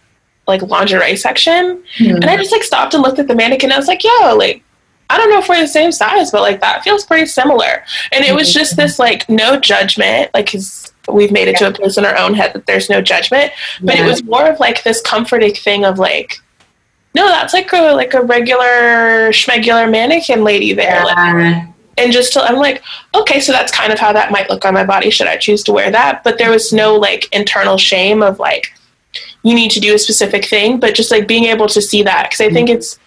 like 0.48 0.62
lingerie 0.64 1.16
section 1.16 1.84
mm-hmm. 1.98 2.16
and 2.16 2.26
I 2.26 2.36
just 2.38 2.52
like 2.52 2.64
stopped 2.64 2.94
and 2.94 3.04
looked 3.04 3.20
at 3.20 3.28
the 3.28 3.36
mannequin 3.36 3.70
and 3.70 3.74
I 3.74 3.78
was 3.78 3.88
like, 3.88 4.04
yo, 4.04 4.36
like 4.36 4.64
I 5.12 5.18
don't 5.18 5.30
know 5.30 5.40
if 5.40 5.50
we're 5.50 5.60
the 5.60 5.68
same 5.68 5.92
size, 5.92 6.32
but 6.32 6.42
like 6.42 6.62
that 6.62 6.84
feels 6.84 7.06
pretty 7.06 7.26
similar. 7.26 7.84
And 8.12 8.24
it 8.24 8.34
was 8.34 8.50
mm-hmm. 8.50 8.60
just 8.60 8.76
this 8.78 8.98
like 8.98 9.28
no 9.30 9.60
judgment, 9.60 10.32
like 10.34 10.52
cause 10.52 10.94
we've 11.12 11.32
made 11.32 11.48
it 11.48 11.58
to 11.58 11.68
a 11.68 11.72
place 11.72 11.98
in 11.98 12.06
our 12.06 12.18
own 12.18 12.34
head 12.34 12.54
that 12.54 12.66
there's 12.66 12.90
no 12.90 13.02
judgment. 13.02 13.52
But 13.82 13.98
yeah. 13.98 14.06
it 14.06 14.08
was 14.08 14.24
more 14.24 14.48
of 14.48 14.60
like 14.60 14.84
this 14.84 15.02
comforting 15.02 15.54
thing 15.54 15.86
of 15.86 16.00
like, 16.00 16.40
no, 17.14 17.28
that's 17.28 17.54
like 17.54 17.72
a 17.74 17.94
like 17.94 18.14
a 18.14 18.22
regular 18.22 19.32
schmegular 19.32 19.90
mannequin 19.92 20.44
lady 20.44 20.74
there. 20.74 21.04
Yeah. 21.06 21.34
Like, 21.34 21.68
and 21.98 22.14
just 22.14 22.34
to, 22.34 22.42
I'm 22.42 22.56
like, 22.56 22.82
okay, 23.14 23.42
so 23.42 23.52
that's 23.52 23.72
kind 23.72 23.92
of 23.92 24.00
how 24.00 24.14
that 24.14 24.32
might 24.32 24.50
look 24.50 24.64
on 24.64 24.74
my 24.74 24.86
body. 24.86 25.10
Should 25.10 25.28
I 25.28 25.36
choose 25.36 25.62
to 25.64 25.74
wear 25.74 25.92
that? 25.92 26.24
But 26.24 26.38
there 26.38 26.50
was 26.50 26.72
no 26.72 26.96
like 26.96 27.28
internal 27.34 27.78
shame 27.78 28.24
of 28.24 28.40
like, 28.40 28.74
you 29.44 29.54
need 29.54 29.72
to 29.72 29.80
do 29.80 29.94
a 29.94 30.00
specific 30.00 30.46
thing, 30.46 30.80
but 30.80 30.96
just 30.96 31.12
like 31.12 31.28
being 31.28 31.46
able 31.46 31.68
to 31.68 31.82
see 31.82 32.02
that 32.04 32.30
because 32.30 32.42
I 32.42 32.50
think 32.50 32.70
it's 32.70 32.98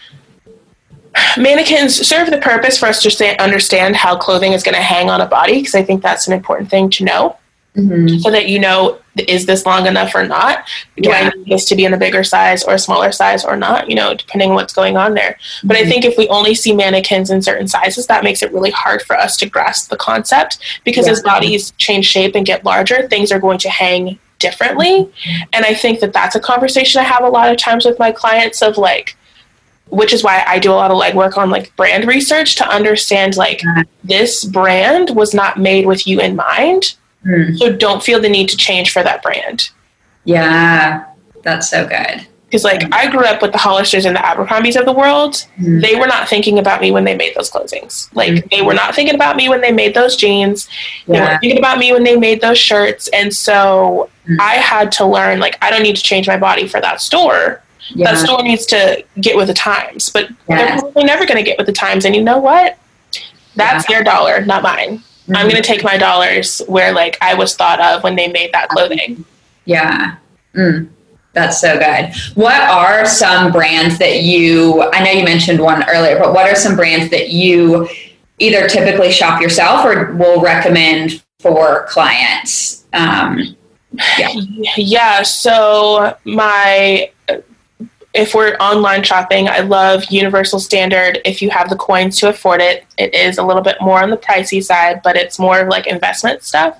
mannequins 1.36 1.94
serve 2.06 2.30
the 2.30 2.38
purpose 2.38 2.78
for 2.78 2.86
us 2.86 3.02
to 3.02 3.10
say, 3.10 3.36
understand 3.36 3.96
how 3.96 4.16
clothing 4.16 4.52
is 4.52 4.62
going 4.62 4.74
to 4.74 4.82
hang 4.82 5.10
on 5.10 5.20
a 5.20 5.26
body 5.26 5.58
because 5.58 5.74
I 5.74 5.82
think 5.82 6.02
that's 6.02 6.26
an 6.26 6.32
important 6.32 6.70
thing 6.70 6.90
to 6.90 7.04
know. 7.04 7.38
Mm-hmm. 7.76 8.18
So 8.18 8.30
that 8.30 8.48
you 8.48 8.60
know, 8.60 9.00
is 9.16 9.46
this 9.46 9.66
long 9.66 9.88
enough 9.88 10.14
or 10.14 10.24
not? 10.24 10.64
Do 10.96 11.08
yeah. 11.08 11.30
I 11.34 11.36
need 11.36 11.48
this 11.48 11.64
to 11.66 11.74
be 11.74 11.84
in 11.84 11.92
a 11.92 11.96
bigger 11.96 12.22
size 12.22 12.62
or 12.62 12.74
a 12.74 12.78
smaller 12.78 13.10
size 13.10 13.44
or 13.44 13.56
not? 13.56 13.90
You 13.90 13.96
know, 13.96 14.14
depending 14.14 14.50
on 14.50 14.54
what's 14.54 14.72
going 14.72 14.96
on 14.96 15.14
there. 15.14 15.32
Mm-hmm. 15.32 15.68
But 15.68 15.76
I 15.76 15.80
mm-hmm. 15.80 15.90
think 15.90 16.04
if 16.04 16.16
we 16.16 16.28
only 16.28 16.54
see 16.54 16.72
mannequins 16.72 17.30
in 17.30 17.42
certain 17.42 17.66
sizes, 17.66 18.06
that 18.06 18.22
makes 18.22 18.44
it 18.44 18.52
really 18.52 18.70
hard 18.70 19.02
for 19.02 19.16
us 19.16 19.36
to 19.38 19.48
grasp 19.48 19.90
the 19.90 19.96
concept 19.96 20.60
because 20.84 21.06
yeah. 21.06 21.12
as 21.12 21.22
bodies 21.22 21.72
change 21.72 22.06
shape 22.06 22.36
and 22.36 22.46
get 22.46 22.64
larger, 22.64 23.08
things 23.08 23.32
are 23.32 23.40
going 23.40 23.58
to 23.58 23.70
hang 23.70 24.20
differently. 24.38 25.10
And 25.52 25.64
I 25.64 25.74
think 25.74 25.98
that 25.98 26.12
that's 26.12 26.36
a 26.36 26.40
conversation 26.40 27.00
I 27.00 27.04
have 27.04 27.24
a 27.24 27.28
lot 27.28 27.50
of 27.50 27.58
times 27.58 27.84
with 27.84 27.98
my 27.98 28.12
clients 28.12 28.62
of 28.62 28.78
like, 28.78 29.16
which 29.94 30.12
is 30.12 30.22
why 30.22 30.44
I 30.46 30.58
do 30.58 30.70
a 30.70 30.74
lot 30.74 30.90
of 30.90 30.98
legwork 30.98 31.36
on 31.36 31.50
like 31.50 31.74
brand 31.76 32.06
research 32.06 32.56
to 32.56 32.68
understand 32.68 33.36
like 33.36 33.62
this 34.02 34.44
brand 34.44 35.10
was 35.10 35.34
not 35.34 35.58
made 35.58 35.86
with 35.86 36.06
you 36.06 36.20
in 36.20 36.36
mind 36.36 36.96
Mm. 37.24 37.56
So 37.58 37.74
don't 37.74 38.02
feel 38.02 38.20
the 38.20 38.28
need 38.28 38.48
to 38.50 38.56
change 38.56 38.92
for 38.92 39.02
that 39.02 39.22
brand. 39.22 39.70
Yeah, 40.24 41.06
that's 41.42 41.70
so 41.70 41.86
good. 41.86 42.26
Because 42.46 42.64
like 42.64 42.82
I 42.94 43.10
grew 43.10 43.24
up 43.24 43.42
with 43.42 43.52
the 43.52 43.58
Hollisters 43.58 44.06
and 44.06 44.14
the 44.14 44.24
Abercrombies 44.24 44.76
of 44.76 44.84
the 44.84 44.92
world. 44.92 45.44
Mm. 45.58 45.82
They 45.82 45.96
were 45.96 46.06
not 46.06 46.28
thinking 46.28 46.58
about 46.58 46.80
me 46.80 46.92
when 46.92 47.04
they 47.04 47.16
made 47.16 47.34
those 47.34 47.50
clothings. 47.50 48.08
Like 48.14 48.32
mm. 48.32 48.50
they 48.50 48.62
were 48.62 48.74
not 48.74 48.94
thinking 48.94 49.14
about 49.14 49.36
me 49.36 49.48
when 49.48 49.60
they 49.60 49.72
made 49.72 49.94
those 49.94 50.14
jeans. 50.14 50.68
Yeah. 51.06 51.14
They 51.14 51.20
weren't 51.20 51.40
thinking 51.40 51.58
about 51.58 51.78
me 51.78 51.92
when 51.92 52.04
they 52.04 52.16
made 52.16 52.40
those 52.40 52.58
shirts. 52.58 53.08
And 53.08 53.34
so 53.34 54.08
mm. 54.28 54.36
I 54.38 54.54
had 54.54 54.92
to 54.92 55.06
learn 55.06 55.40
like 55.40 55.58
I 55.62 55.70
don't 55.70 55.82
need 55.82 55.96
to 55.96 56.02
change 56.02 56.28
my 56.28 56.36
body 56.36 56.68
for 56.68 56.80
that 56.80 57.00
store. 57.00 57.62
Yeah. 57.90 58.12
That 58.12 58.24
store 58.24 58.42
needs 58.42 58.66
to 58.66 59.04
get 59.20 59.36
with 59.36 59.48
the 59.48 59.54
times, 59.54 60.10
but 60.10 60.30
yes. 60.48 60.70
they're 60.70 60.78
probably 60.80 61.04
never 61.04 61.26
going 61.26 61.36
to 61.36 61.42
get 61.42 61.58
with 61.58 61.66
the 61.66 61.72
times. 61.72 62.04
And 62.04 62.14
you 62.14 62.22
know 62.22 62.38
what? 62.38 62.78
That's 63.56 63.88
yeah. 63.88 63.96
their 63.96 64.04
dollar, 64.04 64.44
not 64.44 64.62
mine. 64.62 64.98
Mm-hmm. 64.98 65.36
I'm 65.36 65.48
going 65.48 65.60
to 65.60 65.66
take 65.66 65.84
my 65.84 65.96
dollars 65.96 66.60
where 66.66 66.92
like 66.92 67.16
I 67.20 67.34
was 67.34 67.54
thought 67.54 67.80
of 67.80 68.02
when 68.02 68.16
they 68.16 68.28
made 68.28 68.52
that 68.52 68.68
clothing. 68.68 69.24
Yeah. 69.64 70.16
Mm, 70.54 70.88
that's 71.32 71.60
so 71.60 71.78
good. 71.78 72.12
What 72.34 72.60
are 72.60 73.06
some 73.06 73.50
brands 73.52 73.98
that 73.98 74.22
you, 74.22 74.82
I 74.92 75.02
know 75.02 75.10
you 75.10 75.24
mentioned 75.24 75.60
one 75.60 75.84
earlier, 75.88 76.18
but 76.18 76.32
what 76.32 76.48
are 76.48 76.54
some 76.54 76.76
brands 76.76 77.10
that 77.10 77.30
you 77.30 77.88
either 78.38 78.68
typically 78.68 79.10
shop 79.10 79.40
yourself 79.40 79.84
or 79.84 80.12
will 80.14 80.40
recommend 80.40 81.22
for 81.40 81.86
clients? 81.88 82.84
Um, 82.92 83.56
yeah. 84.18 84.28
Yeah. 84.76 85.22
So 85.22 86.16
my 86.24 87.10
if 88.14 88.32
we're 88.32 88.54
online 88.54 89.02
shopping, 89.02 89.48
I 89.48 89.60
love 89.60 90.04
Universal 90.04 90.60
Standard. 90.60 91.20
If 91.24 91.42
you 91.42 91.50
have 91.50 91.68
the 91.68 91.76
coins 91.76 92.18
to 92.20 92.28
afford 92.28 92.60
it, 92.60 92.86
it 92.96 93.12
is 93.12 93.38
a 93.38 93.42
little 93.42 93.62
bit 93.62 93.76
more 93.80 94.00
on 94.00 94.10
the 94.10 94.16
pricey 94.16 94.62
side, 94.62 95.00
but 95.02 95.16
it's 95.16 95.38
more 95.38 95.58
of 95.60 95.68
like 95.68 95.88
investment 95.88 96.44
stuff. 96.44 96.78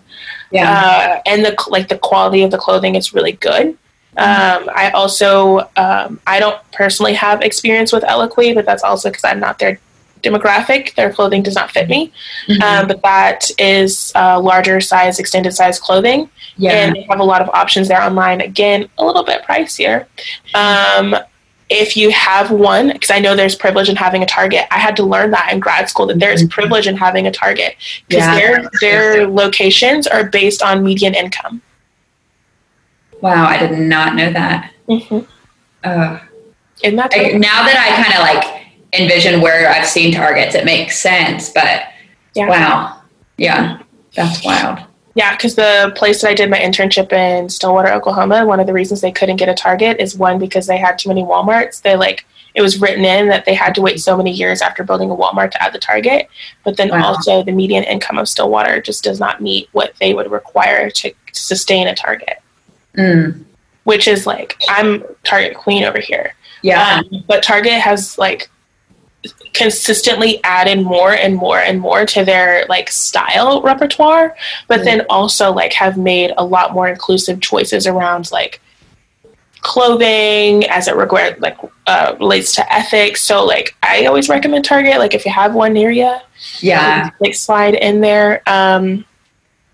Yeah. 0.53 0.71
Uh, 0.71 1.23
and 1.27 1.45
the 1.45 1.57
like 1.69 1.89
the 1.89 1.99
quality 1.99 2.45
of 2.45 2.53
the 2.53 2.59
clothing 2.59 2.95
is 2.95 3.13
really 3.13 3.33
good. 3.33 3.77
Um, 4.17 4.71
I 4.73 4.93
also 4.95 5.69
um, 5.77 6.21
I 6.25 6.39
don't 6.39 6.59
personally 6.71 7.15
have 7.15 7.43
experience 7.43 7.93
with 7.93 8.05
Eloquii, 8.05 8.55
but 8.55 8.65
that's 8.65 8.85
also 8.85 9.11
because 9.11 9.25
I'm 9.25 9.41
not 9.41 9.59
their 9.59 9.81
demographic. 10.25 10.95
Their 10.95 11.13
clothing 11.13 11.43
does 11.43 11.55
not 11.55 11.71
fit 11.71 11.89
me. 11.89 12.13
Mm-hmm. 12.49 12.63
Um, 12.63 12.89
but 12.89 13.03
that 13.03 13.45
is 13.59 14.13
uh, 14.15 14.41
larger 14.41 14.81
size, 14.81 15.19
extended 15.19 15.53
size 15.53 15.79
clothing. 15.79 16.31
Yeah. 16.57 16.73
And 16.73 16.97
they 16.97 17.03
have 17.03 17.21
a 17.21 17.25
lot 17.25 17.43
of 17.43 17.49
options 17.51 17.89
there 17.89 18.03
online. 18.03 18.41
Again, 18.41 18.89
a 18.99 19.05
little 19.05 19.25
bit 19.25 19.43
pricier. 19.43 20.07
Um, 20.55 21.17
if 21.71 21.97
you 21.97 22.11
have 22.11 22.51
one, 22.51 22.93
because 22.93 23.11
I 23.11 23.19
know 23.19 23.35
there's 23.35 23.57
privilege 23.57 23.89
in 23.89 23.97
having 23.97 24.23
a 24.23 24.27
target. 24.27 24.67
I 24.71 24.79
had 24.79 24.97
to 24.97 25.03
learn 25.03 25.31
that 25.31 25.53
in 25.53 25.61
grad 25.61 25.89
school 25.89 26.07
that 26.07 26.19
there's 26.19 26.41
mm-hmm. 26.41 26.51
privilege 26.51 26.87
in 26.87 26.97
having 26.97 27.27
a 27.27 27.31
target 27.33 27.77
because 28.09 28.25
yeah. 28.25 28.35
their 28.35 28.71
their 28.81 29.27
locations 29.27 30.07
are 30.07 30.25
based 30.25 30.63
on 30.63 30.85
median 30.85 31.15
income. 31.15 31.63
Wow, 33.21 33.47
I 33.47 33.57
did 33.57 33.79
not 33.79 34.15
know 34.15 34.31
that. 34.33 34.73
Mm-hmm. 34.89 35.21
Uh, 35.83 36.19
Isn't 36.83 36.97
that 36.97 37.13
I, 37.15 37.33
now 37.39 37.65
that 37.65 37.77
I 37.77 38.03
kind 38.03 38.15
of 38.15 38.53
like 38.53 38.64
envision 38.99 39.41
where 39.41 39.69
I've 39.69 39.87
seen 39.87 40.13
targets, 40.13 40.55
it 40.55 40.65
makes 40.65 40.99
sense. 40.99 41.51
But 41.51 41.85
yeah. 42.35 42.49
wow, 42.49 43.03
yeah, 43.37 43.83
that's 44.15 44.45
wild. 44.45 44.81
Yeah, 45.15 45.37
because 45.37 45.55
the 45.55 45.93
place 45.95 46.23
that 46.23 46.31
I 46.31 46.35
did 46.35 46.51
my 46.51 46.59
internship 46.59 47.13
in 47.13 47.49
Stillwater, 47.49 47.93
Oklahoma, 47.93 48.45
one 48.45 48.59
of 48.59 48.67
the 48.67 48.73
reasons 48.73 49.01
they 49.01 49.13
couldn't 49.13 49.37
get 49.37 49.49
a 49.49 49.55
Target 49.55 50.01
is 50.01 50.17
one 50.17 50.41
because 50.41 50.67
they 50.67 50.77
had 50.77 50.99
too 50.99 51.09
many 51.09 51.23
WalMarts. 51.23 51.83
They 51.83 51.95
like 51.95 52.27
it 52.55 52.63
was 52.63 52.81
written 52.81 53.05
in 53.05 53.29
that 53.29 53.45
they 53.45 53.55
had 53.55 53.75
to 53.75 53.81
wait 53.81 54.01
so 54.01 54.17
many 54.17 54.31
years 54.31 54.63
after 54.63 54.85
building 54.85 55.11
a 55.11 55.17
Walmart 55.17 55.51
to 55.53 55.63
add 55.63 55.73
the 55.73 55.79
Target. 55.79 56.29
But 56.65 56.77
then 56.77 56.89
wow. 56.89 57.05
also 57.05 57.43
the 57.43 57.53
median 57.53 57.85
income 57.85 58.17
of 58.17 58.29
Stillwater 58.29 58.81
just 58.81 59.03
does 59.03 59.19
not 59.19 59.43
meet 59.43 59.69
what 59.73 59.95
they 60.01 60.15
would 60.15 60.31
require 60.31 60.91
to, 60.91 61.13
sustain 61.33 61.89
a 61.89 61.95
Target. 61.95 62.39
Mm. 62.97 63.45
Which 63.83 64.09
is 64.09 64.27
like 64.27 64.57
I'm 64.69 65.05
Target 65.25 65.57
queen 65.57 65.85
over 65.85 65.99
here. 65.99 66.35
Yeah. 66.63 67.03
Um, 67.03 67.25
but 67.29 67.43
Target 67.43 67.75
has 67.75 68.17
like 68.19 68.49
consistently 69.53 70.43
added 70.45 70.83
more 70.83 71.13
and 71.13 71.37
more 71.37 71.59
and 71.59 71.81
more 71.81 72.05
to 72.05 72.25
their 72.25 72.67
like 72.69 72.91
style 72.91 73.63
repertoire 73.63 74.37
but 74.69 74.81
mm 74.81 74.85
then 74.85 75.01
also 75.09 75.51
like 75.51 75.73
have 75.73 75.97
made 75.97 76.31
a 76.37 76.45
lot 76.45 76.75
more 76.75 76.87
inclusive 76.89 77.41
choices 77.41 77.87
around 77.87 78.31
like 78.31 78.61
clothing 79.65 80.65
as 80.67 80.87
it 80.87 80.95
regard 80.95 81.41
like 81.41 81.57
uh, 81.87 82.15
relates 82.21 82.55
to 82.55 82.73
ethics. 82.73 83.23
So 83.23 83.45
like 83.45 83.75
I 83.83 84.07
always 84.07 84.29
recommend 84.29 84.65
Target. 84.65 84.99
Like 84.99 85.15
if 85.15 85.25
you 85.25 85.33
have 85.33 85.55
one 85.55 85.73
near 85.73 85.91
you, 85.91 86.15
yeah, 86.61 87.11
like 87.19 87.35
slide 87.35 87.75
in 87.75 88.01
there. 88.01 88.43
Um, 88.47 89.05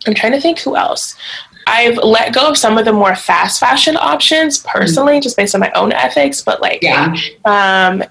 I'm 0.07 0.15
trying 0.15 0.33
to 0.33 0.41
think 0.41 0.61
who 0.61 0.77
else. 0.77 1.15
I've 1.67 1.99
let 1.99 2.33
go 2.33 2.49
of 2.49 2.57
some 2.57 2.79
of 2.79 2.85
the 2.85 2.93
more 2.93 3.15
fast 3.15 3.61
fashion 3.61 3.97
options 3.97 4.61
personally, 4.61 5.15
mm-hmm. 5.15 5.23
just 5.23 5.37
based 5.37 5.55
on 5.55 5.61
my 5.61 5.71
own 5.73 5.93
ethics. 5.93 6.41
But 6.41 6.63
like, 6.63 6.83
yeah, 6.83 7.15
um, 7.45 8.03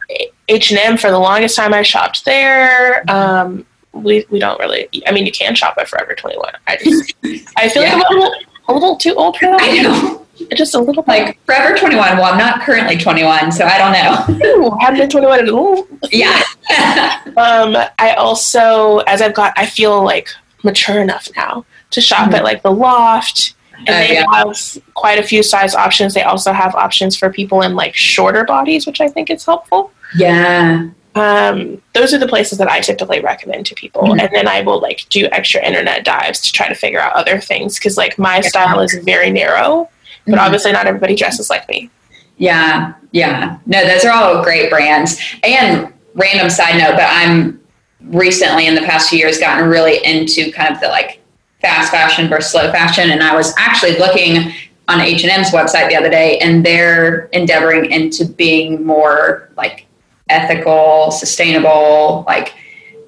H 0.50 0.72
and 0.72 0.80
M 0.80 0.98
for 0.98 1.12
the 1.12 1.20
longest 1.20 1.56
time 1.56 1.74
I 1.74 1.84
shopped 1.84 2.26
there. 2.26 3.10
Um, 3.10 3.66
we 3.94 4.26
we 4.30 4.40
don't 4.40 4.60
really. 4.60 4.88
I 5.08 5.12
mean, 5.12 5.26
you 5.26 5.32
can 5.32 5.56
shop 5.56 5.76
at 5.78 5.88
Forever 5.88 6.16
21. 6.16 6.52
I 6.68 6.78
just 6.78 7.14
I 7.56 7.70
feel 7.70 7.84
yeah. 7.84 7.96
like 7.96 8.06
I'm 8.10 8.18
a 8.18 8.20
little 8.20 8.36
a 8.68 8.74
little 8.74 8.96
too 8.98 9.14
old 9.16 9.38
for 9.38 9.46
that. 9.46 9.62
I 9.62 9.82
know. 9.82 10.26
Just 10.56 10.74
a 10.74 10.80
little 10.80 11.04
like 11.08 11.44
Forever 11.46 11.78
21. 11.78 12.18
Well, 12.18 12.32
I'm 12.32 12.38
not 12.38 12.62
currently 12.62 12.98
21, 12.98 13.52
so 13.52 13.66
I 13.66 13.78
don't 13.78 14.40
know. 14.40 14.48
Ooh, 14.48 14.78
haven't 14.80 15.00
been 15.00 15.10
21 15.10 15.40
in 15.40 15.50
a 15.50 15.52
little. 15.52 15.88
Yeah. 16.12 16.42
um, 17.38 17.76
I 17.98 18.14
also, 18.18 19.00
as 19.00 19.22
I've 19.22 19.34
got, 19.34 19.54
I 19.58 19.66
feel 19.66 20.04
like 20.04 20.30
mature 20.64 21.02
enough 21.02 21.30
now 21.36 21.66
to 21.92 22.02
shop 22.02 22.28
mm-hmm. 22.28 22.36
at 22.36 22.44
like 22.44 22.62
the 22.64 22.72
loft 22.72 23.56
and 23.80 23.90
uh, 23.90 23.94
they 23.94 24.14
yeah. 24.14 24.26
have 24.34 24.58
quite 24.94 25.20
a 25.20 25.24
few 25.24 25.42
size 25.42 25.74
options 25.74 26.14
they 26.14 26.24
also 26.24 26.52
have 26.52 26.76
options 26.76 27.16
for 27.16 27.30
people 27.30 27.62
in 27.62 27.76
like 27.76 27.96
shorter 27.96 28.44
bodies 28.44 28.86
which 28.86 29.00
i 29.00 29.08
think 29.08 29.30
is 29.30 29.46
helpful 29.46 29.92
yeah. 30.16 30.90
Um, 31.16 31.82
those 31.94 32.14
are 32.14 32.20
the 32.20 32.28
places 32.28 32.60
that 32.60 32.70
i 32.70 32.80
typically 32.80 33.20
recommend 33.20 33.66
to 33.66 33.76
people. 33.76 34.04
Mm-hmm. 34.04 34.20
and 34.20 34.30
then 34.32 34.48
i 34.48 34.62
will 34.62 34.80
like 34.80 35.06
do 35.10 35.28
extra 35.32 35.62
internet 35.66 36.06
dives 36.06 36.40
to 36.42 36.52
try 36.52 36.70
to 36.70 36.76
figure 36.76 37.00
out 37.00 37.14
other 37.14 37.42
things 37.42 37.78
because 37.78 37.98
like 37.98 38.18
my 38.20 38.42
style 38.42 38.80
is 38.80 38.94
very 39.04 39.32
narrow 39.32 39.90
but 40.26 40.34
mm-hmm. 40.34 40.40
obviously 40.40 40.72
not 40.72 40.86
everybody 40.86 41.16
dresses 41.16 41.50
like 41.50 41.68
me. 41.68 41.90
Yeah. 42.38 42.94
Yeah. 43.12 43.58
No 43.66 43.86
those 43.86 44.06
are 44.06 44.14
all 44.14 44.44
great 44.44 44.70
brands. 44.70 45.20
And 45.44 45.92
random 46.14 46.50
side 46.50 46.78
note 46.78 46.96
but 46.96 47.08
i'm 47.08 47.60
recently 48.02 48.68
in 48.68 48.76
the 48.76 48.82
past 48.82 49.10
few 49.10 49.20
years 49.20 49.40
gotten 49.40 49.68
really 49.68 50.04
into 50.06 50.52
kind 50.52 50.74
of 50.74 50.80
the 50.80 50.88
like 50.88 51.20
fast 51.62 51.92
fashion 51.92 52.30
versus 52.30 52.52
slow 52.52 52.72
fashion. 52.72 53.10
And 53.10 53.22
I 53.22 53.36
was 53.36 53.54
actually 53.58 53.98
looking 53.98 54.54
on 54.88 55.02
H&M's 55.02 55.52
website 55.52 55.90
the 55.90 55.96
other 55.96 56.10
day 56.10 56.40
and 56.40 56.66
they're 56.66 57.26
endeavoring 57.26 57.92
into 57.92 58.26
being 58.26 58.86
more 58.86 59.50
like 59.58 59.86
ethical, 60.30 61.12
sustainable, 61.12 62.24
like 62.28 62.54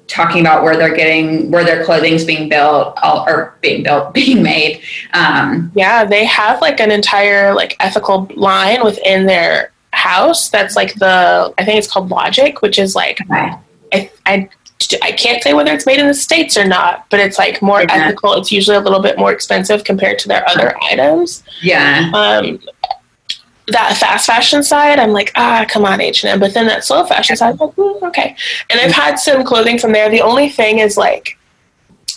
talking 0.08 0.40
about 0.40 0.62
where 0.62 0.76
they're 0.76 0.94
getting 0.94 1.50
where 1.50 1.64
their 1.64 1.84
clothing's 1.84 2.24
being 2.24 2.48
built 2.48 2.98
or 3.02 3.56
being 3.60 3.82
built 3.82 4.12
being 4.14 4.42
made 4.42 4.80
um, 5.14 5.72
yeah 5.74 6.04
they 6.04 6.24
have 6.24 6.60
like 6.60 6.80
an 6.80 6.90
entire 6.90 7.54
like 7.54 7.76
ethical 7.80 8.28
line 8.34 8.84
within 8.84 9.26
their 9.26 9.72
house 9.92 10.50
that's 10.50 10.76
like 10.76 10.94
the 10.96 11.52
i 11.58 11.64
think 11.64 11.78
it's 11.78 11.90
called 11.90 12.10
logic 12.10 12.60
which 12.62 12.78
is 12.78 12.94
like 12.94 13.20
okay. 13.22 13.54
I, 13.92 14.10
I 14.26 14.50
I 15.02 15.12
can't 15.12 15.42
say 15.42 15.54
whether 15.54 15.72
it's 15.72 15.86
made 15.86 16.00
in 16.00 16.08
the 16.08 16.14
states 16.14 16.56
or 16.56 16.64
not, 16.64 17.06
but 17.08 17.20
it's 17.20 17.38
like 17.38 17.62
more 17.62 17.82
yeah. 17.82 17.92
ethical. 17.92 18.34
It's 18.34 18.50
usually 18.50 18.76
a 18.76 18.80
little 18.80 19.00
bit 19.00 19.16
more 19.16 19.32
expensive 19.32 19.84
compared 19.84 20.18
to 20.20 20.28
their 20.28 20.46
other 20.48 20.76
items. 20.82 21.44
Yeah. 21.60 22.10
Um, 22.12 22.60
that 23.68 23.96
fast 23.96 24.26
fashion 24.26 24.62
side, 24.62 24.98
I'm 24.98 25.12
like, 25.12 25.32
ah, 25.36 25.64
come 25.68 25.84
on, 25.84 26.00
H 26.00 26.24
and 26.24 26.32
M. 26.32 26.40
But 26.40 26.54
then 26.54 26.66
that 26.66 26.84
slow 26.84 27.04
fashion 27.04 27.36
side, 27.36 27.58
like, 27.60 27.70
mm, 27.70 28.02
okay. 28.02 28.36
And 28.70 28.80
I've 28.80 28.92
had 28.92 29.16
some 29.16 29.44
clothing 29.44 29.78
from 29.78 29.92
there. 29.92 30.10
The 30.10 30.20
only 30.22 30.48
thing 30.48 30.78
is 30.78 30.96
like, 30.96 31.38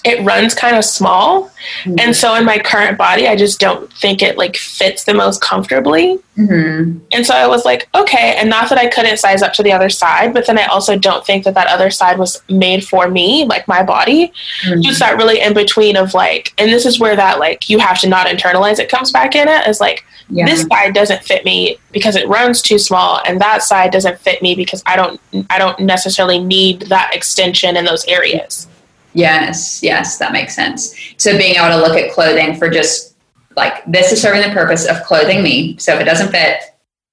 it 0.05 0.23
runs 0.23 0.53
kind 0.53 0.77
of 0.77 0.85
small 0.85 1.49
mm-hmm. 1.83 1.95
and 1.99 2.15
so 2.15 2.35
in 2.35 2.45
my 2.45 2.59
current 2.59 2.97
body 2.97 3.27
i 3.27 3.35
just 3.35 3.59
don't 3.59 3.91
think 3.93 4.21
it 4.21 4.37
like 4.37 4.55
fits 4.55 5.03
the 5.03 5.13
most 5.13 5.41
comfortably 5.41 6.19
mm-hmm. 6.37 6.99
and 7.11 7.25
so 7.25 7.33
i 7.33 7.47
was 7.47 7.65
like 7.65 7.89
okay 7.95 8.35
and 8.37 8.49
not 8.49 8.69
that 8.69 8.77
i 8.77 8.87
couldn't 8.87 9.17
size 9.17 9.41
up 9.41 9.51
to 9.51 9.63
the 9.63 9.73
other 9.73 9.89
side 9.89 10.33
but 10.33 10.45
then 10.45 10.59
i 10.59 10.65
also 10.65 10.97
don't 10.97 11.25
think 11.25 11.43
that 11.43 11.55
that 11.55 11.67
other 11.67 11.89
side 11.89 12.19
was 12.19 12.41
made 12.49 12.85
for 12.85 13.09
me 13.09 13.45
like 13.45 13.67
my 13.67 13.81
body 13.81 14.31
mm-hmm. 14.61 14.81
just 14.81 14.99
that 14.99 15.17
really 15.17 15.41
in 15.41 15.53
between 15.53 15.97
of 15.97 16.13
like 16.13 16.53
and 16.59 16.71
this 16.71 16.85
is 16.85 16.99
where 16.99 17.15
that 17.15 17.39
like 17.39 17.67
you 17.67 17.79
have 17.79 17.99
to 17.99 18.07
not 18.07 18.27
internalize 18.27 18.79
it 18.79 18.89
comes 18.89 19.11
back 19.11 19.35
in 19.35 19.47
it 19.47 19.67
is 19.67 19.79
like 19.79 20.05
yeah. 20.29 20.45
this 20.45 20.63
side 20.63 20.93
doesn't 20.93 21.23
fit 21.23 21.45
me 21.45 21.77
because 21.91 22.15
it 22.15 22.27
runs 22.27 22.61
too 22.61 22.79
small 22.79 23.21
and 23.25 23.39
that 23.39 23.61
side 23.61 23.91
doesn't 23.91 24.19
fit 24.19 24.41
me 24.41 24.55
because 24.55 24.81
i 24.85 24.95
don't 24.95 25.19
i 25.49 25.57
don't 25.57 25.79
necessarily 25.79 26.39
need 26.39 26.81
that 26.83 27.11
extension 27.13 27.77
in 27.77 27.85
those 27.85 28.05
areas 28.07 28.67
Yes, 29.15 29.81
yes, 29.81 30.17
that 30.17 30.33
makes 30.33 30.53
sense. 30.53 30.93
So 31.15 31.37
being 31.37 31.55
able 31.55 31.69
to 31.69 31.77
look 31.77 31.97
at 31.97 32.11
clothing 32.11 32.53
for 32.55 32.69
just 32.69 33.15
like 33.55 33.83
this 33.85 34.11
is 34.11 34.21
serving 34.21 34.41
the 34.41 34.53
purpose 34.53 34.85
of 34.85 35.01
clothing 35.03 35.41
me. 35.41 35.77
So 35.77 35.95
if 35.95 36.01
it 36.01 36.03
doesn't 36.03 36.31
fit, 36.31 36.61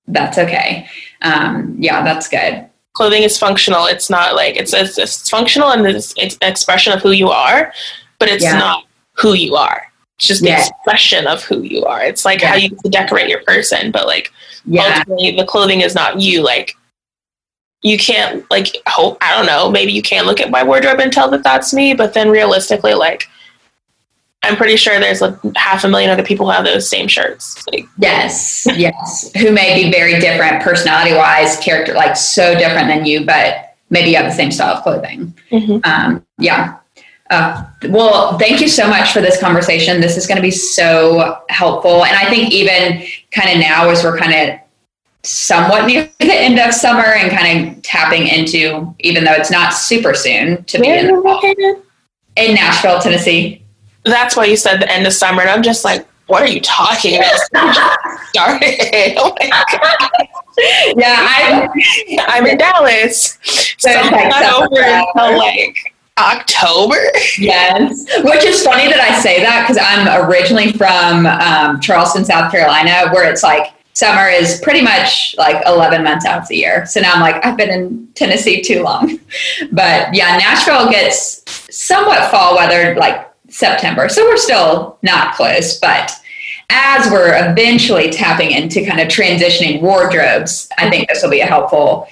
that's 0.08 0.36
okay. 0.36 0.88
Um, 1.22 1.76
yeah, 1.78 2.02
that's 2.02 2.28
good. 2.28 2.68
Clothing 2.94 3.22
is 3.22 3.38
functional. 3.38 3.86
It's 3.86 4.10
not 4.10 4.34
like 4.34 4.56
it's 4.56 4.74
it's, 4.74 4.98
it's 4.98 5.30
functional 5.30 5.70
and 5.70 5.86
it's, 5.86 6.12
it's 6.18 6.36
an 6.42 6.50
expression 6.50 6.92
of 6.92 7.00
who 7.00 7.12
you 7.12 7.28
are, 7.28 7.72
but 8.18 8.28
it's 8.28 8.42
yeah. 8.42 8.58
not 8.58 8.84
who 9.12 9.34
you 9.34 9.54
are. 9.54 9.86
It's 10.23 10.29
just 10.29 10.43
the 10.43 10.51
yeah. 10.51 10.61
expression 10.61 11.27
of 11.27 11.43
who 11.43 11.62
you 11.62 11.85
are. 11.85 12.01
It's 12.01 12.25
like 12.25 12.43
yeah. 12.43 12.51
how 12.51 12.55
you 12.55 12.70
decorate 12.91 13.29
your 13.29 13.43
person, 13.43 13.91
but 13.91 14.07
like 14.07 14.33
ultimately 14.73 15.33
the 15.33 15.45
clothing 15.45 15.81
is 15.81 15.97
not 15.97 16.20
you. 16.20 16.45
Like 16.45 16.77
you 17.83 17.99
can't 17.99 18.49
like 18.49 18.77
hope 18.87 19.18
i 19.20 19.37
don't 19.37 19.47
know 19.47 19.68
maybe 19.68 19.91
you 19.91 20.03
can't 20.03 20.25
look 20.25 20.41
at 20.41 20.53
my 20.53 20.62
wardrobe 20.62 21.01
and 21.01 21.12
tell 21.12 21.29
that 21.29 21.43
that's 21.43 21.75
me 21.75 21.95
but 21.95 22.14
then 22.14 22.31
realistically 22.31 22.95
like 22.95 23.29
i'm 24.45 24.55
pretty 24.55 24.77
sure 24.77 25.01
there's 25.01 25.20
like 25.20 25.35
half 25.57 25.83
a 25.83 25.89
million 25.89 26.09
other 26.09 26.23
people 26.23 26.47
who 26.47 26.53
have 26.53 26.64
those 26.64 26.89
same 26.89 27.09
shirts 27.09 27.61
like, 27.73 27.85
yes 27.99 28.68
yes 28.77 29.33
who 29.37 29.51
may 29.51 29.83
be 29.83 29.91
very 29.91 30.20
different 30.20 30.62
personality 30.62 31.12
wise 31.12 31.57
character 31.57 31.93
like 31.93 32.16
so 32.16 32.55
different 32.55 32.87
than 32.87 33.05
you 33.05 33.27
but 33.27 33.75
maybe 33.91 34.11
you 34.11 34.16
have 34.16 34.27
the 34.27 34.37
same 34.37 34.53
style 34.53 34.77
of 34.77 34.83
clothing 34.85 35.35
mm-hmm. 35.51 35.79
um, 35.83 36.25
yeah 36.39 36.79
uh, 37.33 37.64
well, 37.89 38.39
thank 38.39 38.61
you 38.61 38.68
so 38.68 38.87
much 38.87 39.12
for 39.12 39.22
this 39.22 39.41
conversation. 39.41 40.01
This 40.03 40.18
is 40.18 40.26
going 40.26 40.37
to 40.37 40.43
be 40.43 40.51
so 40.51 41.39
helpful. 41.49 42.05
And 42.05 42.14
I 42.14 42.28
think 42.28 42.53
even 42.53 43.03
kind 43.30 43.51
of 43.51 43.59
now, 43.59 43.89
as 43.89 44.05
we're 44.05 44.18
kind 44.18 44.51
of 44.51 44.59
somewhat 45.22 45.87
near 45.87 46.11
the 46.20 46.35
end 46.35 46.59
of 46.59 46.74
summer 46.74 47.07
and 47.07 47.30
kind 47.30 47.68
of 47.68 47.83
tapping 47.83 48.26
into, 48.26 48.95
even 49.01 49.24
though 49.24 49.33
it's 49.33 49.51
not 49.51 49.72
super 49.72 50.12
soon 50.12 50.62
to 50.64 50.78
Where 50.78 51.03
be 51.03 51.09
in, 51.09 51.22
located? 51.22 51.83
in 52.37 52.55
Nashville, 52.55 52.99
Tennessee. 52.99 53.62
That's 54.05 54.37
why 54.37 54.45
you 54.45 54.57
said 54.57 54.83
the 54.83 54.93
end 54.93 55.07
of 55.07 55.14
summer, 55.14 55.41
and 55.41 55.51
I'm 55.51 55.62
just 55.62 55.85
like, 55.85 56.07
what 56.26 56.43
are 56.43 56.49
you 56.49 56.61
talking 56.61 57.18
about? 57.18 57.99
started. 58.28 59.14
Oh 59.16 59.35
yeah, 60.97 61.16
I'm, 61.18 61.70
I'm 62.28 62.47
in 62.47 62.59
Dallas, 62.59 63.39
so 63.78 63.91
I'm 63.91 64.28
not 64.28 64.62
over 64.62 64.83
until 64.83 65.39
like 65.39 65.91
October. 66.23 66.97
yes, 67.39 68.07
which 68.23 68.45
is 68.45 68.64
funny 68.64 68.89
that 68.89 69.01
I 69.01 69.18
say 69.20 69.41
that 69.43 69.66
because 69.66 69.79
I'm 69.83 70.29
originally 70.29 70.73
from 70.73 71.27
um, 71.27 71.81
Charleston, 71.81 72.25
South 72.25 72.51
Carolina, 72.51 73.11
where 73.12 73.31
it's 73.31 73.43
like 73.43 73.73
summer 73.95 74.29
is 74.29 74.61
pretty 74.62 74.81
much 74.81 75.35
like 75.39 75.62
11 75.66 76.03
months 76.03 76.25
out 76.25 76.43
of 76.43 76.49
the 76.49 76.57
year. 76.57 76.87
So 76.87 77.01
now 77.01 77.12
I'm 77.14 77.20
like, 77.20 77.45
I've 77.45 77.57
been 77.57 77.70
in 77.70 78.09
Tennessee 78.14 78.62
too 78.62 78.83
long. 78.83 79.18
But 79.73 80.14
yeah, 80.14 80.37
Nashville 80.37 80.91
gets 80.91 81.43
somewhat 81.75 82.31
fall 82.31 82.57
weather 82.57 82.95
like 82.97 83.31
September. 83.49 84.09
So 84.09 84.25
we're 84.25 84.37
still 84.37 84.99
not 85.03 85.35
close. 85.35 85.79
But 85.79 86.12
as 86.70 87.11
we're 87.11 87.35
eventually 87.51 88.11
tapping 88.11 88.51
into 88.51 88.85
kind 88.85 89.01
of 89.01 89.09
transitioning 89.09 89.81
wardrobes, 89.81 90.68
I 90.79 90.91
think 90.91 91.09
this 91.09 91.23
will 91.23 91.31
be 91.31 91.41
a 91.41 91.47
helpful 91.47 92.09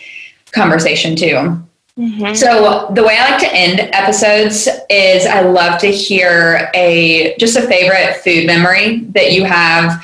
conversation 0.53 1.17
too. 1.17 1.63
Mm-hmm. 2.01 2.35
So 2.35 2.91
the 2.95 3.05
way 3.05 3.19
I 3.19 3.31
like 3.33 3.41
to 3.41 3.55
end 3.55 3.81
episodes 3.93 4.67
is 4.89 5.27
I 5.27 5.43
love 5.43 5.79
to 5.81 5.89
hear 5.89 6.71
a 6.75 7.37
just 7.39 7.59
a 7.59 7.63
favorite 7.63 8.17
food 8.25 8.47
memory 8.47 9.01
that 9.11 9.33
you 9.33 9.45
have 9.45 10.03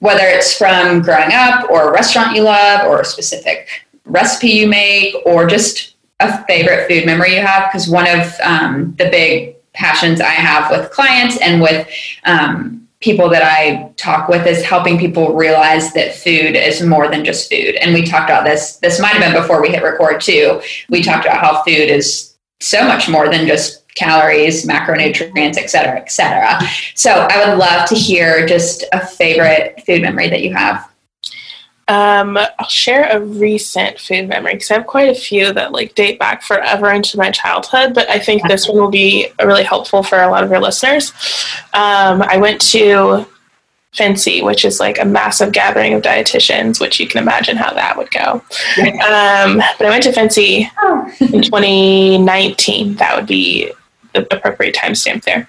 whether 0.00 0.24
it's 0.24 0.56
from 0.56 1.00
growing 1.02 1.32
up 1.32 1.68
or 1.70 1.88
a 1.88 1.92
restaurant 1.92 2.36
you 2.36 2.42
love 2.42 2.86
or 2.86 3.00
a 3.00 3.04
specific 3.04 3.86
recipe 4.04 4.48
you 4.48 4.68
make 4.68 5.14
or 5.24 5.46
just 5.46 5.96
a 6.20 6.44
favorite 6.44 6.88
food 6.88 7.06
memory 7.06 7.34
you 7.34 7.40
have 7.40 7.70
because 7.70 7.88
one 7.88 8.06
of 8.06 8.32
um, 8.42 8.94
the 8.98 9.08
big 9.10 9.56
passions 9.72 10.20
i 10.20 10.26
have 10.26 10.70
with 10.70 10.90
clients 10.90 11.38
and 11.38 11.62
with 11.62 11.88
um, 12.24 12.87
people 13.00 13.28
that 13.28 13.42
i 13.42 13.90
talk 13.96 14.28
with 14.28 14.46
is 14.46 14.64
helping 14.64 14.98
people 14.98 15.34
realize 15.34 15.92
that 15.92 16.14
food 16.14 16.56
is 16.56 16.82
more 16.82 17.08
than 17.08 17.24
just 17.24 17.48
food 17.48 17.74
and 17.76 17.94
we 17.94 18.04
talked 18.04 18.30
about 18.30 18.44
this 18.44 18.76
this 18.76 19.00
might 19.00 19.14
have 19.14 19.22
been 19.22 19.40
before 19.40 19.62
we 19.62 19.68
hit 19.68 19.82
record 19.82 20.20
too 20.20 20.60
we 20.88 21.02
talked 21.02 21.24
about 21.24 21.38
how 21.38 21.62
food 21.62 21.90
is 21.90 22.34
so 22.60 22.86
much 22.86 23.08
more 23.08 23.28
than 23.28 23.46
just 23.46 23.88
calories, 23.98 24.64
macronutrients, 24.64 25.58
et 25.58 25.68
cetera, 25.68 25.98
et 26.00 26.10
cetera. 26.10 26.58
So 26.94 27.10
I 27.10 27.48
would 27.48 27.58
love 27.58 27.88
to 27.88 27.94
hear 27.94 28.46
just 28.46 28.84
a 28.92 29.04
favorite 29.04 29.82
food 29.84 30.02
memory 30.02 30.28
that 30.30 30.42
you 30.42 30.54
have. 30.54 30.87
Um, 31.88 32.36
I'll 32.36 32.68
share 32.68 33.08
a 33.10 33.20
recent 33.20 33.98
food 33.98 34.28
memory 34.28 34.52
because 34.52 34.70
I 34.70 34.74
have 34.74 34.86
quite 34.86 35.08
a 35.08 35.14
few 35.14 35.52
that 35.54 35.72
like 35.72 35.94
date 35.94 36.18
back 36.18 36.42
forever 36.42 36.90
into 36.90 37.16
my 37.16 37.30
childhood, 37.30 37.94
but 37.94 38.08
I 38.10 38.18
think 38.18 38.46
this 38.46 38.68
one 38.68 38.76
will 38.76 38.90
be 38.90 39.28
really 39.42 39.64
helpful 39.64 40.02
for 40.02 40.20
a 40.20 40.28
lot 40.28 40.44
of 40.44 40.50
your 40.50 40.60
listeners. 40.60 41.12
Um, 41.72 42.22
I 42.22 42.36
went 42.36 42.60
to 42.72 43.26
FNCE, 43.94 44.44
which 44.44 44.64
is 44.64 44.80
like 44.80 45.00
a 45.00 45.04
massive 45.04 45.52
gathering 45.52 45.94
of 45.94 46.02
dietitians, 46.02 46.80
which 46.80 47.00
you 47.00 47.08
can 47.08 47.22
imagine 47.22 47.56
how 47.56 47.72
that 47.72 47.96
would 47.96 48.10
go. 48.10 48.42
Um, 48.78 49.62
but 49.78 49.86
I 49.86 49.90
went 49.90 50.02
to 50.04 50.10
FNCE 50.10 50.70
oh. 50.78 51.12
in 51.20 51.42
2019. 51.42 52.96
That 52.96 53.16
would 53.16 53.26
be 53.26 53.72
the 54.14 54.22
appropriate 54.34 54.74
timestamp 54.74 55.24
there. 55.24 55.48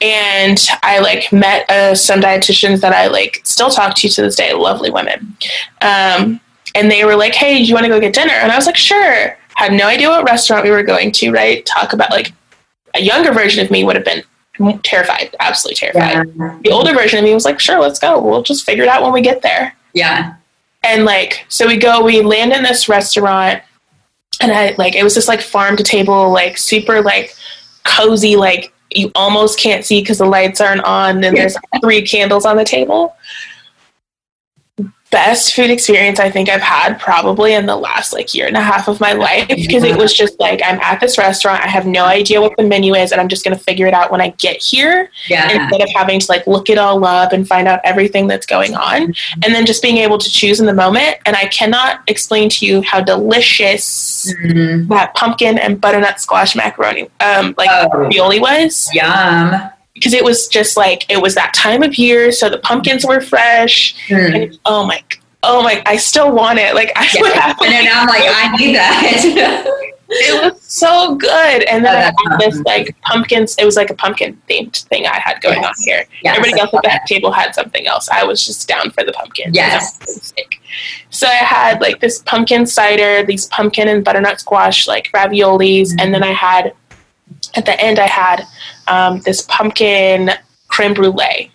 And 0.00 0.58
I 0.82 0.98
like 1.00 1.32
met 1.32 1.68
uh, 1.70 1.94
some 1.94 2.20
dietitians 2.20 2.80
that 2.80 2.92
I 2.92 3.06
like 3.08 3.40
still 3.44 3.70
talk 3.70 3.94
to 3.96 4.08
to 4.08 4.22
this 4.22 4.36
day, 4.36 4.52
lovely 4.52 4.90
women. 4.90 5.36
Um, 5.80 6.40
and 6.74 6.90
they 6.90 7.04
were 7.04 7.16
like, 7.16 7.34
"Hey, 7.34 7.58
do 7.58 7.64
you 7.64 7.74
want 7.74 7.84
to 7.84 7.90
go 7.90 8.00
get 8.00 8.14
dinner?" 8.14 8.32
And 8.32 8.52
I 8.52 8.56
was 8.56 8.66
like, 8.66 8.76
"Sure." 8.76 9.36
Had 9.54 9.72
no 9.72 9.88
idea 9.88 10.08
what 10.08 10.24
restaurant 10.24 10.64
we 10.64 10.70
were 10.70 10.84
going 10.84 11.10
to. 11.12 11.30
Right? 11.30 11.64
Talk 11.66 11.92
about 11.92 12.10
like 12.10 12.32
a 12.94 13.00
younger 13.00 13.32
version 13.32 13.64
of 13.64 13.70
me 13.70 13.84
would 13.84 13.96
have 13.96 14.04
been 14.04 14.22
terrified, 14.82 15.34
absolutely 15.40 15.76
terrified. 15.76 16.32
Yeah. 16.36 16.58
The 16.62 16.70
older 16.70 16.94
version 16.94 17.18
of 17.18 17.24
me 17.24 17.34
was 17.34 17.44
like, 17.44 17.60
"Sure, 17.60 17.80
let's 17.80 17.98
go. 17.98 18.20
We'll 18.20 18.42
just 18.42 18.64
figure 18.64 18.84
it 18.84 18.88
out 18.88 19.02
when 19.02 19.12
we 19.12 19.20
get 19.20 19.42
there." 19.42 19.74
Yeah. 19.94 20.34
And 20.82 21.04
like, 21.04 21.44
so 21.48 21.66
we 21.66 21.76
go, 21.76 22.04
we 22.04 22.22
land 22.22 22.52
in 22.52 22.62
this 22.62 22.88
restaurant, 22.88 23.62
and 24.40 24.52
I 24.52 24.74
like 24.78 24.94
it 24.94 25.02
was 25.02 25.14
just 25.14 25.28
like 25.28 25.40
farm 25.40 25.76
to 25.76 25.82
table, 25.82 26.30
like 26.30 26.56
super 26.56 27.02
like 27.02 27.34
cozy, 27.88 28.36
like 28.36 28.72
you 28.90 29.10
almost 29.14 29.58
can't 29.58 29.84
see 29.84 30.00
because 30.00 30.18
the 30.18 30.26
lights 30.26 30.60
aren't 30.60 30.84
on, 30.84 31.22
and 31.24 31.36
there's 31.36 31.56
three 31.80 32.02
candles 32.02 32.46
on 32.46 32.56
the 32.56 32.64
table 32.64 33.14
best 35.10 35.54
food 35.54 35.70
experience 35.70 36.20
I 36.20 36.30
think 36.30 36.48
I've 36.48 36.60
had 36.60 36.98
probably 36.98 37.54
in 37.54 37.66
the 37.66 37.76
last 37.76 38.12
like 38.12 38.34
year 38.34 38.46
and 38.46 38.56
a 38.56 38.60
half 38.60 38.88
of 38.88 39.00
my 39.00 39.12
life 39.12 39.48
because 39.48 39.82
it 39.82 39.96
was 39.96 40.12
just 40.12 40.38
like 40.38 40.60
I'm 40.64 40.78
at 40.80 41.00
this 41.00 41.16
restaurant, 41.16 41.64
I 41.64 41.68
have 41.68 41.86
no 41.86 42.04
idea 42.04 42.40
what 42.40 42.56
the 42.56 42.64
menu 42.64 42.94
is, 42.94 43.12
and 43.12 43.20
I'm 43.20 43.28
just 43.28 43.44
gonna 43.44 43.58
figure 43.58 43.86
it 43.86 43.94
out 43.94 44.10
when 44.10 44.20
I 44.20 44.30
get 44.30 44.62
here 44.62 45.10
yeah. 45.28 45.50
instead 45.50 45.80
of 45.80 45.88
having 45.94 46.20
to 46.20 46.26
like 46.28 46.46
look 46.46 46.68
it 46.68 46.78
all 46.78 47.04
up 47.04 47.32
and 47.32 47.46
find 47.46 47.68
out 47.68 47.80
everything 47.84 48.26
that's 48.26 48.46
going 48.46 48.74
on. 48.74 49.08
Mm-hmm. 49.08 49.40
And 49.44 49.54
then 49.54 49.66
just 49.66 49.82
being 49.82 49.98
able 49.98 50.18
to 50.18 50.30
choose 50.30 50.60
in 50.60 50.66
the 50.66 50.74
moment. 50.74 51.16
And 51.24 51.36
I 51.36 51.46
cannot 51.46 52.02
explain 52.06 52.48
to 52.50 52.66
you 52.66 52.82
how 52.82 53.00
delicious 53.00 54.32
mm-hmm. 54.32 54.88
that 54.88 55.14
pumpkin 55.14 55.58
and 55.58 55.80
butternut 55.80 56.20
squash 56.20 56.54
macaroni 56.54 57.08
um 57.20 57.54
like 57.56 57.70
oh. 57.70 57.88
ravioli 57.98 58.40
was. 58.40 58.90
Yum 58.92 59.70
because 59.98 60.14
it 60.14 60.24
was 60.24 60.48
just 60.48 60.76
like 60.76 61.10
it 61.10 61.20
was 61.20 61.34
that 61.34 61.52
time 61.54 61.82
of 61.82 61.96
year, 61.96 62.32
so 62.32 62.48
the 62.48 62.58
pumpkins 62.58 63.04
were 63.04 63.20
fresh. 63.20 63.94
Mm. 64.08 64.34
And, 64.34 64.58
oh 64.64 64.86
my, 64.86 65.02
oh 65.42 65.62
my! 65.62 65.82
I 65.86 65.96
still 65.96 66.32
want 66.32 66.58
it. 66.58 66.74
Like 66.74 66.92
I 66.96 67.08
would 67.20 67.32
have. 67.32 67.60
And 67.60 67.84
now 67.84 68.02
I'm 68.02 68.08
like, 68.08 68.22
I 68.24 68.56
need 68.56 68.74
that. 68.74 69.84
it 70.10 70.52
was 70.52 70.62
so 70.62 71.16
good. 71.16 71.62
And 71.64 71.84
then 71.84 71.94
oh, 71.94 71.98
I 71.98 72.00
had 72.00 72.14
awesome. 72.14 72.38
this 72.38 72.60
like 72.64 72.96
pumpkins. 73.02 73.56
It 73.58 73.64
was 73.64 73.76
like 73.76 73.90
a 73.90 73.94
pumpkin 73.94 74.40
themed 74.48 74.84
thing 74.84 75.06
I 75.06 75.18
had 75.18 75.40
going 75.42 75.60
yes. 75.60 75.66
on 75.66 75.84
here. 75.84 76.04
Yes, 76.22 76.36
Everybody 76.38 76.60
else 76.60 76.74
at 76.74 76.82
the 76.82 77.00
table 77.06 77.30
had 77.30 77.54
something 77.54 77.86
else. 77.86 78.08
I 78.08 78.24
was 78.24 78.44
just 78.46 78.66
down 78.68 78.90
for 78.90 79.04
the 79.04 79.12
pumpkin. 79.12 79.52
Yes. 79.52 80.32
So 81.10 81.26
I 81.26 81.32
had 81.34 81.80
like 81.80 82.00
this 82.00 82.22
pumpkin 82.22 82.66
cider, 82.66 83.24
these 83.24 83.46
pumpkin 83.46 83.88
and 83.88 84.04
butternut 84.04 84.40
squash 84.40 84.86
like 84.86 85.10
raviolis, 85.12 85.88
mm-hmm. 85.88 86.00
and 86.00 86.14
then 86.14 86.22
I 86.22 86.32
had 86.32 86.72
at 87.54 87.66
the 87.66 87.78
end 87.80 87.98
I 87.98 88.06
had 88.06 88.46
um, 88.86 89.20
this 89.20 89.42
pumpkin 89.42 90.30
creme 90.68 90.94
brulee. 90.94 91.50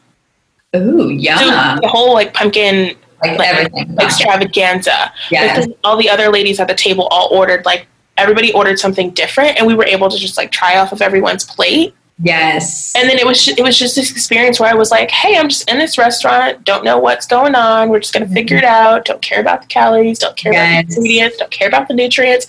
Ooh, 0.75 1.09
yeah. 1.09 1.37
So 1.37 1.81
the 1.81 1.87
whole 1.87 2.13
like 2.13 2.33
pumpkin 2.33 2.95
like, 3.21 3.39
like 3.39 3.47
everything 3.49 3.95
extravaganza. 3.99 5.13
Yeah. 5.31 5.65
all 5.83 5.97
the 5.97 6.09
other 6.09 6.29
ladies 6.29 6.59
at 6.59 6.67
the 6.67 6.75
table 6.75 7.07
all 7.11 7.29
ordered 7.31 7.65
like 7.65 7.87
everybody 8.17 8.53
ordered 8.53 8.79
something 8.79 9.11
different, 9.11 9.57
and 9.57 9.67
we 9.67 9.75
were 9.75 9.85
able 9.85 10.09
to 10.09 10.17
just 10.17 10.37
like 10.37 10.51
try 10.51 10.77
off 10.77 10.91
of 10.91 11.01
everyone's 11.01 11.45
plate. 11.45 11.95
Yes. 12.21 12.93
And 12.95 13.09
then 13.09 13.17
it 13.17 13.25
was 13.25 13.47
it 13.47 13.61
was 13.61 13.77
just 13.77 13.95
this 13.95 14.11
experience 14.11 14.59
where 14.59 14.69
I 14.69 14.75
was 14.75 14.91
like, 14.91 15.09
"Hey, 15.09 15.37
I'm 15.37 15.49
just 15.49 15.69
in 15.69 15.79
this 15.79 15.97
restaurant. 15.97 16.63
Don't 16.63 16.83
know 16.83 16.99
what's 16.99 17.25
going 17.25 17.55
on. 17.55 17.89
We're 17.89 17.99
just 17.99 18.13
gonna 18.13 18.25
mm-hmm. 18.25 18.35
figure 18.35 18.57
it 18.57 18.63
out. 18.63 19.05
Don't 19.05 19.21
care 19.21 19.41
about 19.41 19.61
the 19.61 19.67
calories. 19.67 20.19
Don't 20.19 20.37
care 20.37 20.53
yes. 20.53 20.61
about 20.61 20.89
the 20.89 20.95
ingredients. 20.95 21.37
Don't 21.37 21.51
care 21.51 21.67
about 21.67 21.87
the 21.87 21.93
nutrients 21.93 22.47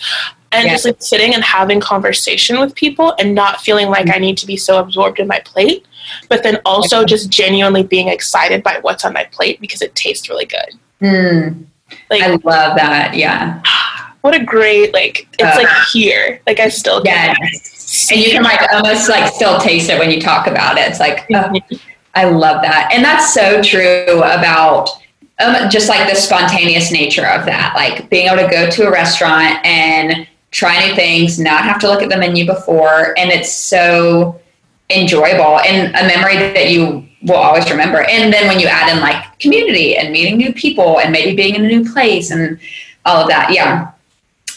and 0.55 0.69
just 0.69 0.85
like 0.85 1.03
sitting 1.03 1.35
and 1.35 1.43
having 1.43 1.81
conversation 1.81 2.59
with 2.61 2.75
people 2.75 3.15
and 3.19 3.35
not 3.35 3.61
feeling 3.61 3.89
like 3.89 4.09
I 4.09 4.19
need 4.19 4.37
to 4.39 4.47
be 4.47 4.57
so 4.57 4.79
absorbed 4.79 5.19
in 5.19 5.27
my 5.27 5.41
plate, 5.41 5.87
but 6.29 6.43
then 6.43 6.61
also 6.65 7.05
just 7.05 7.31
genuinely 7.31 7.83
being 7.83 8.09
excited 8.09 8.63
by 8.63 8.79
what's 8.83 9.05
on 9.05 9.13
my 9.13 9.25
plate 9.25 9.61
because 9.61 9.83
it 9.83 9.95
tastes 9.95 10.29
really 10.29 10.47
good. 10.47 10.79
Mm. 11.01 11.67
Like 12.11 12.23
I 12.23 12.29
love 12.31 12.77
that. 12.77 13.15
Yeah. 13.15 13.63
What 14.25 14.35
a 14.35 14.43
great 14.43 14.95
like 14.95 15.29
it's 15.39 15.43
uh, 15.43 15.63
like 15.63 15.87
here. 15.93 16.41
Like 16.47 16.59
I 16.59 16.71
still 16.71 17.03
get 17.03 17.37
yes. 17.43 18.11
And 18.11 18.19
you 18.19 18.31
can 18.31 18.43
like 18.43 18.59
almost 18.73 19.07
like 19.07 19.31
still 19.31 19.61
taste 19.61 19.91
it 19.91 19.99
when 19.99 20.11
you 20.11 20.19
talk 20.19 20.47
about 20.47 20.79
it. 20.79 20.89
It's 20.89 20.99
like 20.99 21.27
oh, 21.35 21.53
I 22.15 22.25
love 22.31 22.63
that. 22.63 22.91
And 22.91 23.05
that's 23.05 23.35
so 23.35 23.63
true 23.63 24.23
about 24.23 24.89
um, 25.41 25.69
just 25.69 25.89
like 25.89 26.09
the 26.09 26.15
spontaneous 26.15 26.93
nature 26.93 27.27
of 27.27 27.45
that. 27.47 27.75
Like 27.75 28.09
being 28.09 28.29
able 28.29 28.43
to 28.43 28.49
go 28.49 28.71
to 28.71 28.87
a 28.87 28.91
restaurant 28.91 29.65
and 29.65 30.27
try 30.55 30.87
new 30.87 30.95
things, 30.95 31.39
not 31.39 31.65
have 31.65 31.81
to 31.81 31.89
look 31.89 32.01
at 32.01 32.09
the 32.09 32.17
menu 32.17 32.47
before. 32.47 33.19
And 33.19 33.31
it's 33.31 33.53
so 33.53 34.41
enjoyable 34.89 35.59
and 35.61 35.95
a 35.97 36.07
memory 36.07 36.37
that 36.37 36.71
you 36.71 37.09
will 37.23 37.35
always 37.35 37.69
remember. 37.69 38.03
And 38.03 38.33
then 38.33 38.47
when 38.47 38.61
you 38.61 38.69
add 38.69 38.95
in 38.95 39.01
like 39.01 39.39
community 39.41 39.97
and 39.97 40.13
meeting 40.13 40.37
new 40.37 40.55
people 40.55 41.01
and 41.01 41.11
maybe 41.11 41.35
being 41.35 41.57
in 41.57 41.65
a 41.65 41.69
new 41.69 41.91
place 41.93 42.31
and 42.31 42.61
all 43.05 43.23
of 43.23 43.29
that. 43.29 43.53
Yeah. 43.53 43.91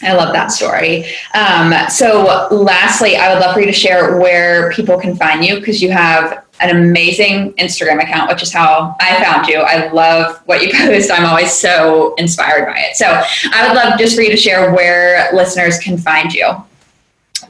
I 0.00 0.14
love 0.14 0.32
that 0.32 0.52
story. 0.52 1.06
Um, 1.34 1.74
so, 1.90 2.46
lastly, 2.52 3.16
I 3.16 3.34
would 3.34 3.40
love 3.40 3.52
for 3.52 3.58
you 3.58 3.66
to 3.66 3.72
share 3.72 4.16
where 4.16 4.70
people 4.70 4.96
can 4.96 5.16
find 5.16 5.44
you 5.44 5.58
because 5.58 5.82
you 5.82 5.90
have 5.90 6.44
an 6.60 6.76
amazing 6.76 7.52
Instagram 7.54 8.02
account, 8.02 8.30
which 8.30 8.42
is 8.42 8.52
how 8.52 8.96
I 9.00 9.22
found 9.22 9.46
you. 9.46 9.58
I 9.58 9.90
love 9.92 10.40
what 10.46 10.62
you 10.62 10.72
post. 10.76 11.10
I'm 11.10 11.24
always 11.24 11.52
so 11.52 12.14
inspired 12.16 12.66
by 12.66 12.78
it. 12.78 12.96
So 12.96 13.06
I 13.52 13.66
would 13.66 13.76
love 13.76 13.98
just 13.98 14.16
for 14.16 14.22
you 14.22 14.30
to 14.30 14.36
share 14.36 14.72
where 14.72 15.28
listeners 15.32 15.78
can 15.78 15.98
find 15.98 16.32
you. 16.32 16.48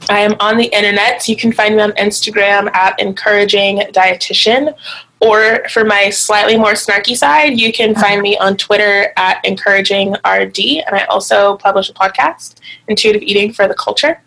I 0.09 0.19
am 0.19 0.35
on 0.39 0.57
the 0.57 0.65
internet. 0.65 1.27
You 1.27 1.35
can 1.35 1.51
find 1.51 1.75
me 1.75 1.81
on 1.81 1.91
Instagram 1.91 2.73
at 2.73 2.99
encouraging 2.99 3.79
dietitian. 3.91 4.75
Or 5.21 5.67
for 5.69 5.83
my 5.83 6.09
slightly 6.09 6.57
more 6.57 6.73
snarky 6.73 7.15
side, 7.15 7.59
you 7.59 7.73
can 7.73 7.93
find 7.93 8.21
me 8.21 8.37
on 8.37 8.55
Twitter 8.55 9.11
at 9.17 9.43
encouraging 9.43 10.13
RD. 10.25 10.59
And 10.59 10.95
I 10.95 11.03
also 11.09 11.57
publish 11.57 11.89
a 11.89 11.93
podcast, 11.93 12.55
Intuitive 12.87 13.21
Eating 13.21 13.51
for 13.51 13.67
the 13.67 13.73
Culture. 13.73 14.21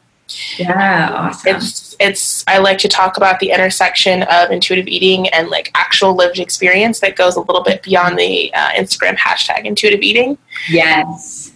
Yeah, 0.59 1.11
awesome. 1.13 1.57
It's 1.57 1.97
it's 2.01 2.45
I 2.47 2.59
like 2.59 2.79
to 2.79 2.89
talk 2.89 3.17
about 3.17 3.41
the 3.41 3.51
intersection 3.51 4.23
of 4.25 4.51
intuitive 4.51 4.87
eating 4.89 5.29
and 5.29 5.49
like 5.49 5.71
actual 5.75 6.15
lived 6.15 6.39
experience 6.39 7.01
that 7.01 7.17
goes 7.17 7.37
a 7.37 7.41
little 7.41 7.63
bit 7.63 7.83
beyond 7.83 8.19
the 8.19 8.53
uh, 8.55 8.71
Instagram 8.71 9.17
hashtag 9.17 9.65
intuitive 9.65 10.01
eating. 10.03 10.39
Yes, 10.69 11.53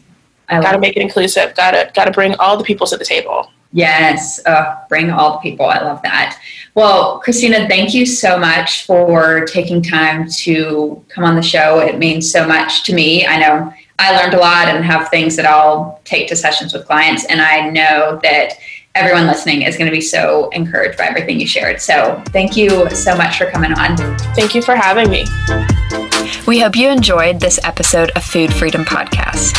I 0.48 0.60
got 0.60 0.72
to 0.72 0.78
make 0.78 0.96
it 0.96 1.00
inclusive. 1.00 1.54
Got 1.54 1.72
to 1.72 1.90
got 1.94 2.04
to 2.06 2.12
bring 2.12 2.34
all 2.36 2.56
the 2.56 2.64
people 2.64 2.86
to 2.86 2.96
the 2.96 3.04
table. 3.04 3.50
Yes, 3.72 4.40
uh, 4.46 4.76
bring 4.88 5.10
all 5.10 5.32
the 5.32 5.38
people. 5.38 5.66
I 5.66 5.80
love 5.80 6.00
that. 6.02 6.40
Well, 6.74 7.20
Christyna, 7.24 7.68
thank 7.68 7.94
you 7.94 8.06
so 8.06 8.38
much 8.38 8.86
for 8.86 9.44
taking 9.46 9.82
time 9.82 10.28
to 10.30 11.04
come 11.08 11.24
on 11.24 11.34
the 11.34 11.42
show. 11.42 11.80
It 11.80 11.98
means 11.98 12.30
so 12.30 12.46
much 12.46 12.84
to 12.84 12.94
me. 12.94 13.26
I 13.26 13.38
know 13.38 13.74
I 13.98 14.16
learned 14.16 14.34
a 14.34 14.38
lot 14.38 14.68
and 14.68 14.84
have 14.84 15.08
things 15.08 15.36
that 15.36 15.46
I'll 15.46 16.00
take 16.04 16.28
to 16.28 16.36
sessions 16.36 16.72
with 16.72 16.86
clients. 16.86 17.24
And 17.26 17.40
I 17.40 17.70
know 17.70 18.20
that 18.22 18.54
everyone 18.94 19.26
listening 19.26 19.62
is 19.62 19.76
going 19.76 19.90
to 19.90 19.94
be 19.94 20.00
so 20.00 20.48
encouraged 20.50 20.98
by 20.98 21.06
everything 21.06 21.40
you 21.40 21.46
shared. 21.46 21.80
So 21.80 22.22
thank 22.28 22.56
you 22.56 22.88
so 22.90 23.16
much 23.16 23.38
for 23.38 23.50
coming 23.50 23.72
on. 23.72 23.96
Thank 24.34 24.54
you 24.54 24.62
for 24.62 24.74
having 24.74 25.10
me. 25.10 26.05
We 26.46 26.60
hope 26.60 26.76
you 26.76 26.88
enjoyed 26.88 27.40
this 27.40 27.58
episode 27.64 28.10
of 28.16 28.24
Food 28.24 28.52
Freedom 28.52 28.84
Podcast. 28.84 29.54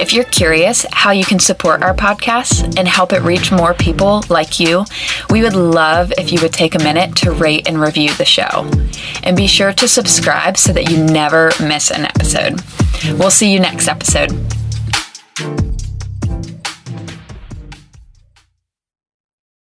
If 0.00 0.12
you're 0.12 0.24
curious 0.24 0.84
how 0.92 1.10
you 1.12 1.24
can 1.24 1.38
support 1.38 1.82
our 1.82 1.94
podcast 1.94 2.78
and 2.78 2.86
help 2.88 3.12
it 3.12 3.22
reach 3.22 3.52
more 3.52 3.74
people 3.74 4.24
like 4.28 4.58
you, 4.58 4.84
we 5.30 5.42
would 5.42 5.54
love 5.54 6.12
if 6.18 6.32
you 6.32 6.40
would 6.42 6.52
take 6.52 6.74
a 6.74 6.78
minute 6.78 7.16
to 7.16 7.32
rate 7.32 7.68
and 7.68 7.80
review 7.80 8.12
the 8.14 8.24
show. 8.24 8.70
And 9.22 9.36
be 9.36 9.46
sure 9.46 9.72
to 9.72 9.88
subscribe 9.88 10.56
so 10.56 10.72
that 10.72 10.90
you 10.90 11.02
never 11.02 11.52
miss 11.60 11.90
an 11.90 12.04
episode. 12.04 12.60
We'll 13.18 13.30
see 13.30 13.52
you 13.52 13.60
next 13.60 13.88
episode. 13.88 14.30